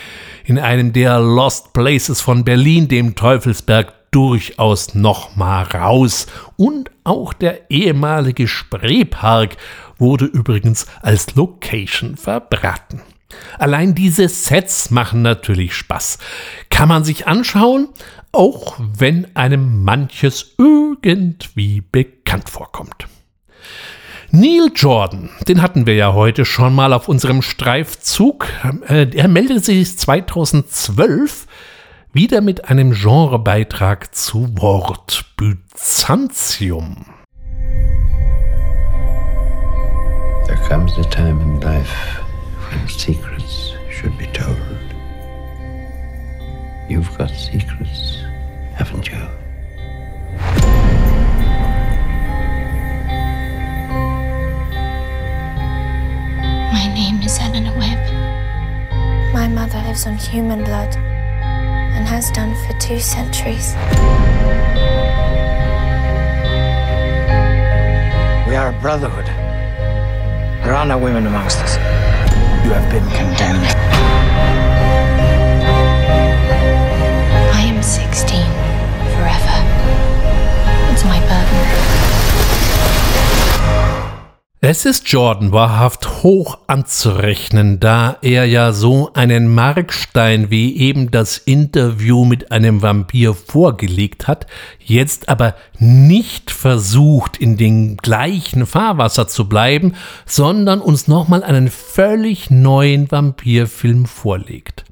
[0.44, 6.26] in einem der Lost Places von Berlin, dem Teufelsberg, durchaus nochmal raus.
[6.56, 9.56] Und auch der ehemalige Spreepark
[9.96, 13.00] wurde übrigens als Location verbraten.
[13.58, 16.18] Allein diese Sets machen natürlich Spaß.
[16.68, 17.88] Kann man sich anschauen,
[18.30, 23.06] auch wenn einem manches irgendwie bekannt vorkommt.
[24.36, 28.48] Neil Jordan, den hatten wir ja heute schon mal auf unserem Streifzug.
[28.88, 31.46] Äh, er meldete sich 2012
[32.12, 37.06] wieder mit einem Genrebeitrag zu Wort Byzantium.
[40.48, 41.94] There comes a time in life
[42.72, 44.58] when secrets should be told.
[46.88, 48.24] You've got secrets,
[48.74, 49.43] haven't you?
[56.94, 57.98] Name is Eleanor Webb.
[59.34, 63.74] My mother lives on human blood and has done for two centuries.
[68.46, 69.26] We are a brotherhood.
[70.62, 71.74] There are no women amongst us.
[72.64, 73.93] You have been condemned.
[84.66, 91.36] Es ist Jordan wahrhaft hoch anzurechnen, da er ja so einen Markstein wie eben das
[91.36, 94.46] Interview mit einem Vampir vorgelegt hat,
[94.82, 102.50] jetzt aber nicht versucht, in dem gleichen Fahrwasser zu bleiben, sondern uns nochmal einen völlig
[102.50, 104.86] neuen Vampirfilm vorlegt.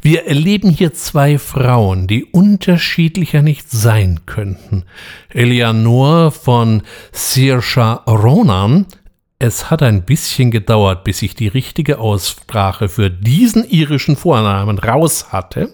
[0.00, 4.84] Wir erleben hier zwei Frauen, die unterschiedlicher nicht sein könnten.
[5.30, 8.86] Eleanor von Saoirse Ronan
[9.40, 15.32] es hat ein bisschen gedauert, bis ich die richtige Aussprache für diesen irischen Vornamen raus
[15.32, 15.72] hatte.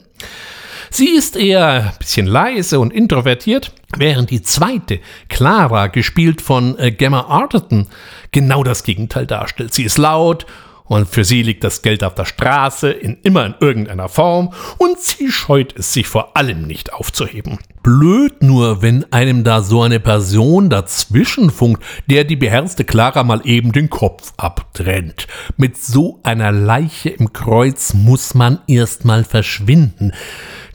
[0.88, 6.92] Sie ist eher ein bisschen leise und introvertiert, während die zweite, Clara, gespielt von äh,
[6.92, 7.88] Gemma Arterton,
[8.30, 9.74] genau das Gegenteil darstellt.
[9.74, 10.46] Sie ist laut
[10.88, 14.98] und für sie liegt das Geld auf der Straße, in immer in irgendeiner Form, und
[14.98, 17.58] sie scheut es sich vor allem nicht aufzuheben.
[17.82, 23.70] Blöd nur, wenn einem da so eine Person dazwischenfunkt, der die beherzte Clara mal eben
[23.70, 25.28] den Kopf abtrennt.
[25.56, 30.12] Mit so einer Leiche im Kreuz muss man erstmal verschwinden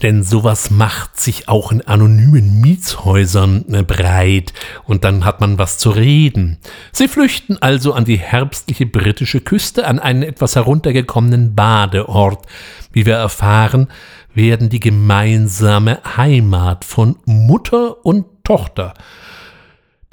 [0.01, 4.53] denn sowas macht sich auch in anonymen Mietshäusern äh, breit
[4.85, 6.57] und dann hat man was zu reden.
[6.91, 12.45] Sie flüchten also an die herbstliche britische Küste, an einen etwas heruntergekommenen Badeort.
[12.91, 13.87] Wie wir erfahren,
[14.33, 18.93] werden die gemeinsame Heimat von Mutter und Tochter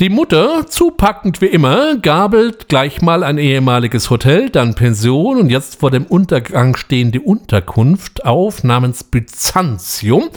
[0.01, 5.81] die Mutter, zupackend wie immer, gabelt gleich mal ein ehemaliges Hotel, dann Pension und jetzt
[5.81, 10.29] vor dem Untergang stehende Unterkunft auf namens Byzantium,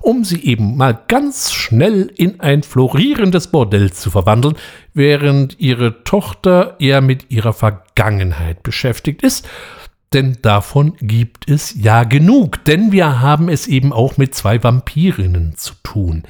[0.00, 4.56] um sie eben mal ganz schnell in ein florierendes Bordell zu verwandeln,
[4.94, 9.46] während ihre Tochter eher mit ihrer Vergangenheit beschäftigt ist
[10.14, 15.56] denn davon gibt es ja genug, denn wir haben es eben auch mit zwei Vampirinnen
[15.56, 16.24] zu tun.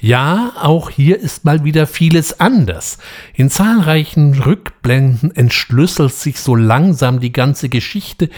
[0.00, 2.98] Ja, auch hier ist mal wieder vieles anders.
[3.34, 8.30] In zahlreichen Rückblenden entschlüsselt sich so langsam die ganze Geschichte,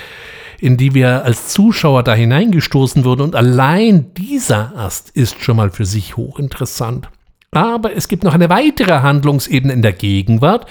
[0.61, 5.71] in die wir als Zuschauer da hineingestoßen wurden, und allein dieser Ast ist schon mal
[5.71, 7.09] für sich hochinteressant.
[7.51, 10.67] Aber es gibt noch eine weitere Handlungsebene in der Gegenwart,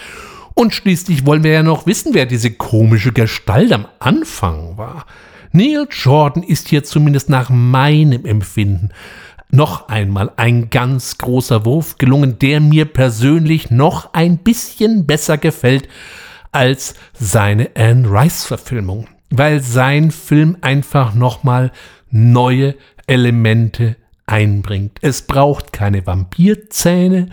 [0.55, 5.05] und schließlich wollen wir ja noch wissen, wer diese komische Gestalt am Anfang war.
[5.51, 8.89] Neil Jordan ist hier zumindest nach meinem Empfinden
[9.51, 15.87] noch einmal ein ganz großer Wurf gelungen, der mir persönlich noch ein bisschen besser gefällt
[16.51, 21.71] als seine Anne Rice Verfilmung, weil sein Film einfach nochmal
[22.09, 22.75] neue
[23.07, 24.99] Elemente einbringt.
[25.01, 27.29] Es braucht keine Vampirzähne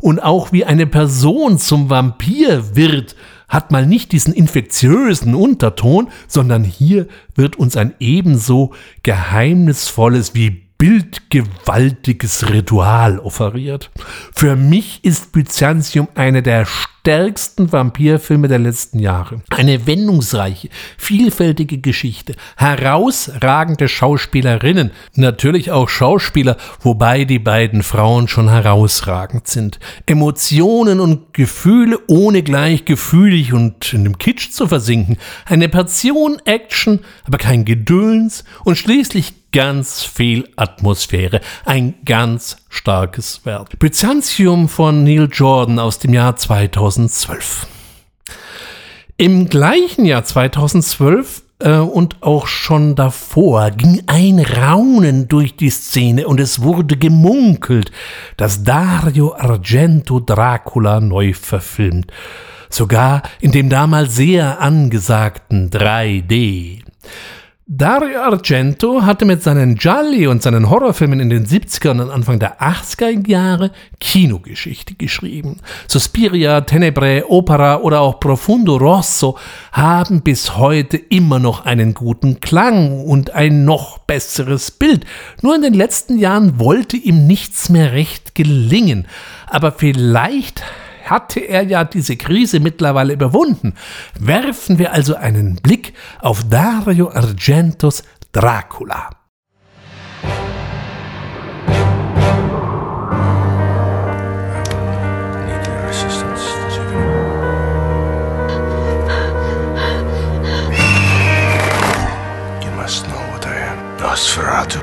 [0.00, 3.16] und auch wie eine Person zum Vampir wird,
[3.48, 12.50] hat mal nicht diesen infektiösen Unterton, sondern hier wird uns ein ebenso geheimnisvolles wie bildgewaltiges
[12.50, 13.92] Ritual offeriert.
[14.34, 19.42] Für mich ist Byzantium eine der stärksten Vampirfilme der letzten Jahre.
[19.50, 29.46] Eine wendungsreiche, vielfältige Geschichte, herausragende Schauspielerinnen, natürlich auch Schauspieler, wobei die beiden Frauen schon herausragend
[29.46, 29.78] sind.
[30.06, 35.16] Emotionen und Gefühle ohne gleich gefühlig und in dem Kitsch zu versinken.
[35.46, 41.40] Eine Passion, Action, aber kein Gedöns und schließlich ganz viel Atmosphäre.
[41.64, 43.78] Ein ganz starkes Werk.
[43.78, 47.66] Byzantium von Neil Jordan aus dem Jahr 2012.
[49.18, 56.26] Im gleichen Jahr 2012 äh, und auch schon davor ging ein Raunen durch die Szene
[56.26, 57.92] und es wurde gemunkelt,
[58.36, 62.10] dass Dario Argento Dracula neu verfilmt.
[62.68, 66.80] Sogar in dem damals sehr angesagten 3D.
[67.74, 72.60] Dario Argento hatte mit seinen Gialli und seinen Horrorfilmen in den 70er und Anfang der
[72.60, 75.56] 80er Jahre Kinogeschichte geschrieben.
[75.88, 79.38] Suspiria, Tenebrae, Opera oder auch Profundo Rosso
[79.72, 85.06] haben bis heute immer noch einen guten Klang und ein noch besseres Bild.
[85.40, 89.06] Nur in den letzten Jahren wollte ihm nichts mehr recht gelingen.
[89.46, 90.62] Aber vielleicht
[91.02, 93.74] hatte er ja diese Krise mittlerweile überwunden.
[94.18, 98.02] Werfen wir also einen Blick auf Dario Argentos
[98.32, 99.10] Dracula.
[114.12, 114.81] Nosferatu.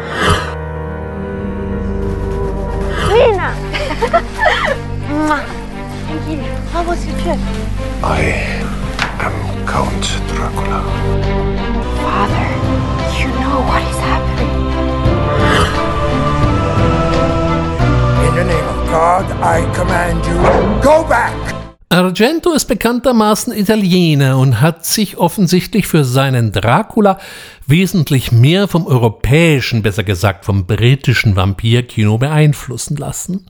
[7.29, 7.39] Trip?
[8.01, 8.21] I
[9.19, 10.81] am Count Dracula.
[12.01, 12.49] Father,
[13.19, 14.55] you know what is happening.
[18.25, 20.37] In the name of God, I command you,
[20.81, 21.35] go back!
[21.91, 27.19] Argento ist bekanntermaßen Italiener und hat sich offensichtlich für seinen Dracula
[27.69, 33.45] wesentlich mehr vom europäischen, besser gesagt vom britischen Vampirkino beeinflussen lassen.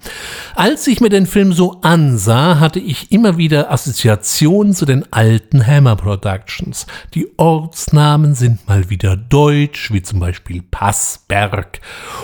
[0.56, 5.66] Als ich mir den Film so ansah, hatte ich immer wieder Assoziationen zu den alten
[5.66, 6.86] Hammer Productions.
[7.14, 11.80] Die Ortsnamen sind mal wieder deutsch, wie zum Beispiel Passberg.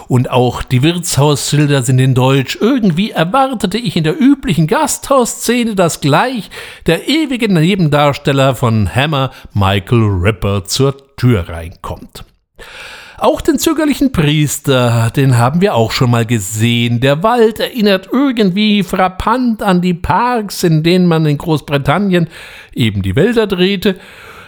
[0.08, 2.58] Und auch die Wirtshausschilder sind in Deutsch.
[2.60, 6.50] Irgendwie erwartete ich in der üblichen Gasthausszene, dass gleich
[6.86, 12.26] der ewige Nebendarsteller von Hammer, Michael Ripper, zur Tür reinkommt.
[13.18, 17.00] Auch den zögerlichen Priester, den haben wir auch schon mal gesehen.
[17.00, 22.28] Der Wald erinnert irgendwie frappant an die Parks, in denen man in Großbritannien
[22.74, 23.98] eben die Wälder drehte.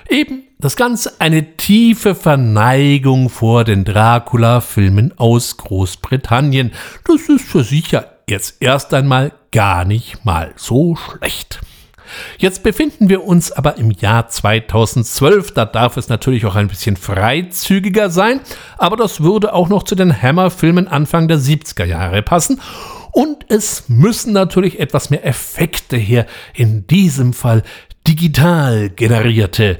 [0.09, 6.71] Eben das Ganze eine tiefe Verneigung vor den Dracula-Filmen aus Großbritannien.
[7.05, 11.61] Das ist für sich ja jetzt erst einmal gar nicht mal so schlecht.
[12.37, 15.51] Jetzt befinden wir uns aber im Jahr 2012.
[15.53, 18.41] Da darf es natürlich auch ein bisschen freizügiger sein,
[18.77, 22.61] aber das würde auch noch zu den Hammer-Filmen Anfang der 70er Jahre passen.
[23.11, 27.63] Und es müssen natürlich etwas mehr Effekte her, in diesem Fall
[28.07, 29.79] digital generierte.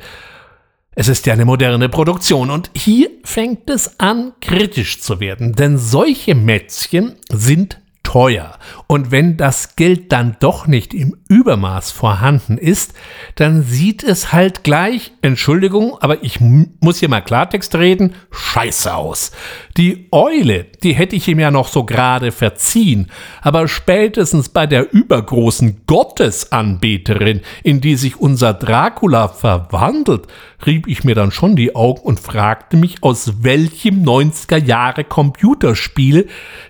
[0.95, 5.78] Es ist ja eine moderne Produktion und hier fängt es an, kritisch zu werden, denn
[5.78, 7.80] solche Mätzchen sind
[8.18, 8.57] teuer.
[8.88, 12.95] Und wenn das Geld dann doch nicht im Übermaß vorhanden ist,
[13.35, 19.34] dann sieht es halt gleich, Entschuldigung, aber ich muss hier mal Klartext reden, scheiße aus.
[19.76, 23.11] Die Eule, die hätte ich ihm ja noch so gerade verziehen,
[23.44, 30.26] aber spätestens bei der übergroßen Gottesanbeterin, in die sich unser Dracula verwandelt,
[30.65, 36.27] rieb ich mir dann schon die Augen und fragte mich, aus welchem 90er Jahre Computerspiel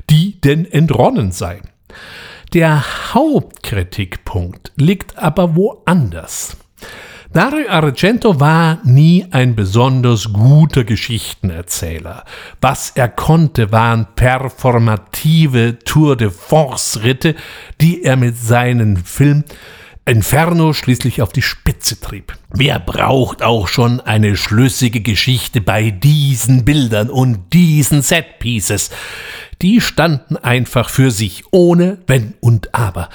[0.09, 1.69] die denn entronnen seien.
[2.53, 6.57] Der Hauptkritikpunkt liegt aber woanders.
[7.33, 12.23] Dario Argento war nie ein besonders guter Geschichtenerzähler.
[12.61, 17.35] Was er konnte, waren performative Tour de Force Ritte,
[17.81, 19.43] die er mit seinen Filmen
[20.07, 22.33] Inferno schließlich auf die Spitze trieb.
[22.53, 28.89] Wer braucht auch schon eine schlüssige Geschichte bei diesen Bildern und diesen Setpieces?
[29.61, 33.09] Die standen einfach für sich, ohne Wenn und Aber.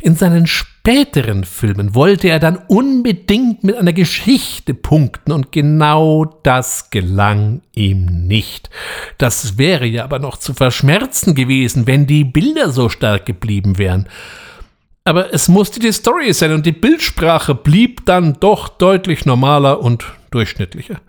[0.00, 6.88] In seinen späteren Filmen wollte er dann unbedingt mit einer Geschichte punkten und genau das
[6.88, 8.70] gelang ihm nicht.
[9.18, 14.08] Das wäre ja aber noch zu verschmerzen gewesen, wenn die Bilder so stark geblieben wären
[15.08, 20.04] aber es musste die Story sein und die Bildsprache blieb dann doch deutlich normaler und
[20.30, 21.00] durchschnittlicher.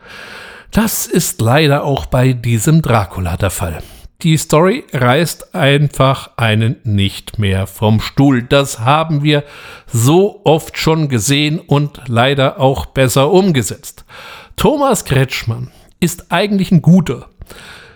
[0.72, 3.82] Das ist leider auch bei diesem Dracula der Fall.
[4.22, 8.44] die Story reißt einfach einen nicht mehr vom Stuhl.
[8.44, 9.44] Das haben wir
[9.88, 14.04] so oft schon gesehen und leider auch besser umgesetzt.
[14.58, 15.72] Thomas Kretschmann
[16.02, 17.30] ist eigentlich ein guter.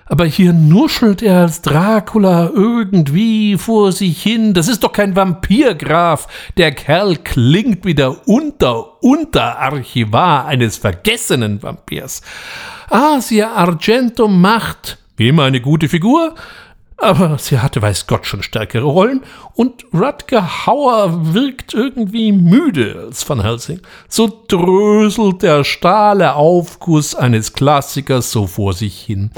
[0.05, 4.53] Aber hier nuschelt er als Dracula irgendwie vor sich hin.
[4.53, 6.27] Das ist doch kein Vampirgraf.
[6.57, 12.21] Der Kerl klingt wie der Unter-Unterarchivar eines vergessenen Vampirs.
[12.89, 16.35] Asia Argento macht wie immer eine gute Figur,
[16.97, 19.21] aber sie hatte weiß Gott schon stärkere Rollen
[19.55, 23.81] und Rutger Hauer wirkt irgendwie müde als Van Helsing.
[24.07, 29.31] So dröselt der stahle Aufguss eines Klassikers so vor sich hin.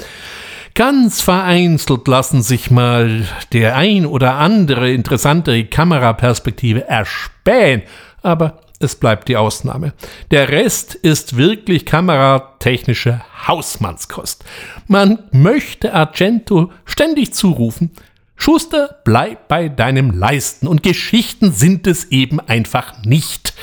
[0.76, 7.80] Ganz vereinzelt lassen sich mal der ein oder andere interessantere Kameraperspektive erspähen,
[8.22, 9.94] aber es bleibt die Ausnahme.
[10.30, 14.44] Der Rest ist wirklich kameratechnische Hausmannskost.
[14.86, 17.92] Man möchte Argento ständig zurufen,
[18.36, 20.66] Schuster, bleib bei deinem Leisten.
[20.66, 23.54] Und Geschichten sind es eben einfach nicht.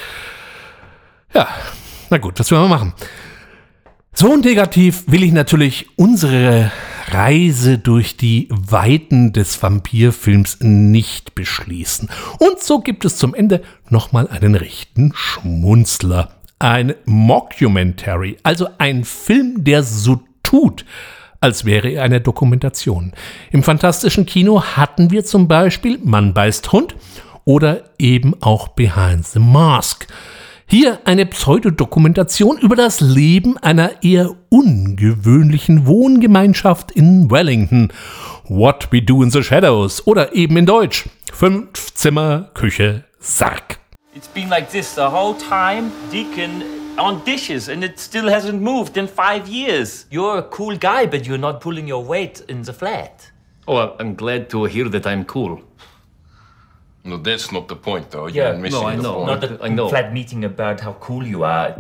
[1.31, 1.47] Ja,
[2.09, 2.93] na gut, was will man machen?
[4.15, 6.71] So negativ will ich natürlich unsere
[7.07, 12.09] Reise durch die Weiten des Vampirfilms nicht beschließen.
[12.37, 16.29] Und so gibt es zum Ende nochmal einen rechten Schmunzler.
[16.59, 20.85] Ein Mockumentary, also ein Film, der so tut,
[21.39, 23.13] als wäre er eine Dokumentation.
[23.51, 26.95] Im fantastischen Kino hatten wir zum Beispiel Mann beißt Hund
[27.45, 30.07] oder eben auch Behind the Mask.
[30.65, 37.91] Hier eine Pseudodokumentation über das Leben einer eher ungewöhnlichen Wohngemeinschaft in Wellington.
[38.47, 43.77] What We Do in the Shadows oder eben in Deutsch Fünf Zimmer Küche Sarg.
[44.15, 46.63] It's been like this the whole time, Deacon
[46.97, 50.05] on dishes, and it still hasn't moved in five years.
[50.11, 53.31] You're a cool guy, but you're not pulling your weight in the flat.
[53.67, 55.61] Oh, I'm glad to hear that I'm cool.
[57.05, 58.27] No, that's not the point, though.
[58.27, 59.25] Yeah, You're missing no, I the know.
[59.25, 59.61] Not point.
[59.61, 59.89] a I know.
[59.89, 61.71] flat meeting about how cool you are.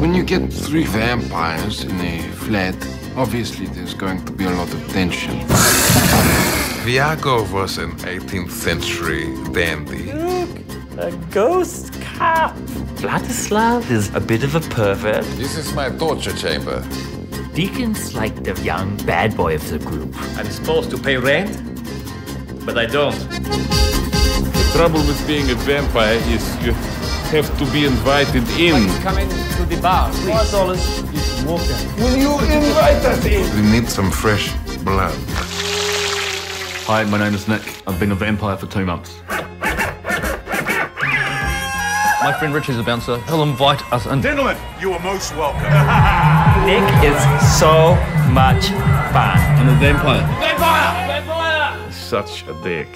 [0.00, 2.74] When you get three vampires in a flat,
[3.16, 5.38] obviously there's going to be a lot of tension.
[6.84, 10.12] Viago was an 18th century dandy.
[10.12, 10.50] Look,
[10.98, 12.56] a ghost cop.
[13.00, 15.24] Vladislav is a bit of a pervert.
[15.36, 16.82] This is my torture chamber.
[17.54, 20.14] Deacon's like the young bad boy of the group.
[20.38, 21.69] I'm supposed to pay rent,
[22.64, 23.18] but I don't.
[23.18, 26.72] The trouble with being a vampire is you
[27.32, 28.88] have to be invited in.
[29.02, 30.50] Come in to the bar, please.
[30.50, 30.82] Four dollars.
[31.12, 32.02] You can walk in.
[32.02, 33.42] Will you invite us in?
[33.56, 34.52] We need some fresh
[34.84, 35.14] blood.
[36.86, 37.62] Hi, my name is Nick.
[37.86, 39.20] I've been a vampire for two months.
[42.22, 43.18] My friend Richie's a bouncer.
[43.22, 44.20] He'll invite us in.
[44.20, 45.62] Gentlemen, you are most welcome.
[46.66, 47.18] Nick is
[47.58, 47.94] so
[48.30, 48.66] much
[49.12, 49.38] fun.
[49.56, 50.20] I'm a vampire.
[50.38, 51.06] Vampire!
[51.08, 51.39] Vampire!
[52.10, 52.88] Such a dick.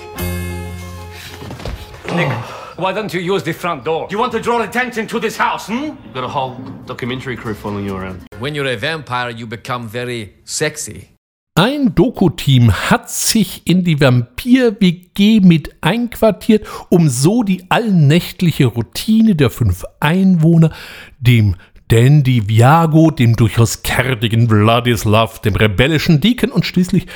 [2.17, 2.33] Nick,
[2.77, 4.09] why don't you use the front door?
[4.11, 5.95] You want to draw attention to this house, hmm?
[6.03, 8.23] You've got a whole documentary crew following you around.
[8.41, 11.11] When you're a vampire, you become very sexy.
[11.55, 19.51] Ein Doku-Team hat sich in die Vampir-WG mit einquartiert, um so die allnächtliche Routine der
[19.51, 20.73] fünf Einwohner,
[21.21, 21.55] dem
[21.87, 27.07] Dandy Viago, dem durchaus kerdigen Vladislav, dem rebellischen Deacon und schließlich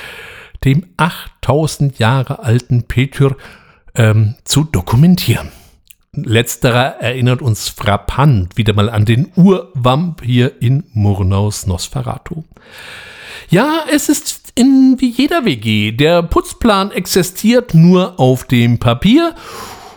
[0.63, 3.35] dem 8000 Jahre alten Petyr
[3.95, 5.51] ähm, zu dokumentieren.
[6.13, 12.43] Letzterer erinnert uns frappant wieder mal an den Urvampir in Murnaus Nosferatu.
[13.49, 15.91] Ja, es ist in wie jeder WG.
[15.91, 19.35] Der Putzplan existiert nur auf dem Papier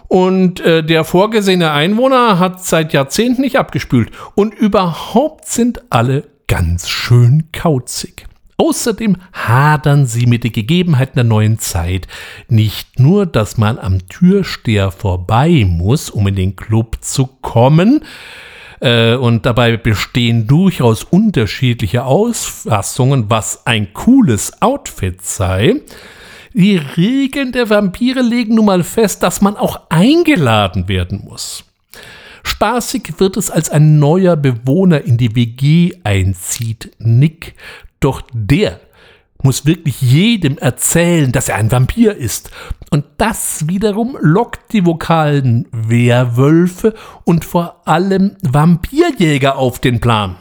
[0.09, 4.11] und äh, der vorgesehene Einwohner hat seit Jahrzehnten nicht abgespült.
[4.35, 8.27] Und überhaupt sind alle ganz schön kauzig.
[8.57, 12.07] Außerdem hadern sie mit den Gegebenheiten der neuen Zeit.
[12.49, 18.05] Nicht nur, dass man am Türsteher vorbei muss, um in den Club zu kommen,
[18.81, 25.81] äh, und dabei bestehen durchaus unterschiedliche Ausfassungen, was ein cooles Outfit sei.
[26.53, 31.65] Die Regeln der Vampire legen nun mal fest, dass man auch eingeladen werden muss.
[32.43, 37.55] Spaßig wird es, als ein neuer Bewohner in die WG einzieht, Nick.
[38.03, 38.81] Doch der
[39.43, 42.51] muss wirklich jedem erzählen, dass er ein Vampir ist.
[42.91, 50.37] Und das wiederum lockt die vokalen Werwölfe und vor allem Vampirjäger auf den Plan.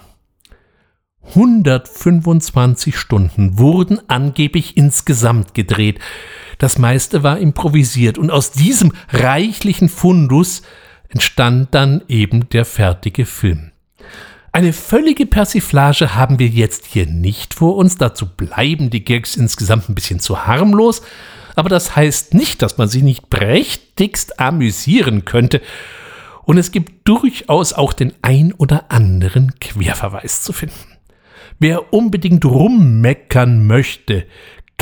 [1.30, 6.00] 125 Stunden wurden angeblich insgesamt gedreht.
[6.58, 10.64] Das meiste war improvisiert und aus diesem reichlichen Fundus
[11.10, 13.72] entstand dann eben der fertige Film.
[14.54, 17.98] Eine völlige Persiflage haben wir jetzt hier nicht vor uns.
[17.98, 21.02] Dazu bleiben die Gags insgesamt ein bisschen zu harmlos.
[21.56, 25.62] Aber das heißt nicht, dass man sich nicht prächtigst amüsieren könnte.
[26.44, 30.98] Und es gibt durchaus auch den ein oder anderen Querverweis zu finden.
[31.60, 34.26] Wer unbedingt rummeckern möchte,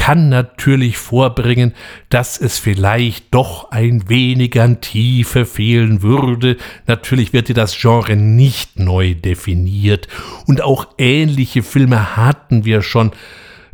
[0.09, 1.75] kann natürlich vorbringen,
[2.09, 6.57] dass es vielleicht doch ein wenig an Tiefe fehlen würde.
[6.87, 10.07] Natürlich wird dir das Genre nicht neu definiert.
[10.47, 13.11] Und auch ähnliche Filme hatten wir schon,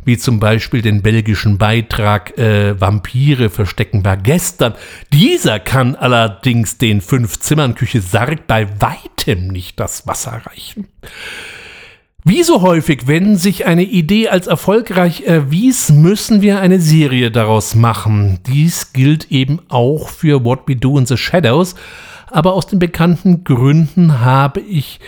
[0.04, 4.74] wie zum Beispiel den belgischen Beitrag äh, Vampire verstecken war gestern.
[5.14, 10.86] Dieser kann allerdings den Fünf-Zimmern-Küche Sarg bei weitem nicht das Wasser reichen.
[12.28, 17.76] Wie so häufig, wenn sich eine Idee als erfolgreich erwies, müssen wir eine Serie daraus
[17.76, 18.40] machen.
[18.48, 21.76] Dies gilt eben auch für What We Do in the Shadows,
[22.26, 24.98] aber aus den bekannten Gründen habe ich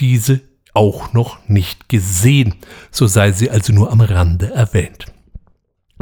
[0.00, 0.42] diese
[0.74, 2.56] auch noch nicht gesehen,
[2.90, 5.06] so sei sie also nur am Rande erwähnt.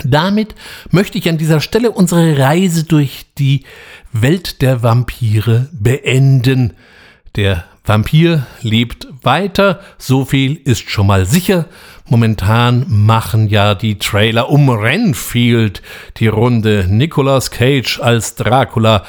[0.05, 0.57] Damit
[0.91, 3.63] möchte ich an dieser Stelle unsere Reise durch die
[4.11, 6.73] Welt der Vampire beenden.
[7.37, 11.67] Der Vampir lebt weiter, so viel ist schon mal sicher.
[12.07, 15.83] Momentan machen ja die Trailer um Renfield
[16.17, 16.87] die Runde.
[16.89, 19.05] Nicolas Cage als Dracula.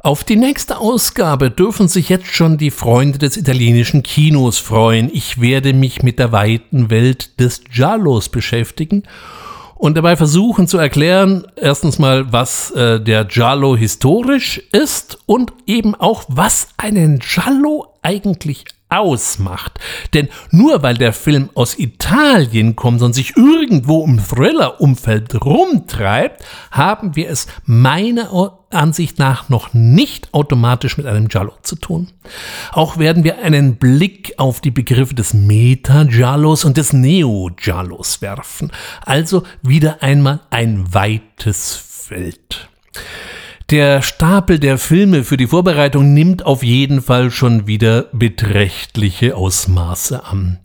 [0.03, 5.11] Auf die nächste Ausgabe dürfen sich jetzt schon die Freunde des italienischen Kinos freuen.
[5.13, 9.03] Ich werde mich mit der weiten Welt des Giallos beschäftigen
[9.75, 15.95] und dabei versuchen zu erklären, erstens mal, was äh, der Giallo historisch ist und eben
[15.95, 19.81] auch, was einen Giallo eigentlich ausmacht.
[20.15, 27.17] Denn nur weil der Film aus Italien kommt und sich irgendwo im Thriller-Umfeld rumtreibt, haben
[27.17, 28.31] wir es meiner
[28.71, 32.09] Ansicht nach noch nicht automatisch mit einem Giallo zu tun.
[32.73, 38.71] Auch werden wir einen Blick auf die Begriffe des Meta-Giallos und des Neo-Giallos werfen.
[39.05, 42.69] Also wieder einmal ein weites Feld.
[43.71, 50.25] Der Stapel der Filme für die Vorbereitung nimmt auf jeden Fall schon wieder beträchtliche Ausmaße
[50.25, 50.61] an.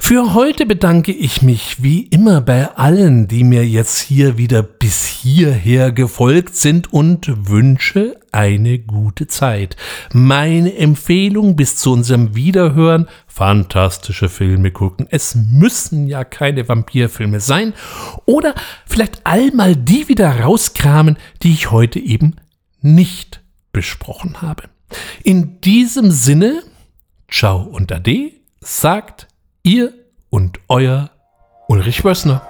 [0.00, 5.04] Für heute bedanke ich mich wie immer bei allen, die mir jetzt hier wieder bis
[5.04, 9.76] hierher gefolgt sind und wünsche eine gute Zeit.
[10.14, 15.06] Meine Empfehlung bis zu unserem Wiederhören, fantastische Filme gucken.
[15.10, 17.74] Es müssen ja keine Vampirfilme sein
[18.24, 18.54] oder
[18.86, 22.36] vielleicht all mal die wieder rauskramen, die ich heute eben
[22.80, 23.42] nicht
[23.72, 24.70] besprochen habe.
[25.22, 26.62] In diesem Sinne,
[27.28, 28.30] ciao und ade,
[28.60, 29.28] sagt
[29.68, 29.92] Ihr
[30.30, 31.10] und euer
[31.68, 32.40] Ulrich Wössner.